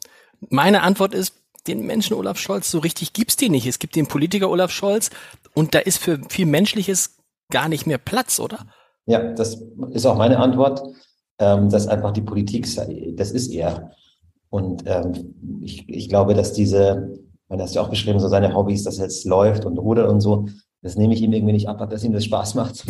Meine 0.49 0.81
Antwort 0.81 1.13
ist, 1.13 1.35
den 1.67 1.85
Menschen 1.85 2.15
Olaf 2.15 2.39
Scholz 2.39 2.71
so 2.71 2.79
richtig 2.79 3.13
gibt's 3.13 3.35
den 3.35 3.51
nicht. 3.51 3.67
Es 3.67 3.79
gibt 3.79 3.95
den 3.95 4.07
Politiker 4.07 4.49
Olaf 4.49 4.71
Scholz 4.71 5.11
und 5.53 5.75
da 5.75 5.79
ist 5.79 5.99
für 5.99 6.19
viel 6.29 6.47
Menschliches 6.47 7.17
gar 7.51 7.69
nicht 7.69 7.85
mehr 7.85 7.99
Platz, 7.99 8.39
oder? 8.39 8.65
Ja, 9.05 9.33
das 9.33 9.61
ist 9.91 10.05
auch 10.05 10.17
meine 10.17 10.39
Antwort, 10.39 10.81
ähm, 11.37 11.69
dass 11.69 11.87
einfach 11.87 12.11
die 12.11 12.21
Politik, 12.21 12.67
das 13.15 13.31
ist 13.31 13.51
er. 13.51 13.91
Und 14.51 14.83
ähm, 14.85 15.61
ich, 15.61 15.87
ich 15.87 16.09
glaube, 16.09 16.33
dass 16.35 16.51
diese, 16.51 17.17
man 17.47 17.61
hast 17.61 17.73
ja 17.73 17.81
auch 17.81 17.89
beschrieben, 17.89 18.19
so 18.19 18.27
seine 18.27 18.53
Hobbys, 18.53 18.83
dass 18.83 18.97
er 18.97 19.05
jetzt 19.05 19.25
läuft 19.25 19.65
und 19.65 19.77
rudert 19.77 20.09
und 20.09 20.19
so, 20.19 20.45
das 20.81 20.97
nehme 20.97 21.13
ich 21.13 21.21
ihm 21.21 21.31
irgendwie 21.31 21.53
nicht 21.53 21.69
ab, 21.69 21.89
dass 21.89 22.03
ihm 22.03 22.11
das 22.11 22.25
Spaß 22.25 22.55
macht. 22.55 22.85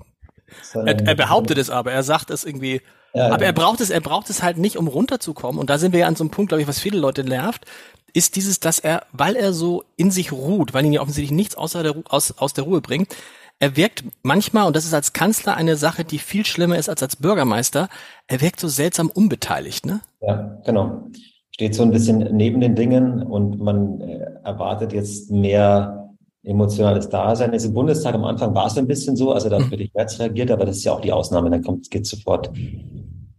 er, 0.74 1.06
er, 1.06 1.14
behauptet 1.16 1.58
es 1.58 1.70
aber, 1.70 1.90
er 1.90 2.04
sagt 2.04 2.30
es 2.30 2.44
irgendwie, 2.44 2.82
ja, 3.14 3.26
aber 3.26 3.42
ja. 3.42 3.48
er 3.48 3.52
braucht 3.52 3.80
es, 3.80 3.90
er 3.90 4.00
braucht 4.00 4.30
es 4.30 4.44
halt 4.44 4.58
nicht, 4.58 4.76
um 4.76 4.86
runterzukommen. 4.86 5.60
Und 5.60 5.70
da 5.70 5.78
sind 5.78 5.92
wir 5.92 6.00
ja 6.00 6.06
an 6.06 6.14
so 6.14 6.22
einem 6.22 6.30
Punkt, 6.30 6.50
glaube 6.50 6.62
ich, 6.62 6.68
was 6.68 6.78
viele 6.78 6.98
Leute 6.98 7.24
nervt, 7.24 7.64
ist 8.12 8.36
dieses, 8.36 8.60
dass 8.60 8.78
er, 8.78 9.02
weil 9.12 9.34
er 9.34 9.52
so 9.52 9.82
in 9.96 10.12
sich 10.12 10.30
ruht, 10.30 10.72
weil 10.72 10.84
ihn 10.84 10.92
ja 10.92 11.00
offensichtlich 11.00 11.36
nichts 11.36 11.56
außer 11.56 11.82
der, 11.82 11.96
aus, 12.08 12.32
aus 12.38 12.54
der 12.54 12.62
Ruhe 12.64 12.80
bringt, 12.80 13.16
er 13.58 13.76
wirkt 13.76 14.04
manchmal, 14.22 14.66
und 14.66 14.76
das 14.76 14.84
ist 14.84 14.94
als 14.94 15.12
Kanzler 15.12 15.56
eine 15.56 15.76
Sache, 15.76 16.04
die 16.04 16.18
viel 16.18 16.44
schlimmer 16.44 16.76
ist 16.76 16.88
als 16.88 17.02
als 17.02 17.16
Bürgermeister, 17.16 17.88
er 18.26 18.40
wirkt 18.40 18.60
so 18.60 18.68
seltsam 18.68 19.10
unbeteiligt, 19.10 19.86
ne? 19.86 20.00
Ja, 20.20 20.58
genau. 20.64 21.10
Steht 21.50 21.74
so 21.74 21.82
ein 21.82 21.90
bisschen 21.90 22.36
neben 22.36 22.60
den 22.60 22.74
Dingen 22.74 23.22
und 23.22 23.58
man 23.58 24.00
äh, 24.02 24.26
erwartet 24.44 24.92
jetzt 24.92 25.30
mehr 25.30 26.14
emotionales 26.42 27.08
Dasein 27.08 27.52
ist. 27.54 27.64
Im 27.64 27.74
Bundestag 27.74 28.14
am 28.14 28.24
Anfang 28.24 28.54
war 28.54 28.66
es 28.66 28.76
ein 28.76 28.86
bisschen 28.86 29.16
so, 29.16 29.32
also 29.32 29.48
da 29.48 29.58
wird 29.70 29.80
ich 29.80 29.90
Herz 29.94 30.18
reagiert, 30.20 30.50
aber 30.50 30.64
das 30.66 30.76
ist 30.76 30.84
ja 30.84 30.92
auch 30.92 31.00
die 31.00 31.12
Ausnahme. 31.12 31.50
Dann 31.50 31.62
kommt, 31.62 31.90
geht 31.90 32.06
sofort 32.06 32.52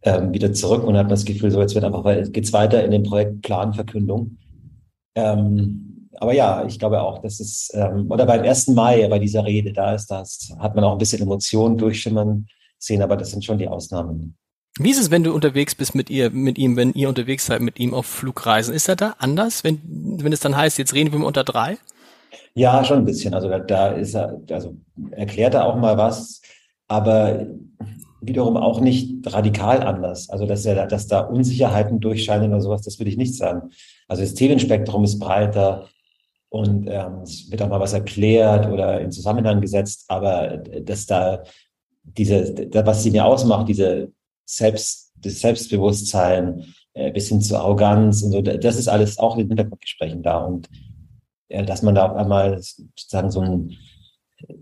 ähm, 0.01 0.33
wieder 0.33 0.51
zurück 0.51 0.83
und 0.83 0.97
hat 0.97 1.05
man 1.05 1.11
das 1.11 1.25
Gefühl, 1.25 1.51
so 1.51 1.61
jetzt 1.61 1.75
wird 1.75 1.85
einfach, 1.85 2.03
geht's 2.31 2.53
weiter 2.53 2.83
in 2.83 2.91
dem 2.91 3.03
Projekt 3.03 3.43
Planverkündung. 3.43 4.37
Ähm, 5.15 5.86
aber 6.19 6.33
ja, 6.33 6.65
ich 6.65 6.79
glaube 6.79 7.01
auch, 7.01 7.19
dass 7.19 7.39
es, 7.39 7.69
ähm, 7.73 8.09
oder 8.09 8.25
beim 8.25 8.41
1. 8.41 8.67
Mai, 8.69 9.07
bei 9.07 9.19
dieser 9.19 9.45
Rede, 9.45 9.73
da 9.73 9.93
ist 9.93 10.07
das, 10.07 10.53
hat 10.59 10.75
man 10.75 10.83
auch 10.83 10.93
ein 10.93 10.97
bisschen 10.97 11.21
Emotionen 11.21 11.77
durchschimmern 11.77 12.47
sehen, 12.79 13.01
aber 13.01 13.17
das 13.17 13.31
sind 13.31 13.43
schon 13.43 13.57
die 13.57 13.67
Ausnahmen. 13.67 14.35
Wie 14.79 14.91
ist 14.91 14.99
es, 14.99 15.09
wenn 15.09 15.23
du 15.23 15.33
unterwegs 15.33 15.73
bist 15.73 15.95
mit 15.95 16.09
ihr, 16.09 16.29
mit 16.29 16.57
ihm, 16.57 16.75
wenn 16.75 16.93
ihr 16.93 17.09
unterwegs 17.09 17.47
seid 17.47 17.61
mit 17.61 17.79
ihm 17.79 17.93
auf 17.93 18.05
Flugreisen? 18.05 18.75
Ist 18.75 18.87
er 18.87 18.95
da 18.95 19.15
anders, 19.17 19.63
wenn, 19.63 19.81
wenn 20.21 20.33
es 20.33 20.39
dann 20.39 20.55
heißt, 20.55 20.77
jetzt 20.77 20.93
reden 20.93 21.11
wir 21.11 21.25
unter 21.25 21.43
drei? 21.43 21.77
Ja, 22.53 22.83
schon 22.83 22.99
ein 22.99 23.05
bisschen. 23.05 23.33
Also 23.33 23.49
da, 23.49 23.59
da 23.59 23.87
ist 23.89 24.13
er, 24.13 24.39
also 24.51 24.75
erklärt 25.11 25.55
er 25.55 25.65
auch 25.65 25.77
mal 25.77 25.97
was, 25.97 26.41
aber 26.87 27.47
wiederum 28.21 28.57
auch 28.57 28.79
nicht 28.79 29.15
radikal 29.25 29.81
anders. 29.81 30.29
Also 30.29 30.45
dass 30.45 30.65
er, 30.65 30.85
dass 30.87 31.07
da 31.07 31.21
Unsicherheiten 31.21 31.99
durchscheinen 31.99 32.51
oder 32.51 32.61
sowas, 32.61 32.81
das 32.81 32.99
würde 32.99 33.09
ich 33.09 33.17
nicht 33.17 33.35
sagen. 33.35 33.69
Also 34.07 34.21
das 34.21 34.35
Themenspektrum 34.35 35.03
ist 35.03 35.19
breiter 35.19 35.87
und 36.49 36.87
ähm, 36.87 37.21
es 37.23 37.51
wird 37.51 37.61
auch 37.61 37.69
mal 37.69 37.79
was 37.79 37.93
erklärt 37.93 38.67
oder 38.67 39.01
in 39.01 39.11
Zusammenhang 39.11 39.61
gesetzt, 39.61 40.05
aber 40.07 40.57
dass 40.57 41.05
da 41.05 41.43
diese, 42.03 42.69
was 42.73 43.03
sie 43.03 43.11
mir 43.11 43.25
ausmacht, 43.25 43.67
diese 43.67 44.11
Selbst, 44.45 45.11
das 45.15 45.41
Selbstbewusstsein 45.41 46.73
äh, 46.93 47.11
bis 47.11 47.27
hin 47.29 47.41
zur 47.41 47.59
Arroganz 47.59 48.23
und 48.23 48.31
so, 48.31 48.41
das 48.41 48.77
ist 48.77 48.87
alles 48.87 49.17
auch 49.19 49.35
in 49.35 49.41
den 49.41 49.49
Hintergrundgesprächen 49.49 50.23
da 50.23 50.45
und 50.45 50.69
äh, 51.49 51.65
dass 51.65 51.81
man 51.81 51.95
da 51.95 52.09
auf 52.09 52.15
einmal 52.15 52.61
sozusagen 52.61 53.31
so 53.31 53.41
ein 53.41 53.77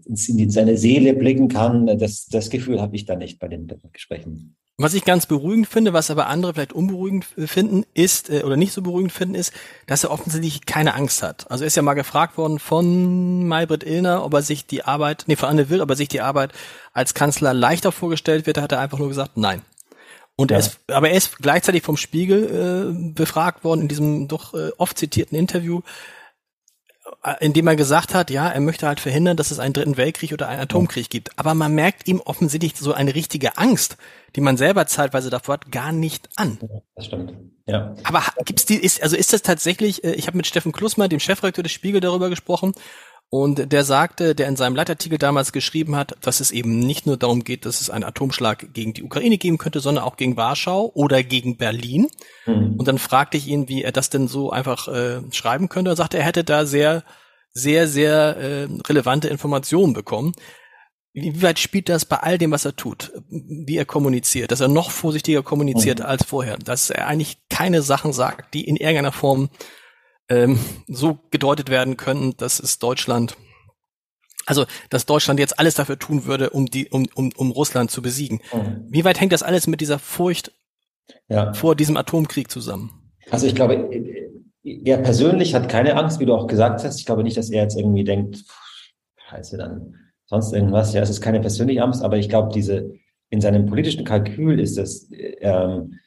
in 0.08 0.50
seine 0.50 0.78
Seele 0.78 1.14
blicken 1.14 1.50
kann, 1.50 1.86
das, 2.00 2.28
das 2.28 2.50
Gefühl 2.50 2.82
habe 2.82 2.96
ich 2.96 3.06
da 3.06 3.18
nicht 3.18 3.40
bei 3.40 3.50
den 3.50 3.68
Gesprächen. 3.92 4.56
Was 4.78 4.94
ich 4.94 5.06
ganz 5.06 5.26
beruhigend 5.26 5.68
finde, 5.68 5.94
was 5.94 6.12
aber 6.12 6.28
andere 6.28 6.54
vielleicht 6.54 6.74
unberuhigend 6.74 7.26
finden, 7.46 7.86
ist, 7.94 8.30
äh, 8.30 8.44
oder 8.44 8.58
nicht 8.58 8.74
so 8.74 8.82
beruhigend 8.82 9.14
finden, 9.14 9.36
ist, 9.36 9.54
dass 9.88 10.04
er 10.04 10.12
offensichtlich 10.12 10.66
keine 10.66 10.96
Angst 10.96 11.24
hat. 11.24 11.50
Also 11.50 11.64
er 11.64 11.68
ist 11.68 11.76
ja 11.76 11.82
mal 11.82 11.94
gefragt 11.94 12.38
worden 12.38 12.60
von 12.60 13.48
Maybrit 13.48 13.84
Illner, 13.84 14.26
ob 14.26 14.34
er 14.34 14.42
sich 14.42 14.66
die 14.66 14.84
Arbeit, 14.84 15.24
nee, 15.28 15.38
von 15.38 15.48
Anne 15.48 15.70
Will, 15.70 15.80
ob 15.80 15.90
er 15.90 15.96
sich 15.96 16.10
die 16.10 16.20
Arbeit 16.20 16.52
als 16.92 17.14
Kanzler 17.14 17.54
leichter 17.54 17.94
vorgestellt 17.94 18.48
wird, 18.48 18.58
da 18.58 18.64
hat 18.64 18.74
er 18.74 18.82
einfach 18.82 19.00
nur 19.00 19.08
gesagt, 19.08 19.38
nein. 19.38 19.62
Und 20.36 20.52
ja. 20.52 20.58
er 20.58 20.60
ist, 20.60 20.80
aber 20.88 21.10
er 21.10 21.16
ist 21.16 21.38
gleichzeitig 21.38 21.82
vom 21.82 21.96
Spiegel 21.96 22.44
äh, 22.44 23.14
befragt 23.14 23.64
worden 23.64 23.82
in 23.82 23.88
diesem 23.88 24.28
doch 24.28 24.54
äh, 24.54 24.72
oft 24.78 24.98
zitierten 24.98 25.38
Interview, 25.38 25.82
indem 27.40 27.68
er 27.68 27.76
gesagt 27.76 28.14
hat, 28.14 28.30
ja, 28.30 28.48
er 28.48 28.62
möchte 28.62 28.88
halt 28.88 29.00
verhindern, 29.00 29.38
dass 29.38 29.52
es 29.52 29.60
einen 29.60 29.74
dritten 29.74 29.98
Weltkrieg 29.98 30.32
oder 30.32 30.48
einen 30.48 30.62
Atomkrieg 30.62 31.10
gibt. 31.10 31.38
Aber 31.38 31.54
man 31.54 31.74
merkt 31.74 32.08
ihm 32.08 32.22
offensichtlich 32.22 32.76
so 32.78 32.94
eine 32.94 33.16
richtige 33.16 33.58
Angst, 33.58 33.98
die 34.36 34.42
man 34.42 34.58
selber 34.58 34.86
zeitweise 34.88 35.30
davor 35.30 35.54
hat, 35.54 35.72
gar 35.72 35.92
nicht 35.92 36.30
an. 36.36 36.60
Das 36.96 37.06
stimmt. 37.06 37.34
Ja. 37.68 37.96
Aber 38.04 38.22
gibt's 38.46 38.66
die, 38.66 38.76
ist, 38.76 39.02
also 39.02 39.16
ist 39.16 39.34
das 39.34 39.42
tatsächlich, 39.42 40.04
äh, 40.04 40.14
ich 40.14 40.28
habe 40.28 40.38
mit 40.38 40.46
Steffen 40.46 40.72
Klusmer, 40.72 41.08
dem 41.08 41.20
Chefredakteur 41.20 41.64
des 41.64 41.72
Spiegel, 41.72 42.00
darüber 42.00 42.30
gesprochen, 42.30 42.74
und 43.30 43.72
der 43.72 43.84
sagte, 43.84 44.36
der 44.36 44.48
in 44.48 44.56
seinem 44.56 44.76
Leitartikel 44.76 45.18
damals 45.18 45.52
geschrieben 45.52 45.96
hat, 45.96 46.16
dass 46.22 46.40
es 46.40 46.52
eben 46.52 46.80
nicht 46.80 47.06
nur 47.06 47.18
darum 47.18 47.44
geht, 47.44 47.66
dass 47.66 47.82
es 47.82 47.90
einen 47.90 48.04
Atomschlag 48.04 48.74
gegen 48.74 48.94
die 48.94 49.04
Ukraine 49.04 49.38
geben 49.38 49.58
könnte, 49.58 49.80
sondern 49.80 50.04
auch 50.04 50.16
gegen 50.16 50.38
Warschau 50.38 50.92
oder 50.94 51.24
gegen 51.24 51.58
Berlin. 51.58 52.08
Mhm. 52.46 52.76
Und 52.78 52.88
dann 52.88 53.00
fragte 53.00 53.38
ich 53.38 53.48
ihn, 53.48 53.68
wie 53.68 53.84
er 53.84 53.92
das 53.92 54.10
denn 54.10 54.28
so 54.28 54.52
einfach 54.52 54.88
äh, 54.88 55.22
schreiben 55.32 55.70
könnte. 55.70 55.92
Er 55.92 55.96
sagte, 55.96 56.18
er 56.18 56.24
hätte 56.24 56.44
da 56.44 56.66
sehr, 56.66 57.04
sehr, 57.52 57.88
sehr 57.88 58.38
äh, 58.38 58.68
relevante 58.88 59.28
Informationen 59.28 59.94
bekommen. 59.94 60.34
Wie 61.14 61.42
weit 61.42 61.60
spielt 61.60 61.90
das 61.90 62.06
bei 62.06 62.18
all 62.18 62.38
dem, 62.38 62.52
was 62.52 62.66
er 62.66 62.76
tut, 62.76 63.14
wie 63.30 63.78
er 63.78 63.86
kommuniziert, 63.86 64.52
dass 64.52 64.60
er 64.60 64.68
noch 64.68 64.92
vorsichtiger 64.92 65.44
kommuniziert 65.44 66.00
mhm. 66.00 66.06
als 66.06 66.26
vorher, 66.26 66.58
dass 66.58 66.90
er 66.90 67.08
eigentlich 67.08 67.38
keine 67.50 67.82
Sachen 67.82 68.14
sagt, 68.14 68.54
die 68.54 68.66
in 68.66 68.76
irgendeiner 68.76 69.14
Form 69.14 69.50
ähm, 70.30 70.60
so 70.88 71.20
gedeutet 71.32 71.70
werden 71.70 71.98
können, 71.98 72.36
dass 72.38 72.60
es 72.60 72.80
Deutschland, 72.80 73.36
also 74.46 74.66
dass 74.90 75.06
Deutschland 75.06 75.40
jetzt 75.40 75.60
alles 75.60 75.76
dafür 75.76 76.00
tun 76.00 76.26
würde, 76.26 76.50
um 76.50 76.66
die, 76.66 76.90
um, 76.90 77.08
um, 77.16 77.32
um 77.36 77.52
Russland 77.52 77.92
zu 77.92 78.02
besiegen. 78.02 78.42
Mhm. 78.54 78.86
Wie 78.90 79.06
weit 79.06 79.20
hängt 79.20 79.34
das 79.34 79.44
alles 79.44 79.68
mit 79.68 79.82
dieser 79.82 80.00
Furcht 80.00 80.52
ja. 81.28 81.54
vor 81.54 81.76
diesem 81.76 81.98
Atomkrieg 81.98 82.50
zusammen? 82.50 83.12
Also 83.32 83.48
ich 83.48 83.56
glaube, 83.56 83.90
er 84.64 84.98
persönlich 84.98 85.54
hat 85.54 85.70
keine 85.70 85.96
Angst, 85.96 86.20
wie 86.20 86.26
du 86.26 86.34
auch 86.34 86.48
gesagt 86.48 86.84
hast. 86.84 87.00
Ich 87.00 87.06
glaube 87.06 87.24
nicht, 87.24 87.38
dass 87.38 87.50
er 87.50 87.64
jetzt 87.64 87.78
irgendwie 87.78 88.04
denkt, 88.04 88.44
heiße 89.30 89.58
dann 89.58 89.96
sonst 90.26 90.54
irgendwas. 90.54 90.94
Ja, 90.94 91.02
es 91.02 91.10
ist 91.10 91.22
keine 91.22 91.40
persönliche 91.40 91.84
Angst, 91.84 92.04
aber 92.04 92.18
ich 92.18 92.30
glaube, 92.30 92.52
diese 92.54 92.94
in 93.30 93.42
seinem 93.42 93.66
politischen 93.66 94.06
Kalkül 94.06 94.60
ist 94.60 94.78
es 94.78 95.10
ähm, 95.40 96.00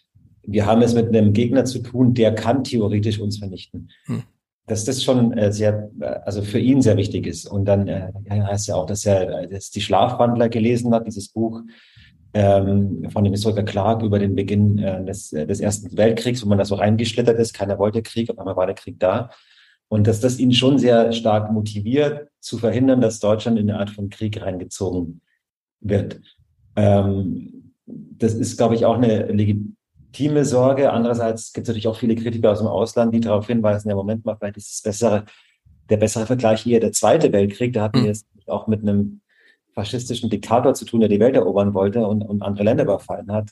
wir 0.50 0.64
haben 0.64 0.80
es 0.80 0.94
mit 0.94 1.08
einem 1.08 1.34
Gegner 1.34 1.66
zu 1.66 1.80
tun, 1.80 2.14
der 2.14 2.34
kann 2.34 2.64
theoretisch 2.64 3.20
uns 3.20 3.38
vernichten. 3.38 3.90
Hm. 4.06 4.22
Dass 4.66 4.84
das 4.84 5.02
schon 5.02 5.32
äh, 5.36 5.52
sehr, 5.52 5.90
äh, 6.00 6.06
also 6.24 6.42
für 6.42 6.58
ihn 6.58 6.80
sehr 6.80 6.96
wichtig 6.96 7.26
ist. 7.26 7.46
Und 7.46 7.66
dann 7.66 7.86
äh, 7.86 8.10
heißt 8.30 8.68
ja 8.68 8.76
auch, 8.76 8.86
dass 8.86 9.04
er 9.04 9.46
dass 9.46 9.70
die 9.70 9.82
Schlafwandler 9.82 10.48
gelesen 10.48 10.94
hat, 10.94 11.06
dieses 11.06 11.28
Buch 11.28 11.60
ähm, 12.32 13.08
von 13.10 13.24
dem 13.24 13.32
Historiker 13.34 13.62
Clark 13.62 14.02
über 14.02 14.18
den 14.18 14.34
Beginn 14.34 14.78
äh, 14.78 15.04
des, 15.04 15.32
äh, 15.34 15.46
des 15.46 15.60
Ersten 15.60 15.96
Weltkriegs, 15.96 16.42
wo 16.42 16.48
man 16.48 16.58
da 16.58 16.64
so 16.64 16.76
reingeschlittert 16.76 17.38
ist. 17.38 17.52
Keiner 17.52 17.78
wollte 17.78 18.02
Krieg, 18.02 18.30
auf 18.30 18.38
einmal 18.38 18.56
war 18.56 18.66
der 18.66 18.74
Krieg 18.74 18.98
da. 18.98 19.30
Und 19.88 20.06
dass 20.06 20.20
das 20.20 20.38
ihn 20.38 20.52
schon 20.52 20.78
sehr 20.78 21.12
stark 21.12 21.52
motiviert, 21.52 22.28
zu 22.40 22.56
verhindern, 22.56 23.02
dass 23.02 23.20
Deutschland 23.20 23.58
in 23.58 23.68
eine 23.68 23.78
Art 23.78 23.90
von 23.90 24.08
Krieg 24.08 24.40
reingezogen 24.40 25.20
wird. 25.80 26.20
Ähm, 26.76 27.74
das 27.86 28.34
ist, 28.34 28.56
glaube 28.56 28.74
ich, 28.74 28.84
auch 28.84 28.96
eine 28.96 29.26
legitime 29.32 29.77
legitime 30.18 30.44
Sorge. 30.44 30.92
Andererseits 30.92 31.52
gibt 31.52 31.66
es 31.66 31.68
natürlich 31.68 31.88
auch 31.88 31.96
viele 31.96 32.14
Kritiker 32.14 32.52
aus 32.52 32.58
dem 32.58 32.66
Ausland, 32.66 33.14
die 33.14 33.20
darauf 33.20 33.46
hinweisen, 33.46 33.88
ja, 33.88 33.94
Moment 33.94 34.24
mal, 34.24 34.36
vielleicht 34.36 34.56
ist 34.56 34.74
es 34.74 34.82
bessere, 34.82 35.24
der 35.88 35.96
bessere 35.96 36.26
Vergleich 36.26 36.60
hier 36.62 36.80
der 36.80 36.92
Zweite 36.92 37.32
Weltkrieg. 37.32 37.72
Da 37.72 37.82
hatten 37.82 38.04
wir 38.04 38.10
es 38.10 38.26
auch 38.46 38.66
mit 38.66 38.82
einem 38.82 39.20
faschistischen 39.74 40.30
Diktator 40.30 40.74
zu 40.74 40.84
tun, 40.84 41.00
der 41.00 41.08
die 41.08 41.20
Welt 41.20 41.36
erobern 41.36 41.74
wollte 41.74 42.06
und, 42.06 42.22
und 42.22 42.42
andere 42.42 42.64
Länder 42.64 42.84
überfallen 42.84 43.30
hat. 43.32 43.50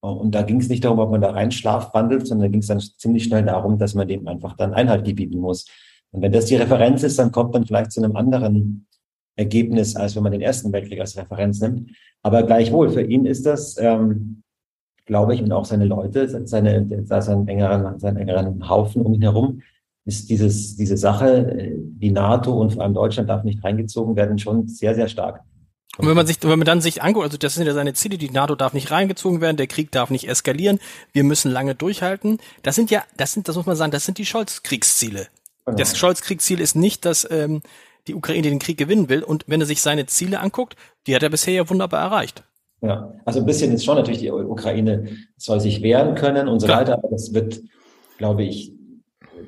Und 0.00 0.34
da 0.34 0.42
ging 0.42 0.60
es 0.60 0.68
nicht 0.68 0.84
darum, 0.84 0.98
ob 1.00 1.10
man 1.10 1.20
da 1.20 1.30
rein 1.30 1.50
schlafwandelt, 1.50 2.26
sondern 2.26 2.48
da 2.48 2.52
ging 2.52 2.60
es 2.60 2.68
dann 2.68 2.80
ziemlich 2.80 3.24
schnell 3.24 3.44
darum, 3.44 3.78
dass 3.78 3.94
man 3.94 4.06
dem 4.06 4.26
einfach 4.28 4.56
dann 4.56 4.74
Einhalt 4.74 5.04
gebieten 5.04 5.38
muss. 5.38 5.66
Und 6.10 6.22
wenn 6.22 6.32
das 6.32 6.46
die 6.46 6.56
Referenz 6.56 7.02
ist, 7.02 7.18
dann 7.18 7.32
kommt 7.32 7.52
man 7.52 7.66
vielleicht 7.66 7.92
zu 7.92 8.02
einem 8.02 8.16
anderen 8.16 8.86
Ergebnis, 9.36 9.96
als 9.96 10.16
wenn 10.16 10.22
man 10.22 10.32
den 10.32 10.40
Ersten 10.40 10.72
Weltkrieg 10.72 11.00
als 11.00 11.16
Referenz 11.16 11.60
nimmt. 11.60 11.90
Aber 12.22 12.42
gleichwohl, 12.44 12.90
für 12.90 13.02
ihn 13.02 13.26
ist 13.26 13.44
das 13.44 13.76
ähm, 13.78 14.42
glaube 15.08 15.34
ich, 15.34 15.42
und 15.42 15.50
auch 15.50 15.64
seine 15.64 15.86
Leute, 15.86 16.28
seine, 16.46 16.86
seinen 17.06 17.48
engeren, 17.48 17.98
seinen 17.98 18.18
engeren 18.18 18.68
Haufen 18.68 19.02
um 19.02 19.14
ihn 19.14 19.22
herum, 19.22 19.62
ist 20.04 20.30
dieses, 20.30 20.76
diese 20.76 20.96
Sache, 20.96 21.50
äh, 21.50 21.74
die 21.76 22.12
NATO 22.12 22.52
und 22.52 22.74
vor 22.74 22.84
allem 22.84 22.94
Deutschland 22.94 23.28
darf 23.28 23.42
nicht 23.42 23.64
reingezogen 23.64 24.14
werden, 24.14 24.38
schon 24.38 24.68
sehr, 24.68 24.94
sehr 24.94 25.08
stark. 25.08 25.40
Und 25.96 26.06
wenn 26.06 26.14
man 26.14 26.26
sich, 26.26 26.36
wenn 26.42 26.58
man 26.58 26.66
dann 26.66 26.80
sich 26.80 27.02
anguckt, 27.02 27.24
also 27.24 27.38
das 27.38 27.54
sind 27.54 27.66
ja 27.66 27.74
seine 27.74 27.94
Ziele, 27.94 28.18
die 28.18 28.30
NATO 28.30 28.54
darf 28.54 28.72
nicht 28.72 28.90
reingezogen 28.90 29.40
werden, 29.40 29.56
der 29.56 29.66
Krieg 29.66 29.90
darf 29.90 30.10
nicht 30.10 30.28
eskalieren, 30.28 30.78
wir 31.12 31.24
müssen 31.24 31.50
lange 31.50 31.74
durchhalten. 31.74 32.38
Das 32.62 32.76
sind 32.76 32.90
ja, 32.90 33.02
das 33.16 33.32
sind, 33.32 33.48
das 33.48 33.56
muss 33.56 33.66
man 33.66 33.74
sagen, 33.74 33.90
das 33.90 34.04
sind 34.04 34.18
die 34.18 34.26
Scholz-Kriegsziele. 34.26 35.26
Genau. 35.66 35.76
Das 35.76 35.98
Scholz-Kriegsziel 35.98 36.60
ist 36.60 36.76
nicht, 36.76 37.04
dass 37.04 37.26
ähm, 37.30 37.62
die 38.06 38.14
Ukraine 38.14 38.48
den 38.48 38.60
Krieg 38.60 38.78
gewinnen 38.78 39.08
will. 39.08 39.24
Und 39.24 39.44
wenn 39.48 39.60
er 39.60 39.66
sich 39.66 39.82
seine 39.82 40.06
Ziele 40.06 40.38
anguckt, 40.40 40.76
die 41.06 41.16
hat 41.16 41.22
er 41.22 41.30
bisher 41.30 41.54
ja 41.54 41.68
wunderbar 41.68 42.00
erreicht. 42.00 42.44
Ja, 42.80 43.12
also 43.24 43.40
ein 43.40 43.46
bisschen 43.46 43.72
ist 43.72 43.84
schon 43.84 43.96
natürlich 43.96 44.20
die 44.20 44.30
Ukraine 44.30 45.06
soll 45.36 45.60
sich 45.60 45.82
wehren 45.82 46.14
können 46.14 46.46
und 46.46 46.60
so 46.60 46.68
weiter, 46.68 46.94
aber 46.94 47.08
das 47.08 47.34
wird, 47.34 47.60
glaube 48.18 48.44
ich, 48.44 48.72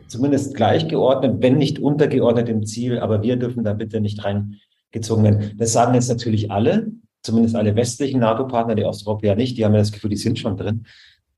zumindest 0.08 0.56
gleichgeordnet, 0.56 1.36
wenn 1.40 1.56
nicht 1.56 1.78
untergeordnet 1.78 2.48
im 2.48 2.66
Ziel, 2.66 2.98
aber 2.98 3.22
wir 3.22 3.36
dürfen 3.36 3.62
da 3.62 3.72
bitte 3.72 4.00
nicht 4.00 4.24
reingezogen 4.24 5.24
werden. 5.24 5.52
Das 5.56 5.72
sagen 5.72 5.94
jetzt 5.94 6.08
natürlich 6.08 6.50
alle, 6.50 6.90
zumindest 7.22 7.54
alle 7.54 7.76
westlichen 7.76 8.20
NATO-Partner, 8.20 8.74
die 8.74 8.84
Osteuropäer 8.84 9.36
nicht, 9.36 9.56
die 9.56 9.64
haben 9.64 9.74
ja 9.74 9.80
das 9.80 9.92
Gefühl, 9.92 10.10
die 10.10 10.16
sind 10.16 10.38
schon 10.38 10.56
drin, 10.56 10.86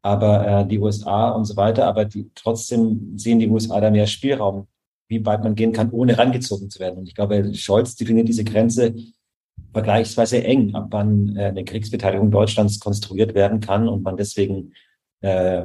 aber 0.00 0.46
äh, 0.46 0.66
die 0.66 0.78
USA 0.78 1.31
und 1.31 1.44
so 1.44 1.57
weiter, 1.57 1.87
aber 1.87 2.07
die 2.07 2.31
trotzdem 2.35 3.18
sehen 3.18 3.38
die 3.38 3.48
USA 3.48 3.81
da 3.81 3.90
mehr 3.90 4.07
Spielraum, 4.07 4.66
wie 5.09 5.24
weit 5.26 5.44
man 5.44 5.55
gehen 5.55 5.72
kann, 5.72 5.90
ohne 5.90 6.16
rangezogen 6.16 6.70
zu 6.70 6.81
werden. 6.81 6.98
Und 6.98 7.09
ich 7.09 7.14
glaube, 7.14 7.55
Scholz 7.55 7.96
definiert 7.96 8.28
diese 8.28 8.44
Grenze 8.44 8.94
vergleichsweise 9.73 10.45
eng, 10.45 10.75
ab 10.75 10.88
wann 10.91 11.37
äh, 11.37 11.47
eine 11.47 11.65
Kriegsbeteiligung 11.65 12.31
Deutschlands 12.31 12.81
konstruiert 12.81 13.35
werden 13.35 13.61
kann 13.61 13.88
und 13.88 14.03
man 14.03 14.17
deswegen 14.17 14.73
äh, 15.21 15.62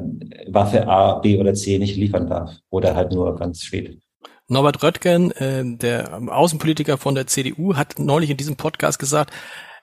Waffe 0.48 0.88
A, 0.88 1.20
B 1.20 1.38
oder 1.38 1.54
C 1.54 1.78
nicht 1.80 1.96
liefern 1.96 2.28
darf 2.28 2.52
oder 2.70 2.96
halt 2.96 3.12
nur 3.12 3.36
ganz 3.36 3.62
spät. 3.62 4.00
Norbert 4.48 4.82
Röttgen, 4.82 5.32
äh, 5.32 5.64
der 5.66 6.22
Außenpolitiker 6.30 6.98
von 6.98 7.16
der 7.16 7.28
CDU, 7.28 7.76
hat 7.76 8.00
neulich 8.00 8.30
in 8.30 8.38
diesem 8.38 8.56
Podcast 8.56 8.98
gesagt, 8.98 9.34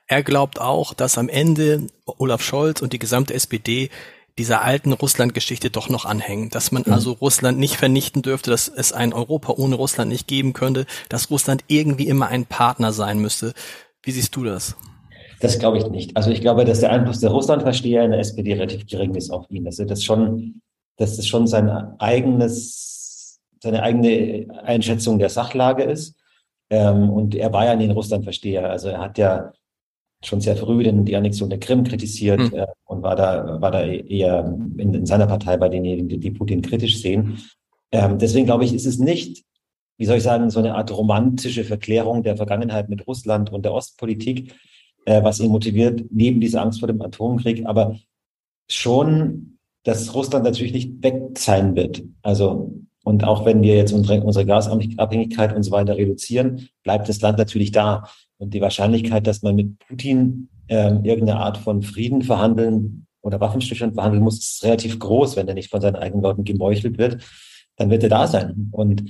er 0.06 0.22
glaubt 0.22 0.60
auch, 0.60 0.94
dass 0.94 1.18
am 1.18 1.28
Ende 1.28 1.86
Olaf 2.06 2.42
Scholz 2.42 2.82
und 2.82 2.92
die 2.92 2.98
gesamte 2.98 3.34
SPD 3.34 3.90
dieser 4.38 4.62
alten 4.62 4.92
Russland-Geschichte 4.92 5.70
doch 5.70 5.88
noch 5.88 6.04
anhängen, 6.04 6.50
dass 6.50 6.72
man 6.72 6.84
also 6.84 7.12
Russland 7.12 7.58
nicht 7.58 7.76
vernichten 7.76 8.20
dürfte, 8.20 8.50
dass 8.50 8.68
es 8.68 8.92
ein 8.92 9.12
Europa 9.12 9.52
ohne 9.52 9.76
Russland 9.76 10.10
nicht 10.10 10.26
geben 10.26 10.52
könnte, 10.52 10.86
dass 11.08 11.30
Russland 11.30 11.64
irgendwie 11.68 12.08
immer 12.08 12.28
ein 12.28 12.44
Partner 12.44 12.92
sein 12.92 13.20
müsste. 13.20 13.54
Wie 14.04 14.10
siehst 14.10 14.34
du 14.36 14.44
das? 14.44 14.76
Das 15.40 15.58
glaube 15.58 15.78
ich 15.78 15.88
nicht. 15.88 16.16
Also 16.16 16.30
ich 16.30 16.40
glaube, 16.40 16.64
dass 16.64 16.80
der 16.80 16.92
Einfluss 16.92 17.20
der 17.20 17.30
Russlandversteher 17.30 18.04
in 18.04 18.12
der 18.12 18.20
SPD 18.20 18.54
relativ 18.54 18.86
gering 18.86 19.14
ist 19.14 19.30
auf 19.30 19.50
ihn. 19.50 19.64
Dass 19.64 19.78
er 19.78 19.86
das 19.86 20.04
schon, 20.04 20.60
dass 20.96 21.16
das 21.16 21.26
schon 21.26 21.46
sein 21.46 21.68
eigenes, 21.98 23.40
seine 23.62 23.82
eigene 23.82 24.46
Einschätzung 24.62 25.18
der 25.18 25.28
Sachlage 25.28 25.82
ist. 25.82 26.16
Ähm, 26.70 27.10
und 27.10 27.34
er 27.34 27.52
war 27.52 27.64
ja 27.64 27.74
nie 27.76 27.84
ein 27.84 27.90
Russlandversteher. 27.90 28.70
Also 28.70 28.88
er 28.88 29.00
hat 29.00 29.18
ja 29.18 29.52
schon 30.22 30.40
sehr 30.40 30.56
früh 30.56 30.82
den, 30.82 31.04
die 31.04 31.16
Annexion 31.16 31.50
der 31.50 31.60
Krim 31.60 31.84
kritisiert 31.84 32.40
mhm. 32.40 32.54
äh, 32.54 32.66
und 32.84 33.02
war 33.02 33.16
da, 33.16 33.60
war 33.60 33.70
da 33.70 33.84
eher 33.84 34.44
in, 34.78 34.94
in, 34.94 35.06
seiner 35.06 35.26
Partei 35.26 35.56
bei 35.56 35.68
denjenigen, 35.68 36.08
die, 36.08 36.18
die 36.18 36.30
Putin 36.30 36.62
kritisch 36.62 37.00
sehen. 37.00 37.38
Ähm, 37.92 38.18
deswegen 38.18 38.46
glaube 38.46 38.64
ich, 38.64 38.74
ist 38.74 38.86
es 38.86 38.98
nicht, 38.98 39.44
wie 39.96 40.06
soll 40.06 40.16
ich 40.16 40.22
sagen, 40.22 40.50
so 40.50 40.58
eine 40.58 40.74
Art 40.74 40.90
romantische 40.96 41.64
Verklärung 41.64 42.22
der 42.22 42.36
Vergangenheit 42.36 42.88
mit 42.88 43.06
Russland 43.06 43.52
und 43.52 43.64
der 43.64 43.72
Ostpolitik, 43.72 44.54
äh, 45.06 45.22
was 45.22 45.40
ihn 45.40 45.50
motiviert, 45.50 46.04
neben 46.10 46.40
dieser 46.40 46.62
Angst 46.62 46.80
vor 46.80 46.88
dem 46.88 47.00
Atomkrieg, 47.00 47.66
aber 47.66 47.96
schon, 48.68 49.58
dass 49.84 50.14
Russland 50.14 50.44
natürlich 50.44 50.72
nicht 50.72 51.02
weg 51.02 51.38
sein 51.38 51.76
wird. 51.76 52.02
Also, 52.22 52.74
und 53.04 53.22
auch 53.24 53.44
wenn 53.44 53.62
wir 53.62 53.76
jetzt 53.76 53.92
unsere, 53.92 54.22
unsere 54.22 54.46
Gasabhängigkeit 54.46 55.54
und 55.54 55.62
so 55.62 55.70
weiter 55.70 55.96
reduzieren, 55.96 56.68
bleibt 56.82 57.08
das 57.08 57.20
Land 57.20 57.38
natürlich 57.38 57.70
da. 57.70 58.08
Und 58.38 58.54
die 58.54 58.62
Wahrscheinlichkeit, 58.62 59.26
dass 59.26 59.42
man 59.42 59.54
mit 59.54 59.78
Putin 59.78 60.48
ähm, 60.68 61.04
irgendeine 61.04 61.38
Art 61.38 61.58
von 61.58 61.82
Frieden 61.82 62.22
verhandeln 62.22 63.06
oder 63.20 63.40
Waffenstillstand 63.40 63.94
verhandeln 63.94 64.22
muss, 64.22 64.38
ist 64.38 64.64
relativ 64.64 64.98
groß, 64.98 65.36
wenn 65.36 65.48
er 65.48 65.54
nicht 65.54 65.70
von 65.70 65.82
seinen 65.82 65.96
eigenen 65.96 66.22
Leuten 66.22 66.44
gemeuchelt 66.44 66.96
wird, 66.96 67.22
dann 67.76 67.90
wird 67.90 68.02
er 68.02 68.08
da 68.08 68.26
sein. 68.26 68.70
Und 68.72 69.04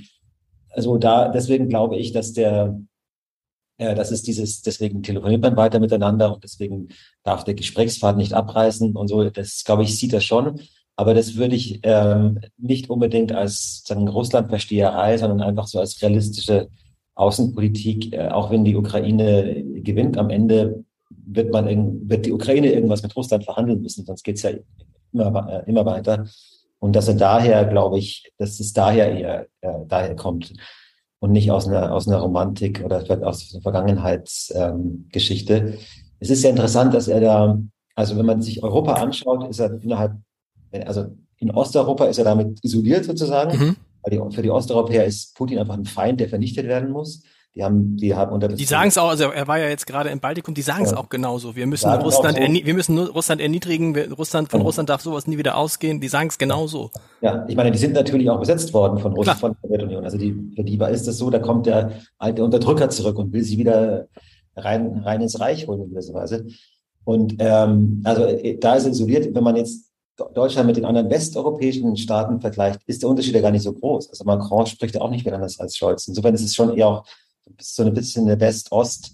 also 0.75 0.97
da, 0.97 1.29
deswegen 1.29 1.69
glaube 1.69 1.97
ich, 1.97 2.11
dass 2.11 2.33
der, 2.33 2.79
äh, 3.77 3.95
das 3.95 4.11
ist 4.11 4.27
dieses, 4.27 4.61
deswegen 4.61 5.03
telefoniert 5.03 5.41
man 5.41 5.57
weiter 5.57 5.79
miteinander 5.79 6.33
und 6.33 6.43
deswegen 6.43 6.89
darf 7.23 7.43
der 7.43 7.55
Gesprächspfad 7.55 8.17
nicht 8.17 8.33
abreißen 8.33 8.95
und 8.95 9.07
so. 9.07 9.29
Das, 9.29 9.63
glaube 9.63 9.83
ich, 9.83 9.97
sieht 9.97 10.13
er 10.13 10.21
schon. 10.21 10.59
Aber 10.97 11.13
das 11.13 11.35
würde 11.35 11.55
ich 11.55 11.81
ähm, 11.83 12.39
nicht 12.57 12.89
unbedingt 12.89 13.33
als 13.33 13.83
sagen, 13.85 14.07
Russlandversteherei, 14.07 15.17
sondern 15.17 15.41
einfach 15.41 15.67
so 15.67 15.79
als 15.79 16.01
realistische 16.01 16.69
Außenpolitik, 17.15 18.13
äh, 18.13 18.29
auch 18.29 18.51
wenn 18.51 18.63
die 18.63 18.75
Ukraine 18.75 19.63
gewinnt, 19.81 20.17
am 20.17 20.29
Ende 20.29 20.85
wird 21.09 21.51
man 21.51 22.09
wird 22.09 22.25
die 22.25 22.31
Ukraine 22.31 22.71
irgendwas 22.71 23.03
mit 23.03 23.15
Russland 23.15 23.43
verhandeln 23.45 23.81
müssen, 23.81 24.05
sonst 24.05 24.23
geht's 24.23 24.43
ja 24.43 24.51
immer, 25.11 25.49
äh, 25.49 25.69
immer 25.69 25.85
weiter. 25.85 26.25
Und 26.79 26.95
dass 26.95 27.07
er 27.07 27.15
daher, 27.15 27.65
glaube 27.65 27.97
ich, 27.97 28.31
dass 28.37 28.59
es 28.59 28.73
daher 28.73 29.11
eher 29.11 29.47
äh, 29.61 29.85
daher 29.87 30.15
kommt 30.15 30.53
und 31.19 31.31
nicht 31.31 31.51
aus 31.51 31.67
einer, 31.67 31.93
aus 31.93 32.07
einer 32.07 32.17
Romantik 32.19 32.83
oder 32.83 33.03
aus 33.27 33.53
einer 33.53 33.61
Vergangenheitsgeschichte. 33.61 35.57
Ähm, 35.57 35.73
es 36.19 36.29
ist 36.29 36.41
sehr 36.41 36.51
interessant, 36.51 36.93
dass 36.93 37.07
er 37.07 37.19
da, 37.19 37.59
also 37.95 38.17
wenn 38.17 38.25
man 38.25 38.41
sich 38.41 38.61
Europa 38.63 38.93
anschaut, 38.93 39.49
ist 39.49 39.59
er 39.59 39.81
innerhalb, 39.81 40.13
also 40.85 41.07
in 41.37 41.51
Osteuropa 41.51 42.05
ist 42.05 42.17
er 42.17 42.25
damit 42.25 42.63
isoliert 42.63 43.05
sozusagen. 43.05 43.57
Mhm. 43.57 43.75
Weil 44.03 44.17
die, 44.17 44.35
für 44.35 44.41
die 44.43 44.51
Osteuropäer 44.51 45.05
ist 45.05 45.35
Putin 45.35 45.59
einfach 45.59 45.73
ein 45.75 45.85
Feind, 45.85 46.19
der 46.19 46.29
vernichtet 46.29 46.67
werden 46.67 46.91
muss. 46.91 47.23
Die 47.55 47.63
haben, 47.63 47.95
die 47.95 48.13
haben 48.13 48.33
unter 48.33 48.49
Die 48.49 48.65
sagen 48.65 48.89
es 48.89 48.97
auch, 48.97 49.07
also 49.07 49.31
er 49.31 49.47
war 49.47 49.57
ja 49.57 49.69
jetzt 49.69 49.87
gerade 49.87 50.09
im 50.09 50.19
Baltikum, 50.19 50.53
die 50.53 50.61
sagen 50.61 50.83
es 50.83 50.91
ja. 50.91 50.97
auch 50.97 51.07
genauso. 51.07 51.55
Wir 51.55 51.65
müssen 51.67 51.89
Russland, 51.89 52.37
so. 52.37 52.43
wir 52.43 52.73
müssen 52.73 52.97
Russland 52.97 53.39
erniedrigen, 53.39 53.95
Russland, 54.11 54.51
von 54.51 54.59
ja. 54.59 54.65
Russland 54.65 54.89
darf 54.89 55.01
sowas 55.01 55.25
nie 55.25 55.37
wieder 55.37 55.55
ausgehen. 55.55 56.01
Die 56.01 56.09
sagen 56.09 56.27
es 56.27 56.37
genauso. 56.37 56.91
Ja, 57.21 57.45
ich 57.47 57.55
meine, 57.55 57.71
die 57.71 57.77
sind 57.77 57.93
natürlich 57.93 58.29
auch 58.29 58.41
besetzt 58.41 58.73
worden 58.73 58.97
von 58.97 59.13
Russland, 59.13 59.39
von 59.39 59.51
der 59.53 59.69
Sowjetunion. 59.69 60.03
Also 60.03 60.17
die, 60.17 60.35
für 60.53 60.65
die 60.65 60.77
ist 60.91 61.07
das 61.07 61.17
so, 61.17 61.29
da 61.29 61.39
kommt 61.39 61.65
der 61.65 61.93
alte 62.17 62.43
Unterdrücker 62.43 62.89
zurück 62.89 63.17
und 63.17 63.31
will 63.31 63.43
sie 63.43 63.57
wieder 63.57 64.07
rein, 64.57 65.01
rein 65.05 65.21
ins 65.21 65.39
Reich 65.39 65.65
holen 65.65 65.83
in 65.83 65.89
gewisser 65.91 66.13
Weise. 66.13 66.45
Und 67.05 67.35
ähm, 67.39 68.01
also 68.03 68.25
äh, 68.25 68.57
da 68.57 68.75
ist 68.75 68.85
isoliert, 68.85 69.33
wenn 69.33 69.43
man 69.43 69.55
jetzt 69.55 69.93
Deutschland 70.33 70.67
mit 70.67 70.75
den 70.75 70.85
anderen 70.85 71.09
westeuropäischen 71.09 71.95
Staaten 71.95 72.41
vergleicht, 72.41 72.81
ist 72.85 73.01
der 73.01 73.09
Unterschied 73.09 73.35
ja 73.35 73.41
gar 73.41 73.51
nicht 73.51 73.63
so 73.63 73.71
groß. 73.71 74.09
Also 74.09 74.25
Macron 74.25 74.65
spricht 74.65 74.95
ja 74.95 75.01
auch 75.01 75.09
nicht 75.09 75.25
mehr 75.25 75.35
anders 75.35 75.57
als 75.59 75.77
Scholz. 75.77 76.07
Insofern 76.07 76.33
ist 76.33 76.43
es 76.43 76.53
schon 76.53 76.75
eher 76.75 76.87
auch 76.87 77.05
so 77.59 77.83
ein 77.83 77.93
bisschen 77.93 78.27
eine 78.27 78.39
West-Ost-Geschichte, 78.39 79.13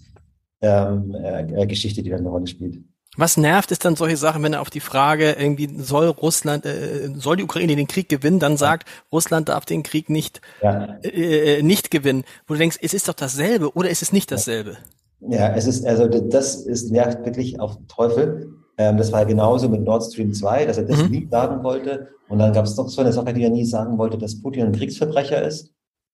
ähm, 0.62 1.14
äh, 1.14 1.66
die 2.02 2.10
da 2.10 2.16
eine 2.16 2.28
Rolle 2.28 2.46
spielt. 2.46 2.78
Was 3.18 3.36
nervt 3.36 3.70
ist 3.70 3.84
dann 3.84 3.94
solche 3.94 4.16
Sachen, 4.16 4.42
wenn 4.42 4.54
er 4.54 4.62
auf 4.62 4.70
die 4.70 4.80
Frage 4.80 5.32
irgendwie 5.32 5.68
soll 5.78 6.06
Russland, 6.06 6.64
äh, 6.64 7.10
soll 7.14 7.36
die 7.36 7.44
Ukraine 7.44 7.76
den 7.76 7.86
Krieg 7.86 8.08
gewinnen, 8.08 8.38
dann 8.38 8.56
sagt, 8.56 8.88
Russland 9.12 9.50
darf 9.50 9.66
den 9.66 9.82
Krieg 9.82 10.08
nicht, 10.08 10.40
ja. 10.62 10.98
äh, 11.02 11.58
äh 11.58 11.62
nicht 11.62 11.90
gewinnen. 11.90 12.24
Wo 12.46 12.54
du 12.54 12.58
denkst, 12.58 12.78
es 12.80 12.94
ist 12.94 13.08
doch 13.08 13.14
dasselbe 13.14 13.74
oder 13.76 13.90
ist 13.90 14.00
es 14.00 14.14
nicht 14.14 14.32
dasselbe? 14.32 14.78
Ja, 15.20 15.54
es 15.54 15.66
ist, 15.66 15.86
also 15.86 16.08
das 16.08 16.56
ist 16.56 16.90
nervt 16.90 17.24
wirklich 17.26 17.60
auf 17.60 17.76
Teufel. 17.86 18.54
Ähm, 18.78 18.96
das 18.96 19.12
war 19.12 19.26
genauso 19.26 19.68
mit 19.68 19.82
Nord 19.82 20.04
Stream 20.04 20.32
2, 20.32 20.64
dass 20.64 20.78
er 20.78 20.84
das 20.84 21.02
mhm. 21.02 21.10
nie 21.10 21.28
sagen 21.30 21.62
wollte. 21.62 22.08
Und 22.28 22.38
dann 22.38 22.54
gab 22.54 22.64
es 22.64 22.76
noch 22.78 22.88
so 22.88 23.02
eine 23.02 23.12
Sache, 23.12 23.34
die 23.34 23.44
er 23.44 23.50
nie 23.50 23.66
sagen 23.66 23.98
wollte, 23.98 24.16
dass 24.16 24.40
Putin 24.40 24.64
ein 24.64 24.72
Kriegsverbrecher 24.72 25.42
ist. 25.42 25.70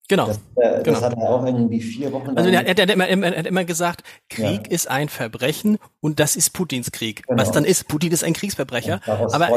Genau. 0.09 0.27
Das, 0.27 0.37
äh, 0.55 0.83
genau. 0.83 0.99
das 0.99 1.01
hat 1.03 1.13
er 1.17 1.29
auch 1.29 1.45
irgendwie 1.45 1.79
vier 1.79 2.11
Wochen 2.11 2.35
Also 2.35 2.49
er, 2.49 2.65
er, 2.65 2.81
hat 2.83 2.89
immer, 2.89 3.07
er 3.07 3.37
hat 3.37 3.45
immer 3.45 3.63
gesagt, 3.63 4.03
Krieg 4.27 4.67
ja. 4.67 4.71
ist 4.71 4.89
ein 4.89 5.07
Verbrechen 5.07 5.77
und 6.01 6.19
das 6.19 6.35
ist 6.35 6.51
Putins 6.51 6.91
Krieg. 6.91 7.25
Genau. 7.27 7.41
Was 7.41 7.51
dann 7.51 7.63
ist, 7.63 7.87
Putin 7.87 8.11
ist 8.11 8.23
ein 8.23 8.33
Kriegsverbrecher. 8.33 8.99
Aber, 9.05 9.47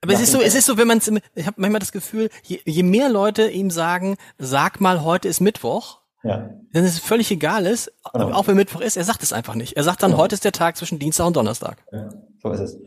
aber 0.00 0.12
es 0.12 0.20
ist 0.20 0.32
so, 0.32 0.40
es 0.40 0.54
ist 0.54 0.66
so, 0.66 0.78
wenn 0.78 0.88
man 0.88 0.98
es, 0.98 1.12
ich 1.34 1.46
habe 1.46 1.60
manchmal 1.60 1.80
das 1.80 1.92
Gefühl, 1.92 2.30
je, 2.42 2.60
je 2.64 2.82
mehr 2.82 3.10
Leute 3.10 3.48
ihm 3.48 3.70
sagen, 3.70 4.16
sag 4.38 4.80
mal, 4.80 5.04
heute 5.04 5.28
ist 5.28 5.40
Mittwoch, 5.40 6.00
ja. 6.24 6.48
Wenn 6.72 6.84
es 6.84 6.98
völlig 6.98 7.30
egal 7.30 7.66
ist, 7.66 7.92
genau. 8.14 8.32
auch 8.32 8.46
wenn 8.46 8.56
Mittwoch 8.56 8.80
ist, 8.80 8.96
er 8.96 9.04
sagt 9.04 9.22
es 9.22 9.34
einfach 9.34 9.54
nicht. 9.54 9.76
Er 9.76 9.84
sagt 9.84 10.02
dann, 10.02 10.12
genau. 10.12 10.22
heute 10.22 10.34
ist 10.34 10.42
der 10.42 10.52
Tag 10.52 10.78
zwischen 10.78 10.98
Dienstag 10.98 11.26
und 11.26 11.36
Donnerstag. 11.36 11.84
Ja, 11.92 12.08
so 12.42 12.50
ist 12.50 12.60
es. 12.60 12.78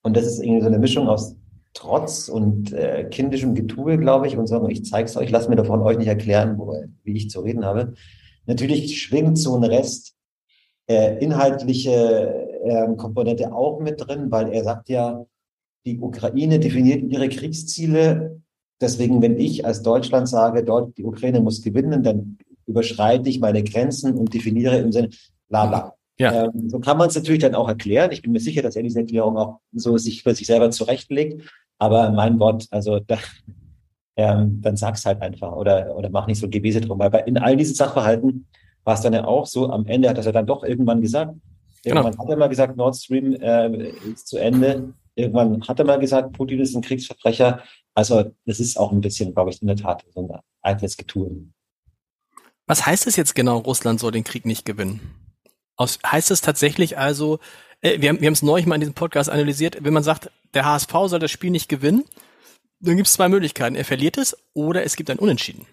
Und 0.00 0.16
das 0.16 0.24
ist 0.24 0.40
irgendwie 0.40 0.62
so 0.62 0.68
eine 0.68 0.78
Mischung 0.78 1.06
aus 1.06 1.36
Trotz 1.78 2.28
und 2.28 2.72
äh, 2.72 3.04
kindischem 3.04 3.54
Getue, 3.54 3.98
glaube 3.98 4.26
ich, 4.26 4.36
und 4.36 4.48
sagen, 4.48 4.68
ich 4.68 4.84
zeige 4.84 5.08
es 5.08 5.16
euch, 5.16 5.30
lasst 5.30 5.48
mir 5.48 5.54
davon 5.54 5.80
euch 5.80 5.96
nicht 5.96 6.08
erklären, 6.08 6.58
wo, 6.58 6.74
wie 7.04 7.16
ich 7.16 7.30
zu 7.30 7.38
reden 7.38 7.64
habe. 7.64 7.94
Natürlich 8.46 9.00
schwingt 9.00 9.38
so 9.38 9.54
ein 9.54 9.62
Rest 9.62 10.16
äh, 10.88 11.22
inhaltliche 11.22 12.48
äh, 12.64 12.96
Komponente 12.96 13.52
auch 13.52 13.78
mit 13.78 14.04
drin, 14.04 14.28
weil 14.32 14.52
er 14.52 14.64
sagt 14.64 14.88
ja, 14.88 15.24
die 15.86 16.00
Ukraine 16.00 16.58
definiert 16.58 17.04
ihre 17.04 17.28
Kriegsziele. 17.28 18.42
Deswegen, 18.80 19.22
wenn 19.22 19.38
ich 19.38 19.64
als 19.64 19.82
Deutschland 19.82 20.28
sage, 20.28 20.64
dort 20.64 20.98
die 20.98 21.04
Ukraine 21.04 21.40
muss 21.40 21.62
gewinnen, 21.62 22.02
dann 22.02 22.38
überschreite 22.66 23.30
ich 23.30 23.38
meine 23.38 23.62
Grenzen 23.62 24.14
und 24.14 24.34
definiere 24.34 24.78
im 24.78 24.90
Sinne 24.90 25.10
bla 25.48 25.66
bla. 25.66 25.97
Ja. 26.18 26.44
Ähm, 26.44 26.68
so 26.68 26.80
kann 26.80 26.98
man 26.98 27.08
es 27.08 27.14
natürlich 27.14 27.40
dann 27.40 27.54
auch 27.54 27.68
erklären. 27.68 28.10
Ich 28.12 28.22
bin 28.22 28.32
mir 28.32 28.40
sicher, 28.40 28.62
dass 28.62 28.76
er 28.76 28.82
diese 28.82 29.00
Erklärung 29.00 29.36
auch 29.36 29.60
so 29.72 29.96
sich 29.98 30.22
für 30.22 30.34
sich 30.34 30.46
selber 30.46 30.70
zurechtlegt. 30.70 31.48
Aber 31.78 32.10
mein 32.10 32.38
Wort, 32.40 32.66
also 32.70 32.98
da, 32.98 33.18
ähm, 34.16 34.60
dann 34.60 34.76
sag's 34.76 35.06
halt 35.06 35.22
einfach 35.22 35.52
oder, 35.52 35.96
oder 35.96 36.10
mach 36.10 36.26
nicht 36.26 36.40
so 36.40 36.48
Gebese 36.48 36.80
drum. 36.80 36.98
Weil 36.98 37.10
bei, 37.10 37.20
in 37.20 37.38
all 37.38 37.56
diesen 37.56 37.76
Sachverhalten 37.76 38.46
war 38.84 38.94
es 38.94 39.00
dann 39.00 39.12
ja 39.12 39.24
auch 39.24 39.46
so, 39.46 39.70
am 39.70 39.86
Ende 39.86 40.08
hat 40.08 40.18
er 40.18 40.32
dann 40.32 40.46
doch 40.46 40.64
irgendwann 40.64 41.00
gesagt. 41.00 41.34
Genau. 41.84 42.00
Irgendwann 42.00 42.12
genau. 42.12 42.24
hat 42.24 42.30
er 42.30 42.36
mal 42.36 42.48
gesagt, 42.48 42.76
Nord 42.76 42.96
Stream 42.96 43.34
äh, 43.34 43.90
ist 44.12 44.26
zu 44.26 44.38
Ende. 44.38 44.92
Irgendwann 45.14 45.66
hat 45.66 45.78
er 45.78 45.84
mal 45.84 45.98
gesagt, 45.98 46.32
Putin 46.32 46.60
ist 46.60 46.74
ein 46.74 46.82
Kriegsverbrecher. 46.82 47.62
Also 47.94 48.32
das 48.44 48.60
ist 48.60 48.76
auch 48.78 48.92
ein 48.92 49.00
bisschen, 49.00 49.34
glaube 49.34 49.50
ich, 49.50 49.60
in 49.60 49.68
der 49.68 49.76
Tat 49.76 50.04
so 50.14 50.20
ein 50.20 50.40
eitles 50.62 50.96
Getue. 50.96 51.46
Was 52.66 52.86
heißt 52.86 53.06
es 53.06 53.16
jetzt 53.16 53.34
genau, 53.34 53.58
Russland 53.58 54.00
soll 54.00 54.12
den 54.12 54.24
Krieg 54.24 54.44
nicht 54.44 54.64
gewinnen? 54.64 55.00
Aus, 55.78 55.98
heißt 56.04 56.30
es 56.30 56.42
tatsächlich 56.42 56.98
also, 56.98 57.38
äh, 57.80 58.00
wir 58.00 58.10
haben 58.10 58.20
wir 58.20 58.30
es 58.30 58.42
neulich 58.42 58.66
mal 58.66 58.74
in 58.74 58.82
diesem 58.82 58.94
Podcast 58.94 59.30
analysiert, 59.30 59.78
wenn 59.80 59.94
man 59.94 60.02
sagt, 60.02 60.30
der 60.52 60.66
HSV 60.66 60.92
soll 61.06 61.18
das 61.18 61.30
Spiel 61.30 61.50
nicht 61.50 61.68
gewinnen, 61.68 62.04
dann 62.80 62.96
gibt 62.96 63.08
es 63.08 63.14
zwei 63.14 63.28
Möglichkeiten. 63.28 63.76
Er 63.76 63.84
verliert 63.84 64.18
es 64.18 64.36
oder 64.54 64.84
es 64.84 64.96
gibt 64.96 65.08
ein 65.08 65.18
Unentschieden. 65.18 65.66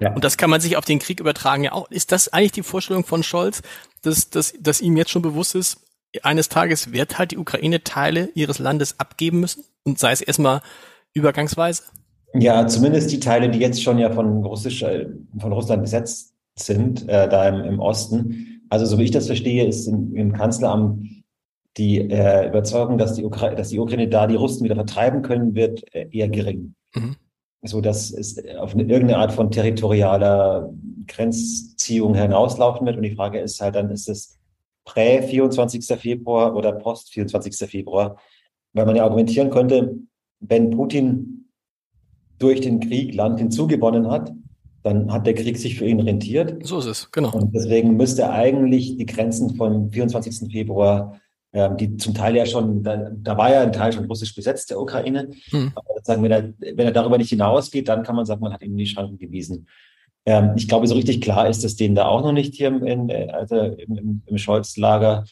Ja. 0.00 0.12
Und 0.12 0.24
das 0.24 0.36
kann 0.36 0.50
man 0.50 0.60
sich 0.60 0.76
auf 0.76 0.84
den 0.84 0.98
Krieg 0.98 1.20
übertragen 1.20 1.64
ja 1.64 1.72
auch. 1.72 1.90
Ist 1.90 2.10
das 2.12 2.32
eigentlich 2.32 2.52
die 2.52 2.62
Vorstellung 2.62 3.04
von 3.04 3.22
Scholz, 3.22 3.62
dass, 4.02 4.30
dass, 4.30 4.54
dass 4.58 4.80
ihm 4.80 4.96
jetzt 4.96 5.10
schon 5.10 5.22
bewusst 5.22 5.54
ist, 5.54 5.78
eines 6.22 6.48
Tages 6.48 6.92
wird 6.92 7.18
halt 7.18 7.32
die 7.32 7.38
Ukraine 7.38 7.84
Teile 7.84 8.30
ihres 8.34 8.58
Landes 8.58 8.98
abgeben 8.98 9.40
müssen 9.40 9.64
und 9.84 9.98
sei 9.98 10.12
es 10.12 10.20
erstmal 10.20 10.62
übergangsweise? 11.12 11.82
Ja, 12.34 12.66
zumindest 12.66 13.10
die 13.12 13.20
Teile, 13.20 13.50
die 13.50 13.58
jetzt 13.58 13.82
schon 13.82 13.98
ja 13.98 14.10
von, 14.10 14.44
Russisch, 14.44 14.82
äh, 14.82 15.06
von 15.38 15.52
Russland 15.52 15.82
besetzt 15.82 16.34
sind, 16.56 17.08
äh, 17.08 17.28
da 17.28 17.48
im, 17.48 17.64
im 17.64 17.80
Osten. 17.80 18.57
Also 18.68 18.86
so 18.86 18.98
wie 18.98 19.04
ich 19.04 19.10
das 19.10 19.26
verstehe, 19.26 19.66
ist 19.66 19.86
im, 19.86 20.14
im 20.14 20.32
Kanzleramt 20.32 21.06
die 21.76 21.98
äh, 21.98 22.48
Überzeugung, 22.48 22.98
dass 22.98 23.14
die, 23.14 23.24
Ukra 23.24 23.54
dass 23.54 23.68
die 23.68 23.78
Ukraine 23.78 24.08
da 24.08 24.26
die 24.26 24.34
Russen 24.34 24.64
wieder 24.64 24.74
vertreiben 24.74 25.22
können 25.22 25.54
wird, 25.54 25.82
äh, 25.94 26.08
eher 26.10 26.28
gering. 26.28 26.74
Mhm. 26.94 27.16
So 27.62 27.80
dass 27.80 28.10
es 28.10 28.38
auf 28.56 28.74
eine, 28.74 28.84
irgendeine 28.84 29.18
Art 29.18 29.32
von 29.32 29.50
territorialer 29.50 30.72
Grenzziehung 31.06 32.14
hinauslaufen 32.14 32.86
wird. 32.86 32.96
Und 32.96 33.02
die 33.02 33.14
Frage 33.14 33.40
ist 33.40 33.60
halt 33.60 33.74
dann, 33.74 33.90
ist 33.90 34.08
es 34.08 34.38
prä 34.84 35.22
24. 35.22 35.84
Februar 35.98 36.54
oder 36.54 36.72
post 36.72 37.10
24. 37.12 37.56
Februar? 37.68 38.16
weil 38.72 38.86
man 38.86 38.96
ja 38.96 39.04
argumentieren 39.04 39.50
könnte, 39.50 39.96
wenn 40.40 40.70
Putin 40.70 41.50
durch 42.38 42.60
den 42.60 42.80
Krieg 42.80 43.14
Land 43.14 43.38
hinzugewonnen 43.40 44.10
hat, 44.10 44.32
dann 44.82 45.12
hat 45.12 45.26
der 45.26 45.34
Krieg 45.34 45.58
sich 45.58 45.78
für 45.78 45.86
ihn 45.86 46.00
rentiert. 46.00 46.64
So 46.66 46.78
ist 46.78 46.86
es, 46.86 47.10
genau. 47.10 47.32
Und 47.32 47.54
deswegen 47.54 47.96
müsste 47.96 48.30
eigentlich 48.30 48.96
die 48.96 49.06
Grenzen 49.06 49.56
vom 49.56 49.90
24. 49.90 50.50
Februar, 50.52 51.20
ähm, 51.52 51.76
die 51.76 51.96
zum 51.96 52.14
Teil 52.14 52.36
ja 52.36 52.46
schon, 52.46 52.82
da, 52.82 53.10
da, 53.10 53.36
war 53.36 53.50
ja 53.50 53.62
ein 53.62 53.72
Teil 53.72 53.92
schon 53.92 54.04
russisch 54.04 54.34
besetzt, 54.34 54.70
der 54.70 54.80
Ukraine. 54.80 55.30
Hm. 55.50 55.72
Aber 55.74 55.86
sagen, 56.02 56.22
wenn 56.22 56.30
er, 56.30 56.52
wenn 56.58 56.86
er 56.86 56.92
darüber 56.92 57.18
nicht 57.18 57.30
hinausgeht, 57.30 57.88
dann 57.88 58.02
kann 58.02 58.16
man 58.16 58.26
sagen, 58.26 58.40
man 58.40 58.52
hat 58.52 58.62
ihm 58.62 58.76
die 58.76 58.86
Schranken 58.86 59.18
gewiesen. 59.18 59.66
Ähm, 60.26 60.52
ich 60.56 60.68
glaube, 60.68 60.86
so 60.86 60.94
richtig 60.94 61.20
klar 61.20 61.48
ist 61.48 61.64
das 61.64 61.76
denen 61.76 61.94
da 61.94 62.06
auch 62.06 62.22
noch 62.22 62.32
nicht 62.32 62.54
hier 62.54 62.68
in, 62.68 63.10
also 63.30 63.56
im, 63.56 63.96
im, 63.96 64.22
im 64.26 64.38
Scholz-Lager. 64.38 65.24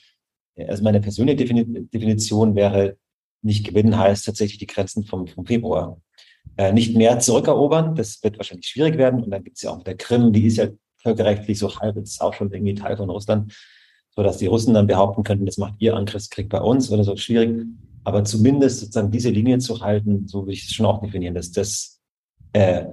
Also 0.56 0.82
meine 0.82 1.00
persönliche 1.00 1.37
Definition 1.37 2.54
wäre, 2.54 2.96
nicht 3.42 3.66
gewinnen 3.66 3.98
heißt 3.98 4.24
tatsächlich 4.24 4.59
die 4.59 4.66
Grenzen 4.66 5.04
vom, 5.04 5.26
vom 5.26 5.44
Februar. 5.44 6.00
Äh, 6.59 6.73
nicht 6.73 6.97
mehr 6.97 7.19
zurückerobern, 7.19 7.95
das 7.95 8.23
wird 8.23 8.38
wahrscheinlich 8.38 8.66
schwierig 8.66 8.97
werden. 8.97 9.23
Und 9.23 9.31
dann 9.31 9.45
gibt 9.45 9.57
es 9.57 9.62
ja 9.62 9.71
auch 9.71 9.83
der 9.83 9.97
Krim, 9.97 10.33
die 10.33 10.47
ist 10.47 10.57
ja 10.57 10.69
völkerrechtlich 10.97 11.59
so 11.59 11.75
halb, 11.79 11.97
ist 11.97 12.21
auch 12.21 12.33
schon 12.33 12.51
irgendwie 12.51 12.75
Teil 12.75 12.97
von 12.97 13.11
Russland, 13.11 13.53
so 14.14 14.23
dass 14.23 14.38
die 14.38 14.47
Russen 14.47 14.73
dann 14.73 14.87
behaupten 14.87 15.23
könnten, 15.23 15.45
das 15.45 15.59
macht 15.59 15.75
ihr 15.79 15.95
Angriffskrieg 15.95 16.49
bei 16.49 16.61
uns 16.61 16.90
oder 16.90 17.05
so 17.05 17.16
schwierig. 17.16 17.66
Aber 18.05 18.25
zumindest 18.25 18.81
sozusagen 18.81 19.11
diese 19.11 19.31
Linie 19.31 19.59
zu 19.59 19.81
halten, 19.81 20.27
so 20.27 20.42
würde 20.42 20.53
ich 20.53 20.64
es 20.64 20.73
schon 20.73 20.87
auch 20.87 21.01
definieren, 21.03 21.35
dass 21.35 21.53
das 21.53 22.01
äh, 22.53 22.87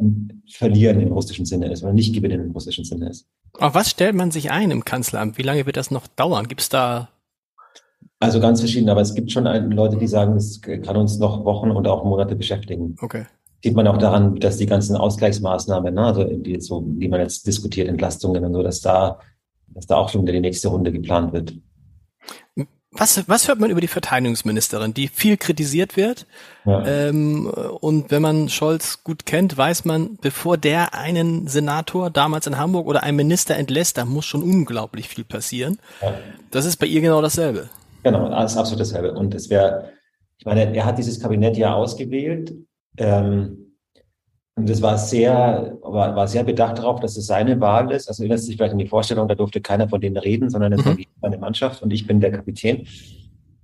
verlieren 0.52 0.99
im 0.99 1.13
russischen 1.13 1.45
Sinne 1.45 1.71
ist 1.71 1.84
oder 1.84 1.93
nicht 1.93 2.13
gewinnen 2.13 2.41
im 2.41 2.52
russischen 2.52 2.84
Sinne 2.84 3.10
ist. 3.10 3.28
Auf 3.60 3.76
was 3.76 3.89
stellt 3.89 4.15
man 4.15 4.32
sich 4.32 4.52
ein 4.52 4.71
im 4.71 4.84
Kanzleramt? 4.84 5.38
Wie 5.38 5.43
lange 5.43 5.65
wird 5.65 5.78
das 5.78 5.91
noch 5.91 6.08
dauern? 6.08 6.47
Gibt 6.47 6.62
es 6.62 6.69
da 6.69 7.10
also 8.19 8.39
ganz 8.39 8.62
verschieden, 8.62 8.89
aber 8.89 9.02
es 9.02 9.13
gibt 9.15 9.32
schon 9.32 9.43
Leute, 9.71 9.97
die 9.97 10.08
sagen, 10.08 10.38
es 10.38 10.62
kann 10.62 10.95
uns 10.95 11.19
noch 11.19 11.43
Wochen 11.43 11.71
und 11.71 11.88
auch 11.88 12.06
Monate 12.06 12.38
beschäftigen. 12.38 12.95
Okay. 13.02 13.26
Sieht 13.63 13.76
man 13.76 13.88
auch 13.88 13.97
daran, 13.97 14.36
dass 14.36 14.58
die 14.58 14.65
ganzen 14.65 14.97
Ausgleichsmaßnahmen, 14.97 15.93
ne, 15.93 16.06
also 16.06 16.26
die, 16.26 16.60
so, 16.60 16.82
die 16.86 17.08
man 17.08 17.21
jetzt 17.21 17.47
diskutiert, 17.47 17.88
Entlastungen 17.88 18.43
und 18.43 18.54
so, 18.54 18.62
dass 18.62 18.82
da, 18.82 19.19
dass 19.67 19.88
da 19.88 19.95
auch 19.95 20.10
schon 20.10 20.23
wieder 20.23 20.34
die 20.34 20.41
nächste 20.41 20.67
Runde 20.67 20.91
geplant 20.91 21.32
wird. 21.32 21.54
Was, 22.91 23.28
was 23.28 23.47
hört 23.47 23.60
man 23.60 23.71
über 23.71 23.80
die 23.80 23.88
Verteidigungsministerin, 23.88 24.93
die 24.93 25.08
viel 25.08 25.38
kritisiert 25.38 25.95
wird? 25.95 26.28
Ja. 26.65 26.86
Ähm, 26.86 27.47
und 27.47 28.12
wenn 28.12 28.21
man 28.21 28.49
Scholz 28.49 29.04
gut 29.04 29.26
kennt, 29.26 29.58
weiß 29.58 29.86
man, 29.86 30.17
bevor 30.21 30.58
der 30.58 30.93
einen 30.93 31.47
Senator 31.47 32.10
damals 32.10 32.45
in 32.45 32.58
Hamburg 32.58 32.86
oder 32.86 33.02
einen 33.02 33.17
Minister 33.17 33.56
entlässt, 33.56 33.97
da 33.97 34.04
muss 34.04 34.26
schon 34.26 34.43
unglaublich 34.43 35.08
viel 35.08 35.23
passieren. 35.23 35.80
Ja. 36.02 36.13
Das 36.52 36.65
ist 36.65 36.78
bei 36.78 36.86
ihr 36.86 37.02
genau 37.02 37.21
dasselbe. 37.21 37.69
Genau, 38.04 38.30
das 38.30 38.52
ist 38.52 38.58
absolut 38.58 38.82
dasselbe. 38.82 39.13
Und 39.13 39.34
es 39.34 39.49
wäre, 39.49 39.89
ich 40.38 40.45
meine, 40.45 40.76
er 40.76 40.86
hat 40.86 40.97
dieses 40.97 41.19
Kabinett 41.19 41.58
ja 41.58 41.73
ausgewählt. 41.73 42.54
Ähm, 42.97 43.63
und 44.56 44.69
es 44.69 44.82
war 44.82 44.97
sehr, 44.97 45.77
war, 45.82 46.15
war 46.15 46.27
sehr 46.27 46.43
bedacht 46.43 46.77
darauf, 46.77 46.99
dass 46.99 47.17
es 47.17 47.25
seine 47.25 47.60
Wahl 47.60 47.91
ist. 47.91 48.08
Also 48.08 48.21
erinnert 48.23 48.39
sich 48.39 48.56
vielleicht 48.56 48.73
an 48.73 48.77
die 48.77 48.88
Vorstellung, 48.88 49.27
da 49.27 49.34
durfte 49.34 49.62
keiner 49.62 49.89
von 49.89 49.99
denen 49.99 50.17
reden, 50.17 50.49
sondern 50.49 50.73
es 50.73 50.86
mhm. 50.86 50.89
war 50.89 50.97
meine 51.21 51.38
Mannschaft 51.39 51.82
und 51.82 51.91
ich 51.91 52.06
bin 52.06 52.19
der 52.19 52.32
Kapitän. 52.32 52.88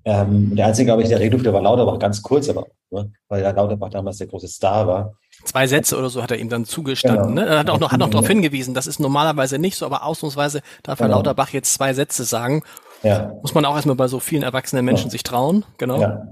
Ähm, 0.05 0.55
der 0.55 0.67
einzige, 0.67 0.85
glaube 0.87 1.03
ich, 1.03 1.09
der 1.09 1.19
reden 1.19 1.31
durfte, 1.31 1.53
war 1.53 1.61
Lauterbach, 1.61 1.99
ganz 1.99 2.21
kurz, 2.23 2.49
aber 2.49 2.65
ne, 2.89 3.11
weil 3.27 3.41
der 3.41 3.53
Lauterbach 3.53 3.89
damals 3.89 4.17
der 4.17 4.27
große 4.27 4.47
Star 4.47 4.87
war. 4.87 5.13
Zwei 5.43 5.67
Sätze 5.67 5.97
oder 5.97 6.09
so 6.09 6.23
hat 6.23 6.31
er 6.31 6.39
ihm 6.39 6.49
dann 6.49 6.65
zugestanden. 6.65 7.35
Genau. 7.35 7.41
Ne? 7.41 7.47
Er 7.47 7.59
hat 7.59 7.69
auch 7.69 7.79
noch, 7.79 7.91
hat 7.91 7.99
noch 7.99 8.09
darauf 8.09 8.27
hingewiesen, 8.27 8.73
das 8.73 8.87
ist 8.87 8.99
normalerweise 8.99 9.59
nicht 9.59 9.75
so, 9.75 9.85
aber 9.85 10.05
ausnahmsweise 10.05 10.61
darf 10.81 10.97
genau. 10.97 11.09
Herr 11.09 11.17
Lauterbach 11.17 11.49
jetzt 11.49 11.73
zwei 11.73 11.93
Sätze 11.93 12.23
sagen. 12.23 12.63
Ja. 13.03 13.33
Muss 13.41 13.53
man 13.53 13.63
auch 13.65 13.75
erstmal 13.75 13.95
bei 13.95 14.07
so 14.07 14.19
vielen 14.19 14.43
erwachsenen 14.43 14.85
Menschen 14.85 15.07
ja. 15.07 15.11
sich 15.11 15.23
trauen, 15.23 15.65
genau. 15.77 16.01
Ja. 16.01 16.27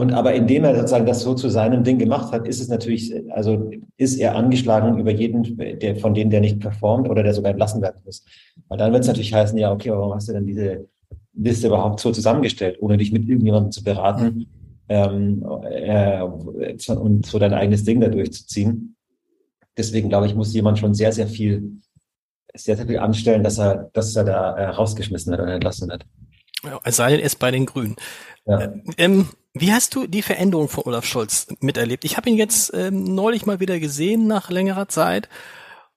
Und 0.00 0.14
aber 0.14 0.32
indem 0.32 0.64
er 0.64 0.74
sozusagen 0.74 1.04
das 1.04 1.20
so 1.20 1.34
zu 1.34 1.50
seinem 1.50 1.84
Ding 1.84 1.98
gemacht 1.98 2.32
hat, 2.32 2.48
ist 2.48 2.58
es 2.58 2.68
natürlich, 2.68 3.14
also 3.32 3.70
ist 3.98 4.18
er 4.18 4.34
angeschlagen 4.34 4.98
über 4.98 5.10
jeden, 5.10 5.58
der 5.58 5.96
von 5.96 6.14
denen, 6.14 6.30
der 6.30 6.40
nicht 6.40 6.58
performt 6.58 7.06
oder 7.06 7.22
der 7.22 7.34
sogar 7.34 7.50
entlassen 7.50 7.82
werden 7.82 8.00
muss. 8.06 8.24
Weil 8.68 8.78
dann 8.78 8.92
wird 8.92 9.02
es 9.02 9.08
natürlich 9.08 9.34
heißen, 9.34 9.58
ja, 9.58 9.70
okay, 9.70 9.90
warum 9.90 10.14
hast 10.14 10.26
du 10.26 10.32
denn 10.32 10.46
diese 10.46 10.88
Liste 11.34 11.66
überhaupt 11.66 12.00
so 12.00 12.12
zusammengestellt, 12.12 12.78
ohne 12.80 12.96
dich 12.96 13.12
mit 13.12 13.28
irgendjemandem 13.28 13.72
zu 13.72 13.84
beraten 13.84 14.46
ähm, 14.88 15.44
äh, 15.70 16.22
und 16.22 17.26
so 17.26 17.38
dein 17.38 17.52
eigenes 17.52 17.84
Ding 17.84 18.00
da 18.00 18.08
durchzuziehen. 18.08 18.96
Deswegen 19.76 20.08
glaube 20.08 20.24
ich, 20.24 20.34
muss 20.34 20.54
jemand 20.54 20.78
schon 20.78 20.94
sehr, 20.94 21.12
sehr 21.12 21.26
viel, 21.26 21.72
sehr, 22.54 22.78
sehr 22.78 22.86
viel 22.86 23.00
anstellen, 23.00 23.42
dass 23.42 23.58
er, 23.58 23.90
dass 23.92 24.16
er 24.16 24.24
da 24.24 24.56
äh, 24.56 24.64
rausgeschmissen 24.70 25.30
hat 25.34 25.40
oder 25.40 25.52
entlassen 25.52 25.92
hat. 25.92 26.06
Ja, 26.64 26.80
es 26.84 26.96
sei 26.96 27.10
denn, 27.10 27.20
ist 27.20 27.38
bei 27.38 27.50
den 27.50 27.66
Grünen. 27.66 27.96
Ja. 28.46 28.72
Ähm, 28.96 29.28
wie 29.52 29.72
hast 29.72 29.94
du 29.94 30.06
die 30.06 30.22
Veränderung 30.22 30.68
von 30.68 30.84
Olaf 30.84 31.04
Scholz 31.04 31.48
miterlebt? 31.60 32.04
Ich 32.04 32.16
habe 32.16 32.30
ihn 32.30 32.36
jetzt 32.36 32.72
ähm, 32.72 33.02
neulich 33.02 33.46
mal 33.46 33.60
wieder 33.60 33.80
gesehen 33.80 34.26
nach 34.26 34.50
längerer 34.50 34.88
Zeit 34.88 35.28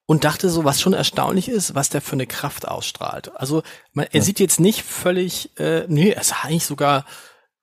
und 0.05 0.23
dachte 0.23 0.49
so, 0.49 0.63
was 0.63 0.81
schon 0.81 0.93
erstaunlich 0.93 1.49
ist, 1.49 1.75
was 1.75 1.89
der 1.89 2.01
für 2.01 2.13
eine 2.13 2.27
Kraft 2.27 2.67
ausstrahlt. 2.67 3.35
Also 3.35 3.63
man, 3.93 4.05
er 4.05 4.19
ja. 4.19 4.21
sieht 4.21 4.39
jetzt 4.39 4.59
nicht 4.59 4.83
völlig, 4.83 5.57
äh, 5.59 5.85
nee, 5.87 6.09
er 6.09 6.23
sah 6.23 6.37
eigentlich 6.43 6.65
sogar, 6.65 7.05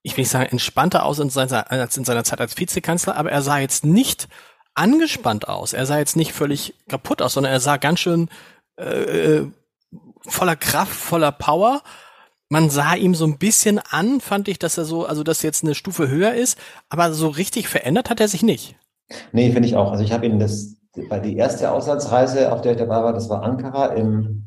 ich 0.02 0.16
will 0.16 0.22
nicht 0.22 0.30
sagen 0.30 0.50
entspannter 0.50 1.04
aus 1.04 1.18
in 1.18 1.28
seiner, 1.28 1.70
als 1.70 1.96
in 1.96 2.04
seiner 2.04 2.24
Zeit 2.24 2.40
als 2.40 2.56
Vizekanzler, 2.56 3.16
aber 3.16 3.30
er 3.32 3.42
sah 3.42 3.58
jetzt 3.58 3.84
nicht 3.84 4.28
angespannt 4.74 5.48
aus. 5.48 5.72
Er 5.72 5.86
sah 5.86 5.98
jetzt 5.98 6.16
nicht 6.16 6.32
völlig 6.32 6.74
kaputt 6.88 7.20
aus, 7.20 7.34
sondern 7.34 7.52
er 7.52 7.60
sah 7.60 7.76
ganz 7.76 8.00
schön 8.00 8.30
äh, 8.78 8.84
äh 8.84 9.46
voller 10.26 10.56
Kraft, 10.56 10.94
voller 10.94 11.32
Power 11.32 11.82
man 12.50 12.68
sah 12.68 12.94
ihm 12.94 13.14
so 13.14 13.24
ein 13.24 13.38
bisschen 13.38 13.78
an, 13.78 14.20
fand 14.20 14.48
ich, 14.48 14.58
dass 14.58 14.76
er 14.76 14.84
so, 14.84 15.06
also 15.06 15.22
dass 15.22 15.42
jetzt 15.42 15.64
eine 15.64 15.74
Stufe 15.74 16.08
höher 16.08 16.34
ist, 16.34 16.58
aber 16.88 17.12
so 17.12 17.28
richtig 17.28 17.68
verändert 17.68 18.10
hat 18.10 18.20
er 18.20 18.28
sich 18.28 18.42
nicht. 18.42 18.76
Nee, 19.32 19.52
finde 19.52 19.68
ich 19.68 19.76
auch. 19.76 19.92
Also 19.92 20.02
ich 20.02 20.12
habe 20.12 20.26
ihn 20.26 20.38
das, 20.38 20.76
bei 21.08 21.20
die 21.20 21.36
erste 21.36 21.70
Auslandsreise, 21.70 22.52
auf 22.52 22.60
der 22.60 22.72
ich 22.72 22.78
dabei 22.78 23.02
war, 23.02 23.12
das 23.12 23.30
war 23.30 23.42
Ankara 23.44 23.86
im 23.94 24.46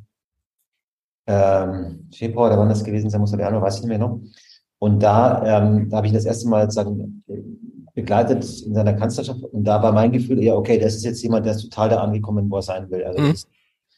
ähm, 1.28 2.10
Februar, 2.14 2.50
da 2.50 2.58
wann 2.58 2.70
das 2.70 2.84
gewesen 2.84 3.10
sein 3.10 3.22
muss, 3.22 3.34
oder 3.34 3.44
Januar, 3.44 3.62
weiß 3.62 3.76
ich 3.76 3.82
nicht 3.82 3.90
mehr 3.90 3.98
noch. 3.98 4.20
Und 4.80 5.02
da, 5.02 5.62
ähm, 5.62 5.90
da 5.90 5.98
habe 5.98 6.08
ich 6.08 6.12
ihn 6.12 6.18
das 6.18 6.26
erste 6.26 6.50
Mal 6.50 6.70
sozusagen 6.70 7.24
begleitet 7.94 8.44
in 8.64 8.74
seiner 8.74 8.94
Kanzlerschaft 8.94 9.44
und 9.44 9.64
da 9.64 9.82
war 9.82 9.94
mein 9.94 10.12
Gefühl, 10.12 10.44
ja, 10.44 10.56
okay, 10.56 10.78
das 10.78 10.96
ist 10.96 11.06
jetzt 11.06 11.22
jemand, 11.22 11.46
der 11.46 11.54
ist 11.54 11.62
total 11.62 11.90
da 11.90 12.02
angekommen, 12.02 12.50
wo 12.50 12.58
er 12.58 12.64
sein 12.64 12.90
will. 12.90 13.04
Also 13.06 13.22
mhm. 13.22 13.36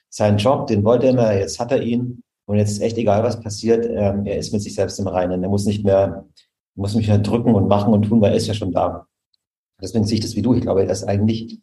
sein 0.09 0.37
Job, 0.37 0.67
den 0.67 0.83
wollte 0.83 1.07
er 1.07 1.13
immer, 1.13 1.33
jetzt 1.33 1.59
hat 1.59 1.71
er 1.71 1.81
ihn 1.81 2.21
und 2.45 2.57
jetzt 2.57 2.71
ist 2.71 2.81
echt 2.81 2.97
egal, 2.97 3.23
was 3.23 3.39
passiert, 3.39 3.85
ähm, 3.85 4.25
er 4.25 4.37
ist 4.37 4.53
mit 4.53 4.61
sich 4.61 4.75
selbst 4.75 4.99
im 4.99 5.07
Reinen. 5.07 5.43
Er 5.43 5.49
muss 5.49 5.65
nicht 5.65 5.83
mehr, 5.83 6.25
muss 6.75 6.95
nicht 6.95 7.07
mehr 7.07 7.17
drücken 7.17 7.55
und 7.55 7.67
machen 7.67 7.93
und 7.93 8.03
tun, 8.03 8.21
weil 8.21 8.31
er 8.31 8.37
ist 8.37 8.47
ja 8.47 8.53
schon 8.53 8.71
da. 8.71 9.07
Deswegen 9.81 10.05
sehe 10.05 10.15
ich 10.15 10.23
das 10.23 10.35
wie 10.35 10.41
du. 10.41 10.53
Ich 10.53 10.61
glaube, 10.61 10.83
er 10.83 10.91
ist 10.91 11.03
eigentlich 11.03 11.59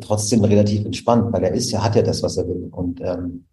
trotzdem 0.00 0.44
relativ 0.44 0.84
entspannt, 0.84 1.32
weil 1.32 1.44
er 1.44 1.52
ist 1.52 1.70
ja, 1.70 1.84
hat 1.84 1.94
ja 1.94 2.02
das, 2.02 2.22
was 2.22 2.38
er 2.38 2.48
will. 2.48 2.68
Und 2.70 3.00
ähm, 3.02 3.44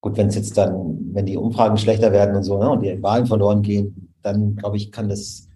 gut, 0.00 0.16
wenn 0.16 0.28
es 0.28 0.34
jetzt 0.34 0.56
dann, 0.58 1.10
wenn 1.12 1.26
die 1.26 1.36
Umfragen 1.36 1.78
schlechter 1.78 2.10
werden 2.10 2.34
und 2.34 2.42
so, 2.42 2.58
ne, 2.58 2.68
und 2.68 2.82
die 2.82 3.00
Wahlen 3.02 3.26
verloren 3.26 3.62
gehen, 3.62 4.14
dann 4.22 4.56
glaube 4.56 4.76
ich, 4.76 4.90
kann 4.90 5.08
das 5.08 5.47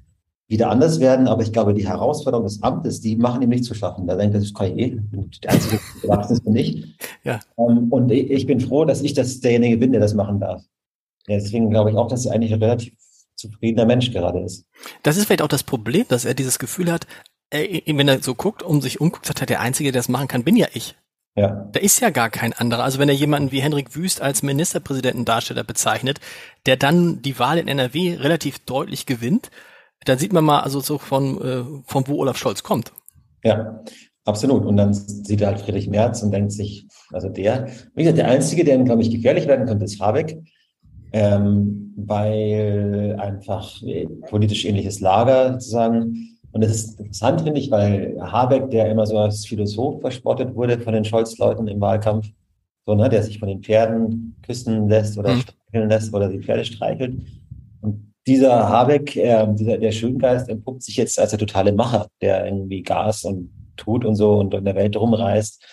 wieder 0.53 0.71
anders 0.71 1.01
werden. 1.01 1.27
Aber 1.27 1.43
ich 1.43 1.53
glaube, 1.53 1.75
die 1.75 1.89
Herausforderung 1.89 2.45
des 2.45 2.63
Amtes, 2.63 3.01
die 3.01 3.17
machen 3.17 3.43
ihm 3.43 3.49
nicht 3.49 3.65
zu 3.65 3.75
schaffen. 3.75 4.07
Da 4.07 4.15
denkt 4.15 4.35
er, 4.35 4.41
das 4.41 4.55
kann 4.55 4.67
ich 4.67 4.79
eh. 4.79 5.01
Der 5.43 5.51
einzige 5.51 5.81
Erwachsene 6.03 6.41
bin 6.41 6.57
ich. 6.57 6.97
Ja. 7.25 7.41
Ähm, 7.59 7.91
und 7.91 8.13
ich 8.13 8.47
bin 8.47 8.61
froh, 8.61 8.85
dass 8.85 9.03
ich 9.03 9.15
das 9.15 9.41
derjenige 9.41 9.79
bin, 9.79 9.91
der 9.91 10.01
das 10.01 10.15
machen 10.15 10.39
darf. 10.39 10.63
Deswegen 11.27 11.71
glaube 11.71 11.91
ich 11.91 11.97
auch, 11.97 12.09
dass 12.09 12.27
er 12.27 12.35
eigentlich 12.35 12.53
ein 12.53 12.63
relativ 12.63 12.95
zufriedener 13.35 13.87
Mensch 13.87 14.13
gerade 14.13 14.41
ist. 14.41 14.65
Das 15.03 15.17
ist 15.17 15.27
vielleicht 15.27 15.43
auch 15.43 15.49
das 15.49 15.63
Problem, 15.63 16.05
dass 16.09 16.25
er 16.25 16.35
dieses 16.35 16.59
Gefühl 16.59 16.93
hat, 16.93 17.07
wenn 17.51 18.09
er 18.09 18.23
so 18.23 18.35
guckt, 18.35 18.63
um 18.63 18.81
sich 18.81 19.01
umguckt, 19.01 19.27
sagt 19.27 19.41
er, 19.41 19.47
der 19.47 19.61
Einzige, 19.61 19.93
der 19.93 20.01
das 20.01 20.09
machen 20.09 20.29
kann, 20.29 20.45
bin 20.45 20.57
ja 20.57 20.69
ich. 20.73 20.97
Ja. 21.35 21.67
Da 21.73 21.81
ist 21.81 22.01
ja 22.01 22.11
gar 22.11 22.29
kein 22.29 22.53
anderer. 22.53 22.85
Also 22.85 22.99
wenn 22.99 23.09
er 23.09 23.15
jemanden 23.15 23.53
wie 23.53 23.63
Henrik 23.63 23.97
Wüst 23.97 24.21
als 24.21 24.43
Ministerpräsidentendarsteller 24.43 25.65
bezeichnet, 25.65 26.21
der 26.67 26.77
dann 26.77 27.23
die 27.23 27.39
Wahl 27.39 27.59
in 27.59 27.69
NRW 27.69 28.17
relativ 28.17 28.59
deutlich 28.61 29.07
gewinnt, 29.07 29.51
dann 30.05 30.19
sieht 30.19 30.33
man 30.33 30.45
mal 30.45 30.61
also 30.61 30.81
so 30.81 30.99
von, 30.99 31.41
äh, 31.41 31.65
von 31.87 32.07
wo 32.07 32.21
Olaf 32.21 32.37
Scholz 32.37 32.63
kommt. 32.63 32.93
Ja, 33.45 33.83
absolut. 34.25 34.65
Und 34.65 34.77
dann 34.77 34.93
sieht 34.95 35.41
er 35.41 35.49
halt 35.49 35.61
Friedrich 35.61 35.89
Merz 35.89 36.23
und 36.23 36.33
denkt 36.33 36.53
sich, 36.53 36.87
also 37.13 37.29
der, 37.29 37.69
wie 37.95 38.03
gesagt, 38.03 38.19
der 38.19 38.29
Einzige, 38.29 38.65
der, 38.65 38.79
glaube 38.79 39.03
ich, 39.03 39.11
gefährlich 39.11 39.47
werden 39.47 39.67
könnte, 39.67 39.85
ist 39.85 40.01
Habeck, 40.01 40.39
ähm, 41.13 41.93
weil 41.97 43.17
einfach 43.19 43.83
äh, 43.83 44.07
politisch 44.29 44.65
ähnliches 44.65 45.01
Lager 45.01 45.53
sozusagen. 45.55 46.39
Und 46.53 46.63
das 46.63 46.73
ist 46.73 46.99
interessant, 46.99 47.43
finde 47.43 47.61
ich, 47.61 47.71
weil 47.71 48.19
Habeck, 48.21 48.71
der 48.71 48.91
immer 48.91 49.07
so 49.07 49.19
als 49.19 49.47
Philosoph 49.47 50.01
verspottet 50.01 50.55
wurde 50.55 50.79
von 50.79 50.93
den 50.93 51.05
Scholz-Leuten 51.05 51.67
im 51.67 51.81
Wahlkampf, 51.81 52.29
so, 52.85 52.95
ne, 52.95 53.09
der 53.09 53.23
sich 53.23 53.39
von 53.39 53.49
den 53.49 53.63
Pferden 53.63 54.37
küssen 54.43 54.89
lässt 54.89 55.17
oder 55.17 55.35
mhm. 55.35 55.41
streicheln 55.41 55.89
lässt 55.89 56.13
oder 56.13 56.29
die 56.29 56.41
Pferde 56.41 56.65
streichelt. 56.65 57.23
Dieser 58.27 58.69
Habeck, 58.69 59.17
äh, 59.17 59.47
dieser, 59.55 59.79
der 59.79 59.93
Schöngeist, 59.93 60.49
entpuppt 60.49 60.83
sich 60.83 60.97
jetzt 60.97 61.19
als 61.19 61.31
der 61.31 61.39
totale 61.39 61.73
Macher, 61.73 62.07
der 62.21 62.45
irgendwie 62.47 62.83
Gas 62.83 63.25
und 63.25 63.51
tut 63.77 64.05
und 64.05 64.17
so 64.17 64.39
und 64.39 64.55
in 64.55 64.65
der 64.65 64.77
Welt 64.77 64.97
rumreist 64.97 65.65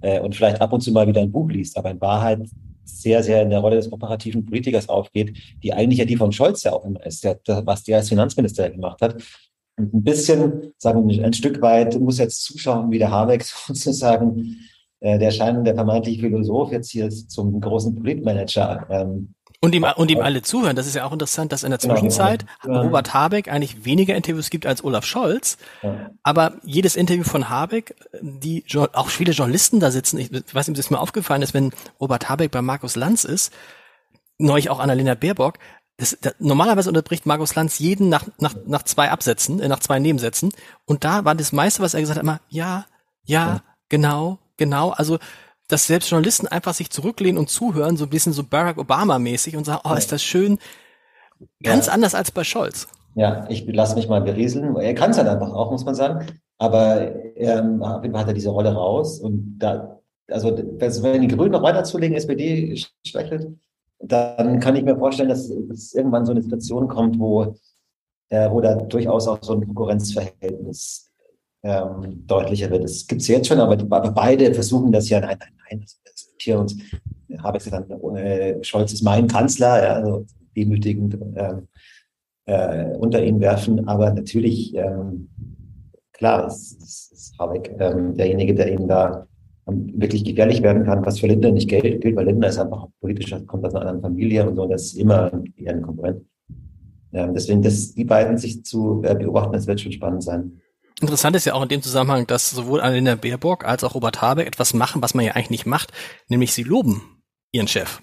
äh, 0.00 0.20
und 0.20 0.34
vielleicht 0.34 0.60
ab 0.60 0.72
und 0.72 0.80
zu 0.80 0.92
mal 0.92 1.06
wieder 1.06 1.20
ein 1.20 1.32
Buch 1.32 1.48
liest. 1.48 1.76
Aber 1.76 1.90
in 1.90 2.00
Wahrheit 2.00 2.40
sehr, 2.84 3.22
sehr 3.22 3.42
in 3.42 3.50
der 3.50 3.60
Rolle 3.60 3.76
des 3.76 3.92
operativen 3.92 4.44
Politikers 4.44 4.88
aufgeht, 4.88 5.36
die 5.62 5.72
eigentlich 5.72 5.98
ja 5.98 6.04
die 6.04 6.16
von 6.16 6.32
Scholz 6.32 6.62
ja 6.64 6.72
auch 6.72 6.84
immer 6.84 7.04
ist, 7.06 7.24
der, 7.24 7.38
was 7.64 7.84
der 7.84 7.98
als 7.98 8.08
Finanzminister 8.08 8.70
gemacht 8.70 9.00
hat. 9.00 9.22
Und 9.78 9.94
ein 9.94 10.04
bisschen, 10.04 10.72
sagen 10.78 11.08
wir, 11.08 11.24
ein 11.24 11.32
Stück 11.32 11.62
weit 11.62 11.98
muss 11.98 12.18
jetzt 12.18 12.42
zuschauen, 12.44 12.90
wie 12.90 12.98
der 12.98 13.10
Habeck 13.10 13.44
sozusagen 13.66 14.56
äh, 15.00 15.18
der 15.18 15.30
scheinende 15.30 15.74
vermeintliche 15.74 16.20
Philosoph 16.20 16.72
jetzt 16.72 16.90
hier 16.90 17.10
zum 17.10 17.60
großen 17.60 17.94
Politmanager 17.94 18.86
ähm, 18.90 19.34
und 19.62 19.74
ihm, 19.76 19.84
und 19.84 20.10
ihm 20.10 20.20
alle 20.20 20.42
zuhören. 20.42 20.74
Das 20.74 20.88
ist 20.88 20.96
ja 20.96 21.04
auch 21.04 21.12
interessant, 21.12 21.52
dass 21.52 21.62
in 21.62 21.70
der 21.70 21.78
Zwischenzeit. 21.78 22.44
Robert 22.66 23.14
Habeck 23.14 23.48
eigentlich 23.48 23.84
weniger 23.84 24.16
Interviews 24.16 24.50
gibt 24.50 24.66
als 24.66 24.82
Olaf 24.82 25.04
Scholz. 25.04 25.56
Aber 26.24 26.54
jedes 26.64 26.96
Interview 26.96 27.22
von 27.22 27.48
Habeck, 27.48 27.94
die 28.20 28.64
auch 28.92 29.08
viele 29.08 29.32
Journalisten 29.32 29.78
da 29.78 29.92
sitzen, 29.92 30.18
ich 30.18 30.32
weiß 30.32 30.66
nicht, 30.66 30.76
ob 30.76 30.84
es 30.84 30.90
mir 30.90 30.98
aufgefallen 30.98 31.42
ist, 31.42 31.54
wenn 31.54 31.72
Robert 32.00 32.28
Habeck 32.28 32.50
bei 32.50 32.60
Markus 32.60 32.96
Lanz 32.96 33.22
ist, 33.22 33.52
neulich 34.36 34.68
auch 34.68 34.80
Annalena 34.80 35.14
Baerbock, 35.14 35.58
das, 35.96 36.18
das, 36.20 36.34
normalerweise 36.40 36.88
unterbricht 36.88 37.26
Markus 37.26 37.54
Lanz 37.54 37.78
jeden 37.78 38.08
nach, 38.08 38.26
nach, 38.38 38.54
nach 38.66 38.82
zwei 38.82 39.10
Absätzen, 39.10 39.60
äh, 39.60 39.68
nach 39.68 39.78
zwei 39.78 40.00
Nebensätzen. 40.00 40.52
Und 40.86 41.04
da 41.04 41.24
war 41.24 41.36
das 41.36 41.52
meiste, 41.52 41.82
was 41.82 41.94
er 41.94 42.00
gesagt 42.00 42.16
hat, 42.16 42.24
immer, 42.24 42.40
ja, 42.48 42.86
ja, 43.22 43.46
ja. 43.46 43.62
genau, 43.88 44.38
genau. 44.56 44.90
Also 44.90 45.18
dass 45.72 45.86
selbst 45.86 46.10
Journalisten 46.10 46.46
einfach 46.46 46.74
sich 46.74 46.90
zurücklehnen 46.90 47.38
und 47.38 47.48
zuhören, 47.48 47.96
so 47.96 48.04
ein 48.04 48.10
bisschen 48.10 48.34
so 48.34 48.44
Barack 48.44 48.76
Obama-mäßig 48.76 49.56
und 49.56 49.64
sagen, 49.64 49.80
oh, 49.84 49.94
ist 49.94 50.12
das 50.12 50.22
schön. 50.22 50.58
Ganz 51.62 51.86
ja. 51.86 51.92
anders 51.92 52.14
als 52.14 52.30
bei 52.30 52.44
Scholz. 52.44 52.88
Ja, 53.14 53.46
ich 53.48 53.66
lasse 53.66 53.96
mich 53.96 54.08
mal 54.08 54.20
berieseln. 54.20 54.76
Er 54.76 54.94
kann 54.94 55.10
es 55.10 55.18
halt 55.18 55.28
einfach 55.28 55.52
auch, 55.52 55.70
muss 55.70 55.84
man 55.84 55.94
sagen. 55.94 56.26
Aber 56.58 57.14
ähm, 57.36 57.82
auf 57.82 58.02
jeden 58.02 58.12
Fall 58.12 58.22
hat 58.22 58.28
er 58.28 58.34
diese 58.34 58.50
Rolle 58.50 58.74
raus. 58.74 59.18
Und 59.18 59.58
da, 59.58 59.98
also 60.28 60.56
wenn 60.56 61.22
die 61.22 61.28
Grünen 61.28 61.52
noch 61.52 61.62
weiter 61.62 61.84
zulegen, 61.84 62.16
SPD 62.16 62.76
schwächelt, 63.06 63.48
dann 63.98 64.60
kann 64.60 64.76
ich 64.76 64.84
mir 64.84 64.96
vorstellen, 64.96 65.30
dass 65.30 65.48
es 65.48 65.94
irgendwann 65.94 66.26
so 66.26 66.32
eine 66.32 66.42
Situation 66.42 66.86
kommt, 66.88 67.18
wo, 67.18 67.56
äh, 68.28 68.50
wo 68.50 68.60
da 68.60 68.74
durchaus 68.74 69.26
auch 69.26 69.38
so 69.42 69.54
ein 69.54 69.64
Konkurrenzverhältnis 69.64 71.11
ähm, 71.62 72.26
deutlicher 72.26 72.70
wird. 72.70 72.84
Das 72.84 73.06
gibt 73.06 73.22
es 73.22 73.28
jetzt 73.28 73.48
schon, 73.48 73.60
aber, 73.60 73.76
die, 73.76 73.84
aber, 73.90 74.10
beide 74.10 74.52
versuchen 74.54 74.92
das 74.92 75.08
ja, 75.08 75.20
nein, 75.20 75.36
nein, 75.38 75.52
nein, 75.70 75.80
das, 76.04 76.28
hier 76.40 76.58
und 76.58 76.74
habe 77.38 77.58
ich 77.58 77.64
dann, 77.64 77.88
äh, 78.16 78.62
Scholz 78.62 78.92
ist 78.92 79.02
mein 79.02 79.28
Kanzler, 79.28 79.82
ja, 79.82 79.92
also 79.94 80.26
demütigend 80.56 81.16
ähm, 81.36 81.68
äh, 82.46 82.96
unter 82.96 83.24
ihn 83.24 83.40
werfen, 83.40 83.86
aber 83.88 84.12
natürlich, 84.12 84.74
ähm, 84.74 85.28
klar, 86.12 86.46
ist, 86.48 86.82
ist, 86.82 87.12
ist 87.12 87.38
Habeck 87.38 87.78
derjenige, 87.78 88.54
der 88.54 88.72
ihnen 88.72 88.88
da 88.88 89.26
wirklich 89.66 90.24
gefährlich 90.24 90.62
werden 90.62 90.84
kann, 90.84 91.06
was 91.06 91.20
für 91.20 91.28
Lindner 91.28 91.52
nicht 91.52 91.68
gilt, 91.68 92.04
weil 92.16 92.26
Lindner 92.26 92.48
ist 92.48 92.58
einfach 92.58 92.88
politisch, 93.00 93.34
kommt 93.46 93.64
aus 93.64 93.74
einer 93.74 93.82
anderen 93.82 94.02
Familie 94.02 94.48
und 94.48 94.56
so, 94.56 94.64
und 94.64 94.70
das 94.70 94.82
ist 94.82 94.94
immer 94.94 95.30
eher 95.56 95.74
ein 95.74 95.82
Konkurrent. 95.82 96.24
Ähm, 97.12 97.34
deswegen, 97.34 97.62
dass 97.62 97.94
die 97.94 98.04
beiden 98.04 98.38
sich 98.38 98.64
zu 98.64 99.02
äh, 99.04 99.14
beobachten, 99.14 99.52
das 99.52 99.66
wird 99.66 99.80
schon 99.80 99.92
spannend 99.92 100.22
sein. 100.22 100.61
Interessant 101.02 101.34
ist 101.34 101.44
ja 101.44 101.54
auch 101.54 101.62
in 101.62 101.68
dem 101.68 101.82
Zusammenhang, 101.82 102.26
dass 102.28 102.50
sowohl 102.50 102.80
Annalena 102.80 103.16
Baerbock 103.16 103.64
als 103.64 103.82
auch 103.82 103.94
Robert 103.94 104.22
Habeck 104.22 104.46
etwas 104.46 104.72
machen, 104.72 105.02
was 105.02 105.14
man 105.14 105.24
ja 105.24 105.32
eigentlich 105.32 105.50
nicht 105.50 105.66
macht, 105.66 105.92
nämlich 106.28 106.52
sie 106.52 106.62
loben 106.62 107.22
ihren 107.50 107.68
Chef. 107.68 108.00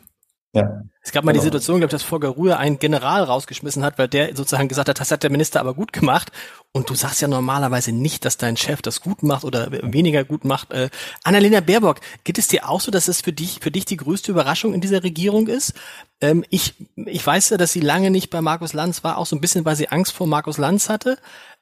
Ja. 0.54 0.82
Es 1.02 1.12
gab 1.12 1.24
mal 1.24 1.32
die 1.32 1.38
genau. 1.38 1.46
Situation, 1.46 1.78
glaube 1.78 1.90
ich, 1.90 1.92
dass 1.92 2.04
Volker 2.04 2.36
Rühr 2.36 2.58
einen 2.58 2.80
General 2.80 3.24
rausgeschmissen 3.24 3.84
hat, 3.84 3.98
weil 3.98 4.08
der 4.08 4.36
sozusagen 4.36 4.68
gesagt 4.68 4.90
hat, 4.90 5.00
das 5.00 5.12
hat 5.12 5.24
der 5.24 5.30
Minister 5.30 5.60
aber 5.60 5.76
gut 5.76 5.94
gemacht. 5.94 6.32
Und 6.72 6.90
du 6.90 6.96
sagst 6.96 7.22
ja 7.22 7.28
normalerweise 7.28 7.92
nicht, 7.92 8.26
dass 8.26 8.38
dein 8.38 8.58
Chef 8.58 8.82
das 8.82 9.00
gut 9.00 9.24
macht 9.24 9.44
oder 9.44 9.72
weniger 9.72 10.24
gut 10.24 10.46
macht. 10.46 10.72
Äh, 10.72 10.90
Annalena 11.24 11.62
Baerbock, 11.62 12.00
geht 12.24 12.38
es 12.38 12.48
dir 12.48 12.68
auch 12.68 12.82
so, 12.82 12.92
dass 12.92 13.08
es 13.08 13.22
für 13.22 13.32
dich, 13.32 13.60
für 13.62 13.72
dich 13.72 13.86
die 13.86 13.98
größte 13.98 14.32
Überraschung 14.32 14.74
in 14.74 14.82
dieser 14.82 15.04
Regierung 15.04 15.48
ist? 15.48 15.74
Ähm, 16.20 16.44
ich, 16.50 16.74
ich 16.96 17.26
weiß 17.26 17.52
ja, 17.52 17.58
dass 17.58 17.72
sie 17.72 17.82
lange 17.82 18.12
nicht 18.12 18.30
bei 18.30 18.42
Markus 18.42 18.74
Lanz 18.74 19.04
war, 19.04 19.18
auch 19.18 19.26
so 19.26 19.36
ein 19.36 19.42
bisschen, 19.42 19.66
weil 19.66 19.76
sie 19.76 19.90
Angst 19.90 20.14
vor 20.14 20.28
Markus 20.28 20.58
Lanz 20.58 20.90
hatte. 20.90 21.18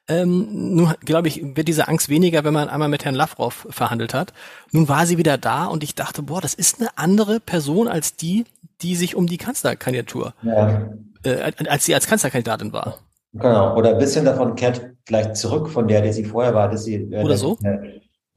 Ähm, 0.08 0.74
nun, 0.74 0.94
glaube 1.04 1.28
ich, 1.28 1.42
wird 1.56 1.68
diese 1.68 1.86
Angst 1.86 2.08
weniger, 2.08 2.42
wenn 2.44 2.54
man 2.54 2.68
einmal 2.68 2.88
mit 2.88 3.04
Herrn 3.04 3.14
Lavrov 3.14 3.66
verhandelt 3.68 4.14
hat. 4.14 4.32
Nun 4.72 4.88
war 4.88 5.06
sie 5.06 5.18
wieder 5.18 5.36
da 5.36 5.66
und 5.66 5.84
ich 5.84 5.94
dachte, 5.94 6.22
boah, 6.22 6.40
das 6.40 6.54
ist 6.54 6.80
eine 6.80 6.88
andere 6.96 7.40
Person 7.40 7.88
als 7.88 8.16
die, 8.16 8.44
die 8.80 8.96
sich 8.96 9.14
um 9.14 9.26
die 9.26 9.36
Kanzlerkandidatur, 9.36 10.32
ja. 10.42 10.90
äh, 11.24 11.52
als 11.68 11.84
sie 11.84 11.94
als 11.94 12.06
Kanzlerkandidatin 12.06 12.72
war. 12.72 12.98
Genau, 13.34 13.76
oder 13.76 13.90
ein 13.90 13.98
bisschen 13.98 14.24
davon 14.24 14.54
kehrt 14.54 14.94
vielleicht 15.06 15.36
zurück 15.36 15.68
von 15.68 15.86
der, 15.86 16.00
der 16.00 16.12
sie 16.14 16.24
vorher 16.24 16.54
war, 16.54 16.70
dass 16.70 16.84
sie 16.84 16.94
äh, 16.94 17.22
oder 17.22 17.36
so? 17.36 17.58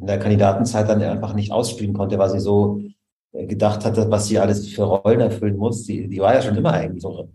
in 0.01 0.07
der 0.07 0.19
Kandidatenzeit 0.19 0.89
dann 0.89 1.01
einfach 1.01 1.33
nicht 1.33 1.51
ausspielen 1.51 1.93
konnte, 1.93 2.17
weil 2.17 2.31
sie 2.31 2.39
so 2.39 2.81
äh, 3.33 3.45
gedacht 3.45 3.85
hatte, 3.85 4.09
was 4.09 4.27
sie 4.27 4.39
alles 4.39 4.67
für 4.67 4.83
Rollen 4.83 5.21
erfüllen 5.21 5.57
muss. 5.57 5.83
Die, 5.83 6.07
die 6.07 6.19
war 6.19 6.33
ja 6.33 6.41
schon 6.41 6.57
immer 6.57 6.73
eigentlich 6.73 7.03
so 7.03 7.29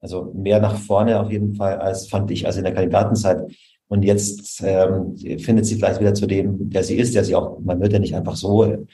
also 0.00 0.32
mehr 0.34 0.60
nach 0.60 0.78
vorne 0.78 1.18
auf 1.20 1.30
jeden 1.30 1.54
Fall 1.54 1.78
als 1.78 2.08
fand 2.08 2.30
ich 2.30 2.46
also 2.46 2.58
in 2.58 2.64
der 2.64 2.74
Kandidatenzeit. 2.74 3.42
Und 3.88 4.02
jetzt 4.02 4.62
ähm, 4.64 5.16
findet 5.38 5.66
sie 5.66 5.76
vielleicht 5.76 6.00
wieder 6.00 6.14
zu 6.14 6.26
dem, 6.26 6.70
der 6.70 6.82
sie 6.82 6.96
ist, 6.96 7.14
der 7.14 7.24
sie 7.24 7.36
auch, 7.36 7.60
man 7.60 7.80
wird 7.80 7.92
ja 7.92 7.98
nicht 7.98 8.14
einfach 8.14 8.34
so 8.34 8.86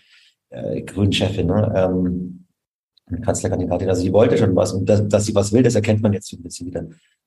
äh, 0.50 0.82
Grünchefin, 0.82 1.46
ne? 1.46 1.72
ähm, 1.74 2.46
Kanzlerkandidatin. 3.22 3.88
Also 3.88 4.02
sie 4.02 4.12
wollte 4.12 4.36
schon 4.38 4.54
was 4.54 4.72
und 4.72 4.86
dass, 4.86 5.06
dass 5.08 5.24
sie 5.26 5.34
was 5.34 5.52
will, 5.52 5.62
das 5.62 5.74
erkennt 5.74 6.02
man 6.02 6.12
jetzt 6.12 6.28
so 6.28 6.36
ein 6.36 6.42
bisschen 6.42 6.66
wieder. 6.66 6.84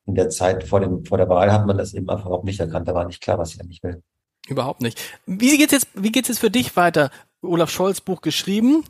In 0.07 0.13
der 0.13 0.29
Zeit 0.29 0.63
vor 0.63 0.79
dem 0.79 1.03
vor 1.03 1.17
der 1.17 1.27
Wahl 1.29 1.51
hat 1.51 1.65
man 1.65 1.77
das 1.77 1.95
eben 1.95 2.07
einfach 2.09 2.29
auch 2.29 2.43
nicht 2.43 2.59
erkannt. 2.59 2.87
Da 2.87 2.93
war 2.93 3.05
nicht 3.05 3.21
klar, 3.21 3.39
was 3.39 3.51
sie 3.51 3.59
eigentlich 3.59 3.81
will. 3.81 4.03
Überhaupt 4.47 4.81
nicht. 4.81 5.01
Wie 5.25 5.57
geht's 5.57 5.73
jetzt? 5.73 5.87
Wie 5.95 6.11
geht's 6.11 6.27
jetzt 6.27 6.39
für 6.39 6.51
dich 6.51 6.75
weiter? 6.75 7.09
Olaf 7.41 7.71
Scholz 7.71 8.01
Buch 8.01 8.21
geschrieben. 8.21 8.83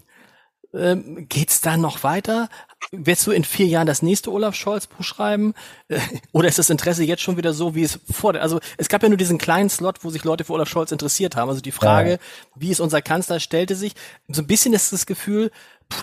Ähm, 0.75 1.27
geht's 1.29 1.61
da 1.61 1.77
noch 1.77 2.03
weiter? 2.03 2.49
Wirst 2.91 3.25
du 3.25 3.31
in 3.31 3.43
vier 3.43 3.65
Jahren 3.65 3.87
das 3.87 4.01
nächste 4.01 4.31
Olaf 4.31 4.55
Scholz 4.55 4.87
Buch 4.87 5.03
schreiben? 5.03 5.53
Äh, 5.87 5.99
oder 6.33 6.47
ist 6.47 6.59
das 6.59 6.69
Interesse 6.69 7.03
jetzt 7.03 7.21
schon 7.21 7.37
wieder 7.37 7.53
so, 7.53 7.75
wie 7.75 7.83
es 7.83 7.99
vor 8.11 8.33
der, 8.33 8.41
also 8.41 8.59
es 8.77 8.89
gab 8.89 9.01
ja 9.03 9.09
nur 9.09 9.17
diesen 9.17 9.37
kleinen 9.37 9.69
Slot, 9.69 10.03
wo 10.03 10.09
sich 10.09 10.23
Leute 10.23 10.43
für 10.43 10.53
Olaf 10.53 10.69
Scholz 10.69 10.91
interessiert 10.91 11.35
haben. 11.35 11.49
Also 11.49 11.61
die 11.61 11.71
Frage, 11.71 12.11
ja. 12.11 12.17
wie 12.55 12.71
ist 12.71 12.81
unser 12.81 13.01
Kanzler, 13.01 13.39
stellte 13.39 13.75
sich. 13.75 13.93
So 14.27 14.41
ein 14.41 14.47
bisschen 14.47 14.73
ist 14.73 14.91
das 14.91 15.05
Gefühl, 15.05 15.51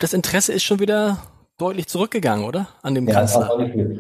das 0.01 0.13
Interesse 0.13 0.53
ist 0.53 0.63
schon 0.63 0.81
wieder 0.81 1.19
deutlich 1.59 1.87
zurückgegangen, 1.87 2.45
oder? 2.45 2.69
An 2.83 2.95
dem 2.95 3.07
ja, 3.07 3.15
Kanzler. 3.15 3.51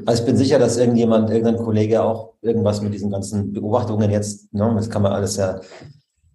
Also 0.07 0.23
ich 0.23 0.27
bin 0.27 0.37
sicher, 0.37 0.59
dass 0.59 0.79
irgendjemand, 0.79 1.31
irgendein 1.31 1.57
Kollege 1.57 2.03
auch 2.03 2.35
irgendwas 2.41 2.81
mit 2.81 2.95
diesen 2.95 3.11
ganzen 3.11 3.53
Beobachtungen 3.53 4.11
jetzt, 4.11 4.53
ne, 4.53 4.73
das 4.75 4.91
kann 4.91 5.03
man 5.03 5.13
alles 5.13 5.37
ja 5.37 5.61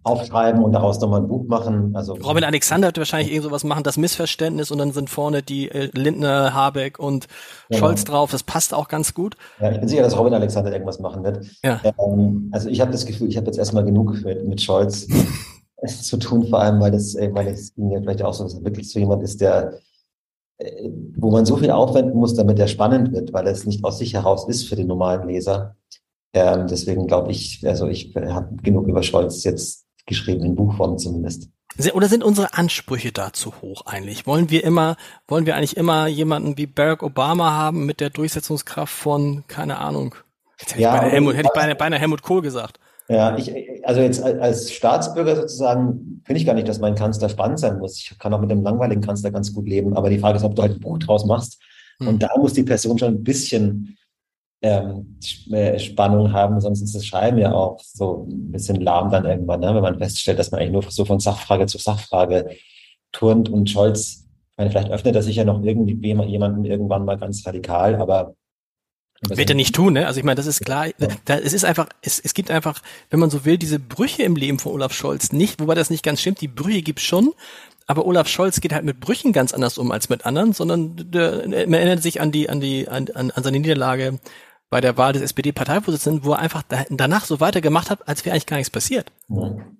aufschreiben 0.08 0.62
und 0.62 0.72
daraus 0.72 1.00
nochmal 1.00 1.20
ein 1.20 1.28
Buch 1.28 1.46
machen. 1.46 1.94
Also 1.94 2.14
Robin 2.14 2.44
Alexander 2.44 2.88
wird 2.88 2.98
wahrscheinlich 2.98 3.30
irgend 3.32 3.44
sowas 3.44 3.64
machen, 3.64 3.82
das 3.82 3.96
Missverständnis 3.96 4.70
und 4.70 4.78
dann 4.78 4.92
sind 4.92 5.10
vorne 5.10 5.42
die 5.42 5.70
äh, 5.70 5.90
Lindner, 5.94 6.54
Habeck 6.54 6.98
und 6.98 7.26
genau. 7.68 7.80
Scholz 7.80 8.04
drauf. 8.04 8.30
Das 8.30 8.42
passt 8.42 8.74
auch 8.74 8.88
ganz 8.88 9.14
gut. 9.14 9.36
Ja, 9.60 9.70
ich 9.70 9.80
bin 9.80 9.88
sicher, 9.88 10.02
dass 10.02 10.16
Robin 10.18 10.34
Alexander 10.34 10.72
irgendwas 10.72 10.98
machen 10.98 11.22
wird. 11.22 11.46
Ja. 11.62 11.80
Ähm, 11.98 12.48
also 12.52 12.68
ich 12.68 12.80
habe 12.80 12.90
das 12.90 13.06
Gefühl, 13.06 13.28
ich 13.28 13.36
habe 13.36 13.46
jetzt 13.46 13.58
erstmal 13.58 13.84
genug 13.84 14.22
mit, 14.24 14.46
mit 14.46 14.60
Scholz 14.60 15.06
zu 15.86 16.16
tun, 16.16 16.46
vor 16.48 16.60
allem, 16.60 16.80
weil 16.80 16.90
das, 16.90 17.14
äh, 17.14 17.30
weil 17.32 17.48
es 17.48 17.76
mir 17.76 18.00
vielleicht 18.00 18.22
auch 18.22 18.34
so, 18.34 18.44
wirklich 18.64 18.90
so 18.90 18.98
jemand 18.98 19.22
ist, 19.22 19.40
der 19.40 19.78
äh, 20.58 20.90
wo 21.16 21.30
man 21.30 21.46
so 21.46 21.56
viel 21.56 21.70
aufwenden 21.70 22.18
muss, 22.18 22.34
damit 22.34 22.58
er 22.58 22.68
spannend 22.68 23.12
wird, 23.12 23.32
weil 23.32 23.46
es 23.46 23.64
nicht 23.64 23.84
aus 23.84 23.98
sich 23.98 24.14
heraus 24.14 24.48
ist 24.48 24.68
für 24.68 24.76
den 24.76 24.88
normalen 24.88 25.28
Leser. 25.28 25.76
Ähm, 26.32 26.66
deswegen 26.68 27.06
glaube 27.06 27.30
ich, 27.30 27.64
also 27.66 27.86
ich 27.86 28.14
habe 28.14 28.56
genug 28.62 28.86
über 28.88 29.02
Scholz 29.02 29.44
jetzt 29.44 29.86
geschrieben, 30.08 30.44
in 30.44 30.56
Buchform 30.56 30.98
zumindest. 30.98 31.48
Oder 31.92 32.08
sind 32.08 32.24
unsere 32.24 32.54
Ansprüche 32.54 33.12
da 33.12 33.32
zu 33.32 33.52
hoch 33.62 33.86
eigentlich? 33.86 34.26
Wollen 34.26 34.50
wir 34.50 34.64
immer, 34.64 34.96
wollen 35.28 35.46
wir 35.46 35.54
eigentlich 35.54 35.76
immer 35.76 36.08
jemanden 36.08 36.56
wie 36.56 36.66
Barack 36.66 37.02
Obama 37.02 37.52
haben 37.52 37.86
mit 37.86 38.00
der 38.00 38.10
Durchsetzungskraft 38.10 38.92
von, 38.92 39.44
keine 39.46 39.78
Ahnung, 39.78 40.16
hätte, 40.58 40.80
ja, 40.80 40.94
ich, 40.94 41.00
beinahe 41.00 41.10
Helmut, 41.12 41.36
hätte 41.36 41.48
ich 41.52 41.60
beinahe, 41.60 41.76
beinahe 41.76 42.00
Helmut 42.00 42.22
Kohl 42.22 42.42
gesagt. 42.42 42.80
Ja, 43.08 43.36
ich, 43.38 43.52
also 43.84 44.00
jetzt 44.00 44.22
als 44.22 44.70
Staatsbürger 44.70 45.36
sozusagen 45.36 46.20
finde 46.26 46.40
ich 46.40 46.46
gar 46.46 46.54
nicht, 46.54 46.68
dass 46.68 46.78
mein 46.78 46.94
Kanzler 46.94 47.28
spannend 47.28 47.58
sein 47.58 47.78
muss. 47.78 47.96
Ich 47.98 48.18
kann 48.18 48.34
auch 48.34 48.40
mit 48.40 48.50
einem 48.50 48.62
langweiligen 48.62 49.00
Kanzler 49.00 49.30
ganz 49.30 49.54
gut 49.54 49.66
leben, 49.66 49.96
aber 49.96 50.10
die 50.10 50.18
Frage 50.18 50.36
ist, 50.36 50.44
ob 50.44 50.56
du 50.56 50.62
halt 50.62 50.74
ein 50.74 50.80
Buch 50.80 50.98
draus 50.98 51.24
machst. 51.24 51.58
Hm. 52.00 52.08
Und 52.08 52.22
da 52.22 52.30
muss 52.36 52.52
die 52.52 52.64
Person 52.64 52.98
schon 52.98 53.14
ein 53.14 53.24
bisschen 53.24 53.96
ähm, 54.60 55.18
äh, 55.52 55.78
Spannung 55.78 56.32
haben, 56.32 56.60
sonst 56.60 56.82
ist 56.82 56.94
das 56.94 57.06
Schreiben 57.06 57.38
ja 57.38 57.52
auch 57.52 57.78
so 57.80 58.26
ein 58.28 58.52
bisschen 58.52 58.80
lahm 58.80 59.10
dann 59.10 59.24
irgendwann, 59.24 59.60
ne? 59.60 59.74
wenn 59.74 59.82
man 59.82 59.98
feststellt, 59.98 60.38
dass 60.38 60.50
man 60.50 60.60
eigentlich 60.60 60.72
nur 60.72 60.82
so 60.90 61.04
von 61.04 61.20
Sachfrage 61.20 61.66
zu 61.66 61.78
Sachfrage 61.78 62.50
turnt 63.12 63.48
und 63.48 63.70
Scholz, 63.70 64.26
ich 64.50 64.58
meine, 64.58 64.70
vielleicht 64.70 64.90
öffnet 64.90 65.14
er 65.14 65.22
sich 65.22 65.36
ja 65.36 65.44
noch 65.44 65.62
irgendwie 65.62 65.94
jemanden 66.26 66.64
irgendwann 66.64 67.04
mal 67.04 67.16
ganz 67.16 67.46
radikal, 67.46 67.94
aber 67.96 68.34
wird 69.20 69.50
er 69.50 69.56
nicht 69.56 69.74
tun, 69.74 69.94
ne? 69.94 70.06
Also 70.06 70.20
ich 70.20 70.24
meine, 70.24 70.36
das 70.36 70.46
ist 70.46 70.64
klar. 70.64 70.86
Da, 71.24 71.38
es 71.38 71.52
ist 71.52 71.64
einfach, 71.64 71.88
es, 72.02 72.20
es 72.20 72.34
gibt 72.34 72.52
einfach, 72.52 72.80
wenn 73.10 73.18
man 73.18 73.30
so 73.30 73.44
will, 73.44 73.58
diese 73.58 73.80
Brüche 73.80 74.22
im 74.22 74.36
Leben 74.36 74.60
von 74.60 74.72
Olaf 74.72 74.92
Scholz 74.92 75.32
nicht, 75.32 75.60
wobei 75.60 75.74
das 75.74 75.90
nicht 75.90 76.04
ganz 76.04 76.20
stimmt. 76.20 76.40
Die 76.40 76.46
Brüche 76.46 76.82
gibt's 76.82 77.02
schon, 77.02 77.32
aber 77.88 78.06
Olaf 78.06 78.28
Scholz 78.28 78.60
geht 78.60 78.72
halt 78.72 78.84
mit 78.84 79.00
Brüchen 79.00 79.32
ganz 79.32 79.52
anders 79.52 79.76
um 79.76 79.90
als 79.90 80.08
mit 80.08 80.24
anderen, 80.24 80.52
sondern 80.52 81.10
der, 81.10 81.48
man 81.48 81.74
erinnert 81.74 82.02
sich 82.02 82.20
an 82.20 82.30
die, 82.30 82.48
an 82.48 82.60
die, 82.60 82.86
an, 82.86 83.08
an 83.08 83.32
seine 83.42 83.58
Niederlage 83.58 84.20
bei 84.70 84.80
der 84.80 84.96
Wahl 84.96 85.12
des 85.12 85.22
SPD-Parteivorsitzenden, 85.22 86.24
wo 86.24 86.32
er 86.32 86.40
einfach 86.40 86.62
danach 86.90 87.24
so 87.24 87.40
weitergemacht 87.40 87.90
hat, 87.90 88.06
als 88.06 88.24
wäre 88.24 88.34
eigentlich 88.34 88.46
gar 88.46 88.56
nichts 88.56 88.70
passiert. 88.70 89.10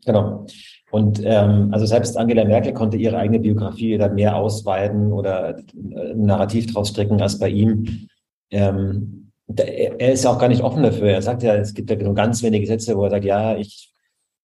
genau. 0.04 0.46
Und 0.90 1.20
ähm, 1.22 1.68
also 1.72 1.84
selbst 1.84 2.16
Angela 2.16 2.44
Merkel 2.44 2.72
konnte 2.72 2.96
ihre 2.96 3.18
eigene 3.18 3.40
Biografie 3.40 3.98
da 3.98 4.08
mehr 4.08 4.36
ausweiten 4.36 5.12
oder 5.12 5.58
ein 5.58 6.24
Narrativ 6.24 6.72
draus 6.72 6.88
stricken 6.88 7.20
als 7.20 7.38
bei 7.38 7.50
ihm. 7.50 8.08
Ähm, 8.50 9.32
er 9.54 10.12
ist 10.12 10.24
ja 10.24 10.30
auch 10.30 10.38
gar 10.38 10.48
nicht 10.48 10.62
offen 10.62 10.82
dafür. 10.82 11.10
Er 11.10 11.22
sagt 11.22 11.42
ja, 11.42 11.54
es 11.56 11.74
gibt 11.74 11.90
ja 11.90 11.96
nur 11.96 12.14
ganz 12.14 12.42
wenige 12.42 12.66
Sätze, 12.66 12.96
wo 12.96 13.04
er 13.04 13.10
sagt, 13.10 13.24
ja, 13.24 13.56
ich 13.56 13.92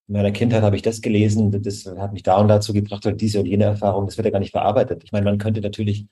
in 0.07 0.15
meiner 0.15 0.33
Kindheit 0.33 0.63
habe 0.63 0.77
ich 0.77 0.83
das 0.83 1.01
gelesen, 1.01 1.51
das 1.63 1.87
hat 1.87 2.13
mich 2.13 2.23
da 2.23 2.37
und 2.37 2.49
dazu 2.49 2.75
gebracht, 2.75 3.07
oder 3.07 3.17
diese 3.17 3.41
und 3.41 3.47
jene 3.47 3.65
Erfahrung, 3.65 4.05
das 4.07 4.19
wird 4.19 4.27
ja 4.27 4.31
gar 4.31 4.39
nicht 4.39 4.51
verarbeitet. 4.51 5.03
Ich 5.03 5.13
meine, 5.13 5.25
man 5.25 5.39
könnte 5.39 5.63
natürlich, 5.63 6.07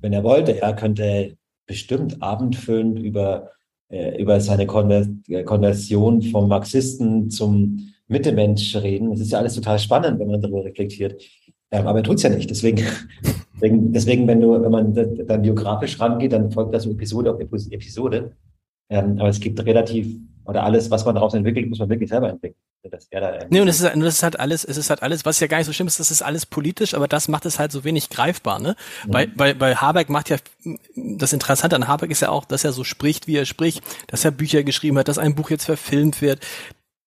wenn 0.00 0.14
er 0.14 0.24
wollte, 0.24 0.60
er 0.60 0.74
könnte 0.74 1.36
bestimmt 1.70 2.20
abendfüllend 2.20 2.98
über, 2.98 3.52
äh, 3.90 4.20
über 4.20 4.40
seine 4.40 4.66
Konversion 4.66 6.20
vom 6.20 6.48
Marxisten 6.48 7.30
zum 7.30 7.92
Mittemensch 8.08 8.74
reden. 8.74 9.12
Das 9.12 9.20
ist 9.20 9.30
ja 9.30 9.38
alles 9.38 9.54
total 9.54 9.78
spannend, 9.78 10.18
wenn 10.18 10.26
man 10.26 10.40
darüber 10.40 10.64
reflektiert. 10.64 11.22
Ähm, 11.70 11.86
aber 11.86 12.00
er 12.00 12.02
tut 12.02 12.16
es 12.16 12.24
ja 12.24 12.30
nicht. 12.30 12.50
Deswegen, 12.50 12.84
deswegen, 13.54 13.92
deswegen, 13.92 14.26
wenn 14.26 14.40
du, 14.40 14.60
wenn 14.60 14.72
man 14.72 14.92
dann 14.94 15.42
biografisch 15.42 16.00
rangeht, 16.00 16.32
dann 16.32 16.50
folgt 16.50 16.74
das 16.74 16.86
Episode 16.86 17.32
auf 17.32 17.40
Episode. 17.40 18.32
Ähm, 18.90 19.16
aber 19.20 19.28
es 19.28 19.38
gibt 19.38 19.64
relativ, 19.64 20.18
oder 20.46 20.64
alles, 20.64 20.90
was 20.90 21.04
man 21.04 21.14
daraus 21.14 21.34
entwickelt, 21.34 21.68
muss 21.68 21.78
man 21.78 21.88
wirklich 21.88 22.10
selber 22.10 22.30
entwickeln. 22.30 22.58
Das 22.82 23.08
da 23.10 23.38
nee, 23.50 23.60
und 23.60 23.68
es 23.68 23.80
ist, 23.80 23.94
das 23.94 24.14
ist 24.14 24.22
halt 24.22 24.40
alles, 24.40 24.64
es 24.64 24.78
ist 24.78 24.88
halt 24.88 25.02
alles, 25.02 25.26
was 25.26 25.38
ja 25.38 25.46
gar 25.48 25.58
nicht 25.58 25.66
so 25.66 25.72
schlimm 25.72 25.86
ist, 25.86 26.00
das 26.00 26.10
ist 26.10 26.22
alles 26.22 26.46
politisch, 26.46 26.94
aber 26.94 27.08
das 27.08 27.28
macht 27.28 27.44
es 27.44 27.58
halt 27.58 27.72
so 27.72 27.84
wenig 27.84 28.08
greifbar, 28.08 28.58
ne? 28.58 28.74
Mhm. 29.04 29.10
Bei, 29.10 29.26
bei, 29.26 29.54
bei 29.54 29.74
Habeck 29.76 30.08
macht 30.08 30.30
ja, 30.30 30.38
das 30.96 31.34
Interessante 31.34 31.76
an 31.76 31.88
Habeck 31.88 32.10
ist 32.10 32.20
ja 32.20 32.30
auch, 32.30 32.46
dass 32.46 32.64
er 32.64 32.72
so 32.72 32.82
spricht, 32.82 33.26
wie 33.26 33.36
er 33.36 33.44
spricht, 33.44 33.82
dass 34.06 34.24
er 34.24 34.30
Bücher 34.30 34.62
geschrieben 34.62 34.96
hat, 34.98 35.08
dass 35.08 35.18
ein 35.18 35.34
Buch 35.34 35.50
jetzt 35.50 35.66
verfilmt 35.66 36.22
wird, 36.22 36.40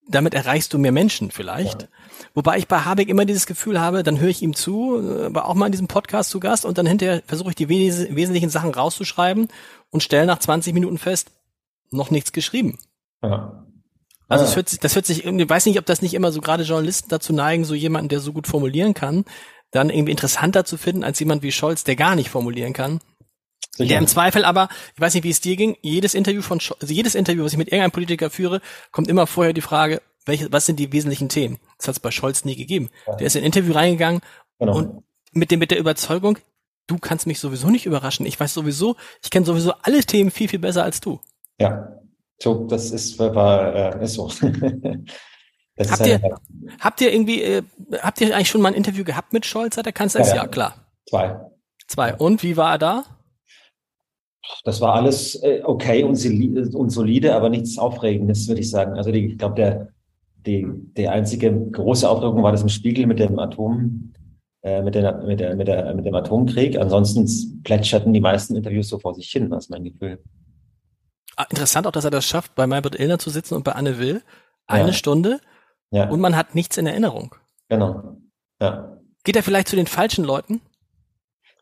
damit 0.08 0.36
erreichst 0.36 0.74
du 0.74 0.78
mehr 0.78 0.92
Menschen 0.92 1.32
vielleicht. 1.32 1.84
Ja. 1.84 1.88
Wobei 2.36 2.58
ich 2.58 2.68
bei 2.68 2.82
Habeck 2.82 3.10
immer 3.10 3.26
dieses 3.26 3.48
Gefühl 3.48 3.80
habe, 3.82 4.04
dann 4.04 4.20
höre 4.20 4.30
ich 4.30 4.44
ihm 4.44 4.56
zu, 4.56 5.00
aber 5.26 5.48
auch 5.48 5.56
mal 5.56 5.68
in 5.68 5.72
diesem 5.72 5.88
Podcast 5.88 6.30
zu 6.30 6.40
Gast 6.40 6.66
und 6.66 6.78
dann 6.78 6.86
hinterher 6.86 7.24
versuche 7.26 7.50
ich 7.50 7.56
die 7.56 7.70
wes 7.70 8.14
wesentlichen 8.14 8.50
Sachen 8.50 8.74
rauszuschreiben 8.74 9.48
und 9.90 10.04
stelle 10.04 10.28
nach 10.28 10.40
20 10.40 10.74
Minuten 10.74 11.00
fest, 11.00 11.32
noch 11.90 12.12
nichts 12.12 12.32
geschrieben. 12.32 12.78
Ja. 13.24 13.63
Also 14.34 14.46
es 14.46 14.56
hört 14.56 14.70
sich, 14.70 14.80
das 14.80 14.96
hört 14.96 15.06
sich 15.06 15.26
irgendwie, 15.26 15.50
weiß 15.50 15.66
nicht, 15.66 15.80
ob 15.80 15.86
das 15.86 16.02
nicht 16.02 16.14
immer 16.14 16.32
so 16.32 16.42
gerade 16.42 16.64
Journalisten 16.64 17.10
dazu 17.10 17.34
neigen, 17.34 17.66
so 17.66 17.76
jemanden, 17.76 18.10
der 18.10 18.20
so 18.20 18.34
gut 18.34 18.48
formulieren 18.48 18.94
kann, 18.94 19.26
dann 19.72 19.90
irgendwie 19.90 20.12
interessanter 20.12 20.66
zu 20.66 20.78
finden 20.78 21.04
als 21.04 21.20
jemand 21.20 21.44
wie 21.44 21.52
Scholz, 21.52 21.84
der 21.84 21.96
gar 21.96 22.16
nicht 22.16 22.30
formulieren 22.30 22.74
kann. 22.74 23.00
Sicher. 23.76 23.90
Der 23.90 23.98
im 24.00 24.08
Zweifel 24.08 24.46
aber, 24.46 24.70
ich 24.94 25.02
weiß 25.02 25.16
nicht, 25.16 25.24
wie 25.24 25.32
es 25.32 25.42
dir 25.42 25.56
ging, 25.56 25.78
jedes 25.82 26.14
Interview 26.14 26.42
von, 26.42 26.60
also 26.80 26.94
jedes 26.94 27.16
Interview, 27.16 27.44
was 27.44 27.54
ich 27.54 27.58
mit 27.58 27.70
irgendeinem 27.70 27.92
Politiker 27.92 28.30
führe, 28.30 28.62
kommt 28.92 29.08
immer 29.08 29.26
vorher 29.26 29.54
die 29.54 29.62
Frage, 29.62 30.02
welche, 30.26 30.52
was 30.52 30.66
sind 30.66 30.80
die 30.80 30.92
wesentlichen 30.92 31.28
Themen? 31.28 31.60
Das 31.78 31.88
hat 31.88 31.96
es 31.96 32.00
bei 32.00 32.12
Scholz 32.12 32.46
nie 32.46 32.56
gegeben. 32.56 32.90
Ja. 33.08 33.16
Der 33.16 33.28
ist 33.28 33.36
in 33.36 33.42
ein 33.42 33.48
Interview 33.48 33.74
reingegangen 33.74 34.22
genau. 34.60 34.78
und 34.78 35.04
mit 35.32 35.50
dem, 35.50 35.60
mit 35.60 35.72
der 35.72 35.80
Überzeugung, 35.80 36.38
du 36.86 37.00
kannst 37.00 37.26
mich 37.26 37.40
sowieso 37.40 37.70
nicht 37.70 37.86
überraschen. 37.86 38.26
Ich 38.26 38.40
weiß 38.40 38.54
sowieso, 38.54 38.96
ich 39.24 39.32
kenne 39.32 39.46
sowieso 39.46 39.74
alle 39.82 40.04
Themen 40.04 40.30
viel, 40.30 40.48
viel 40.48 40.60
besser 40.60 40.84
als 40.84 41.02
du. 41.02 41.20
Ja, 41.60 42.03
so, 42.44 42.66
das 42.66 42.92
ist, 42.92 43.18
war, 43.18 43.74
äh, 43.74 44.04
ist 44.04 44.16
so. 44.16 44.30
habt, 45.80 46.06
ihr, 46.06 46.22
habt 46.80 47.02
ihr 47.02 47.14
irgendwie, 47.14 47.42
äh, 47.42 47.64
habt 48.02 48.20
ihr 48.20 48.36
eigentlich 48.36 48.50
schon 48.50 48.62
mal 48.62 48.70
ein 48.70 48.76
Interview 48.76 49.06
gehabt 49.06 49.32
mit 49.32 49.46
Scholz, 49.46 49.78
hat 49.78 49.86
der 49.86 49.94
Kanzler? 49.94 50.28
Ja, 50.28 50.36
ja, 50.36 50.48
klar. 50.48 50.76
Zwei. 51.10 51.40
Zwei. 51.88 52.16
Und 52.16 52.44
wie 52.44 52.58
war 52.58 52.74
er 52.74 52.78
da? 52.78 53.04
Das 54.66 54.82
war 54.82 54.94
alles 54.94 55.42
äh, 55.42 55.62
okay 55.64 56.04
und, 56.04 56.18
und 56.76 56.90
solide, 56.90 57.34
aber 57.34 57.50
nichts 57.50 57.78
Aufregendes, 57.78 58.48
würde 58.50 58.60
ich 58.60 58.70
sagen. 58.70 58.98
Also 58.98 59.12
die, 59.12 59.26
ich 59.26 59.38
glaube, 59.38 59.56
der, 59.56 59.90
die, 60.46 60.68
die 60.98 61.08
einzige 61.08 61.54
große 61.72 62.10
Aufregung 62.10 62.44
war 62.44 62.52
das 62.52 62.62
im 62.62 62.70
Spiegel 62.70 63.06
mit 63.06 63.20
dem 63.20 63.40
Atom, 63.40 64.14
äh, 64.64 64.82
mit, 64.82 64.96
der, 64.96 65.24
mit, 65.24 65.40
der, 65.40 65.56
mit, 65.56 65.70
der, 65.70 65.96
mit 65.96 66.06
dem 66.06 66.16
Atomkrieg. 66.16 66.78
Ansonsten 66.78 67.64
plätscherten 67.64 68.12
die 68.12 68.20
meisten 68.20 68.58
Interviews 68.58 68.90
so 68.90 69.00
vor 69.00 69.16
sich 69.16 69.30
hin, 69.30 69.50
was 69.50 69.70
mein 69.70 69.86
Gefühl. 69.86 70.20
Ah, 71.36 71.46
interessant 71.50 71.88
auch, 71.88 71.92
dass 71.92 72.06
er 72.06 72.12
das 72.12 72.26
schafft, 72.26 72.56
bei 72.56 72.68
Maybrit 72.68 73.00
Illner 73.00 73.20
zu 73.20 73.30
sitzen 73.30 73.56
und 73.56 73.64
bei 73.64 73.74
Anne 73.74 74.00
Will. 74.00 74.22
Eine 74.68 74.88
ja. 74.88 74.94
Stunde. 74.94 75.40
Ja. 75.92 76.10
Und 76.10 76.20
man 76.20 76.36
hat 76.36 76.56
nichts 76.56 76.78
in 76.78 76.88
Erinnerung. 76.88 77.36
Genau. 77.70 78.18
Ja. 78.62 78.98
Geht 79.24 79.36
er 79.36 79.44
vielleicht 79.44 79.68
zu 79.68 79.76
den 79.76 79.88
falschen 79.88 80.26
Leuten? 80.26 80.62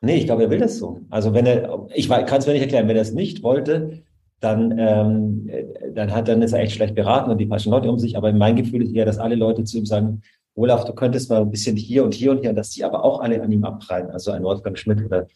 Nee, 0.01 0.17
ich 0.17 0.25
glaube, 0.25 0.43
er 0.43 0.49
will 0.49 0.59
das 0.59 0.77
so. 0.77 1.01
Also 1.09 1.33
wenn 1.33 1.45
er, 1.45 1.87
ich 1.93 2.09
kann 2.09 2.39
es 2.39 2.47
mir 2.47 2.53
nicht 2.53 2.63
erklären, 2.63 2.87
wenn 2.87 2.95
er 2.95 3.03
es 3.03 3.13
nicht 3.13 3.43
wollte, 3.43 4.03
dann, 4.39 4.75
ähm, 4.77 5.49
dann 5.93 6.11
hat 6.11 6.27
dann 6.27 6.41
ist 6.41 6.53
er 6.53 6.61
echt 6.61 6.73
schlecht 6.73 6.95
beraten 6.95 7.29
und 7.29 7.37
die 7.37 7.45
falschen 7.45 7.71
Leute 7.71 7.89
um 7.89 7.99
sich. 7.99 8.17
Aber 8.17 8.33
mein 8.33 8.55
Gefühl 8.55 8.81
ist 8.81 8.93
eher, 8.93 9.05
dass 9.05 9.19
alle 9.19 9.35
Leute 9.35 9.63
zu 9.63 9.77
ihm 9.77 9.85
sagen, 9.85 10.23
Olaf, 10.55 10.85
du 10.85 10.93
könntest 10.93 11.29
mal 11.29 11.41
ein 11.41 11.51
bisschen 11.51 11.77
hier 11.77 12.03
und 12.03 12.13
hier 12.13 12.31
und 12.31 12.39
hier, 12.39 12.51
dass 12.51 12.71
die 12.71 12.83
aber 12.83 13.03
auch 13.03 13.21
alle 13.21 13.41
an 13.41 13.51
ihm 13.51 13.63
abprallen. 13.63 14.09
Also 14.09 14.31
ein 14.31 14.43
Wolfgang 14.43 14.77
Schmidt 14.77 15.05
oder, 15.05 15.27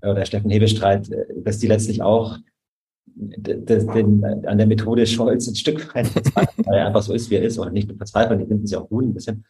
oder 0.00 0.24
Steffen 0.24 0.50
Hebestreit, 0.50 1.10
äh, 1.10 1.24
dass 1.42 1.58
die 1.58 1.66
letztlich 1.66 2.02
auch 2.02 2.38
das, 3.06 3.86
den, 3.86 4.24
an 4.46 4.58
der 4.58 4.66
Methode 4.66 5.06
Scholz 5.06 5.46
ein 5.46 5.54
Stück 5.54 5.94
weit 5.94 6.08
verzweifeln, 6.08 6.66
weil 6.66 6.78
er 6.78 6.86
einfach 6.86 7.02
so 7.02 7.12
ist, 7.12 7.30
wie 7.30 7.36
er 7.36 7.42
ist, 7.42 7.58
oder 7.58 7.70
nicht 7.70 7.92
verzweifeln, 7.96 8.38
die 8.40 8.46
finden 8.46 8.66
sie 8.66 8.76
auch 8.76 8.88
gut 8.88 9.04
ein 9.04 9.14
bisschen, 9.14 9.44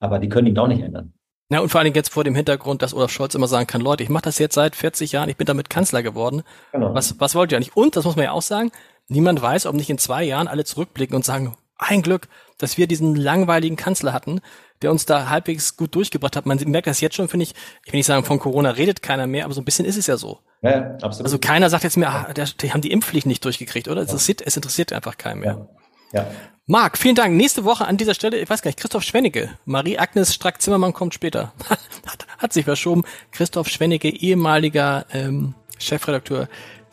aber 0.00 0.18
die 0.18 0.28
können 0.28 0.48
ihn 0.48 0.58
auch 0.58 0.68
nicht 0.68 0.82
ändern. 0.82 1.12
Ja, 1.50 1.60
und 1.60 1.70
vor 1.70 1.78
allen 1.78 1.86
Dingen 1.86 1.96
jetzt 1.96 2.12
vor 2.12 2.24
dem 2.24 2.34
Hintergrund, 2.34 2.82
dass 2.82 2.92
Olaf 2.92 3.10
Scholz 3.10 3.34
immer 3.34 3.48
sagen 3.48 3.66
kann, 3.66 3.80
Leute, 3.80 4.02
ich 4.02 4.10
mache 4.10 4.24
das 4.24 4.38
jetzt 4.38 4.54
seit 4.54 4.76
40 4.76 5.12
Jahren, 5.12 5.30
ich 5.30 5.36
bin 5.38 5.46
damit 5.46 5.70
Kanzler 5.70 6.02
geworden. 6.02 6.42
Genau. 6.72 6.94
Was, 6.94 7.18
was 7.20 7.34
wollt 7.34 7.52
ihr 7.52 7.56
eigentlich? 7.56 7.74
Und, 7.74 7.96
das 7.96 8.04
muss 8.04 8.16
man 8.16 8.26
ja 8.26 8.32
auch 8.32 8.42
sagen, 8.42 8.70
niemand 9.08 9.40
weiß, 9.40 9.64
ob 9.64 9.74
nicht 9.74 9.88
in 9.88 9.96
zwei 9.96 10.24
Jahren 10.24 10.46
alle 10.46 10.64
zurückblicken 10.64 11.16
und 11.16 11.24
sagen, 11.24 11.56
ein 11.78 12.02
Glück, 12.02 12.28
dass 12.58 12.76
wir 12.76 12.86
diesen 12.86 13.14
langweiligen 13.14 13.76
Kanzler 13.76 14.12
hatten, 14.12 14.40
der 14.82 14.90
uns 14.90 15.06
da 15.06 15.28
halbwegs 15.28 15.76
gut 15.76 15.94
durchgebracht 15.94 16.36
hat. 16.36 16.46
Man 16.46 16.58
merkt 16.66 16.86
das 16.86 17.00
jetzt 17.00 17.16
schon, 17.16 17.28
finde 17.28 17.44
ich, 17.44 17.54
ich 17.84 17.92
will 17.92 17.98
nicht 17.98 18.06
sagen, 18.06 18.24
von 18.24 18.38
Corona 18.38 18.70
redet 18.70 19.02
keiner 19.02 19.26
mehr, 19.26 19.44
aber 19.44 19.54
so 19.54 19.60
ein 19.60 19.64
bisschen 19.64 19.86
ist 19.86 19.96
es 19.96 20.06
ja 20.06 20.16
so. 20.16 20.40
Ja, 20.62 20.96
absolut. 21.02 21.22
Also 21.26 21.38
keiner 21.38 21.70
sagt 21.70 21.84
jetzt 21.84 21.96
mehr, 21.96 22.10
ah, 22.10 22.32
der, 22.32 22.46
die 22.46 22.72
haben 22.72 22.80
die 22.80 22.90
Impfpflicht 22.90 23.26
nicht 23.26 23.44
durchgekriegt, 23.44 23.88
oder? 23.88 24.02
Es, 24.02 24.08
interessiert, 24.08 24.42
es 24.44 24.56
interessiert 24.56 24.92
einfach 24.92 25.16
keinen 25.16 25.40
mehr. 25.40 25.68
Ja. 26.12 26.20
ja. 26.20 26.30
Marc, 26.66 26.98
vielen 26.98 27.14
Dank. 27.14 27.34
Nächste 27.34 27.64
Woche 27.64 27.86
an 27.86 27.96
dieser 27.96 28.14
Stelle, 28.14 28.38
ich 28.38 28.50
weiß 28.50 28.60
gar 28.60 28.68
nicht, 28.68 28.78
Christoph 28.78 29.02
Schwennecke. 29.02 29.50
Marie-Agnes 29.64 30.34
Strack-Zimmermann 30.34 30.92
kommt 30.92 31.14
später. 31.14 31.52
hat, 32.06 32.26
hat 32.38 32.52
sich 32.52 32.64
verschoben. 32.64 33.04
Christoph 33.30 33.68
Schwennecke, 33.68 34.10
ehemaliger 34.10 35.06
ähm, 35.12 35.54
Chefredakteur 35.78 36.48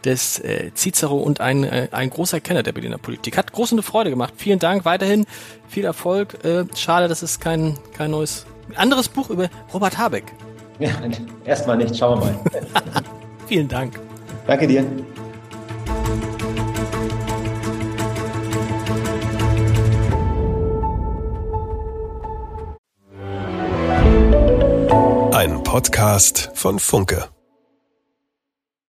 des 0.05 0.39
äh, 0.39 0.71
Cicero 0.75 1.17
und 1.17 1.41
ein, 1.41 1.63
äh, 1.63 1.87
ein 1.91 2.09
großer 2.09 2.39
Kenner 2.39 2.63
der 2.63 2.71
Berliner 2.71 2.97
Politik. 2.97 3.37
Hat 3.37 3.51
große 3.51 3.81
Freude 3.81 4.09
gemacht. 4.09 4.33
Vielen 4.37 4.59
Dank 4.59 4.85
weiterhin. 4.85 5.25
Viel 5.67 5.85
Erfolg. 5.85 6.43
Äh, 6.45 6.65
schade, 6.75 7.07
dass 7.07 7.21
es 7.21 7.39
kein, 7.39 7.77
kein 7.97 8.11
neues, 8.11 8.45
anderes 8.75 9.09
Buch 9.09 9.29
über 9.29 9.49
Robert 9.73 9.97
Habeck. 9.97 10.31
Ja, 10.79 10.91
erstmal 11.45 11.77
nicht. 11.77 11.95
Schauen 11.97 12.19
wir 12.19 12.25
mal. 12.25 12.39
Vielen 13.47 13.67
Dank. 13.67 13.99
Danke 14.47 14.67
dir. 14.67 14.85
Ein 25.31 25.63
Podcast 25.63 26.51
von 26.53 26.79
Funke. 26.79 27.34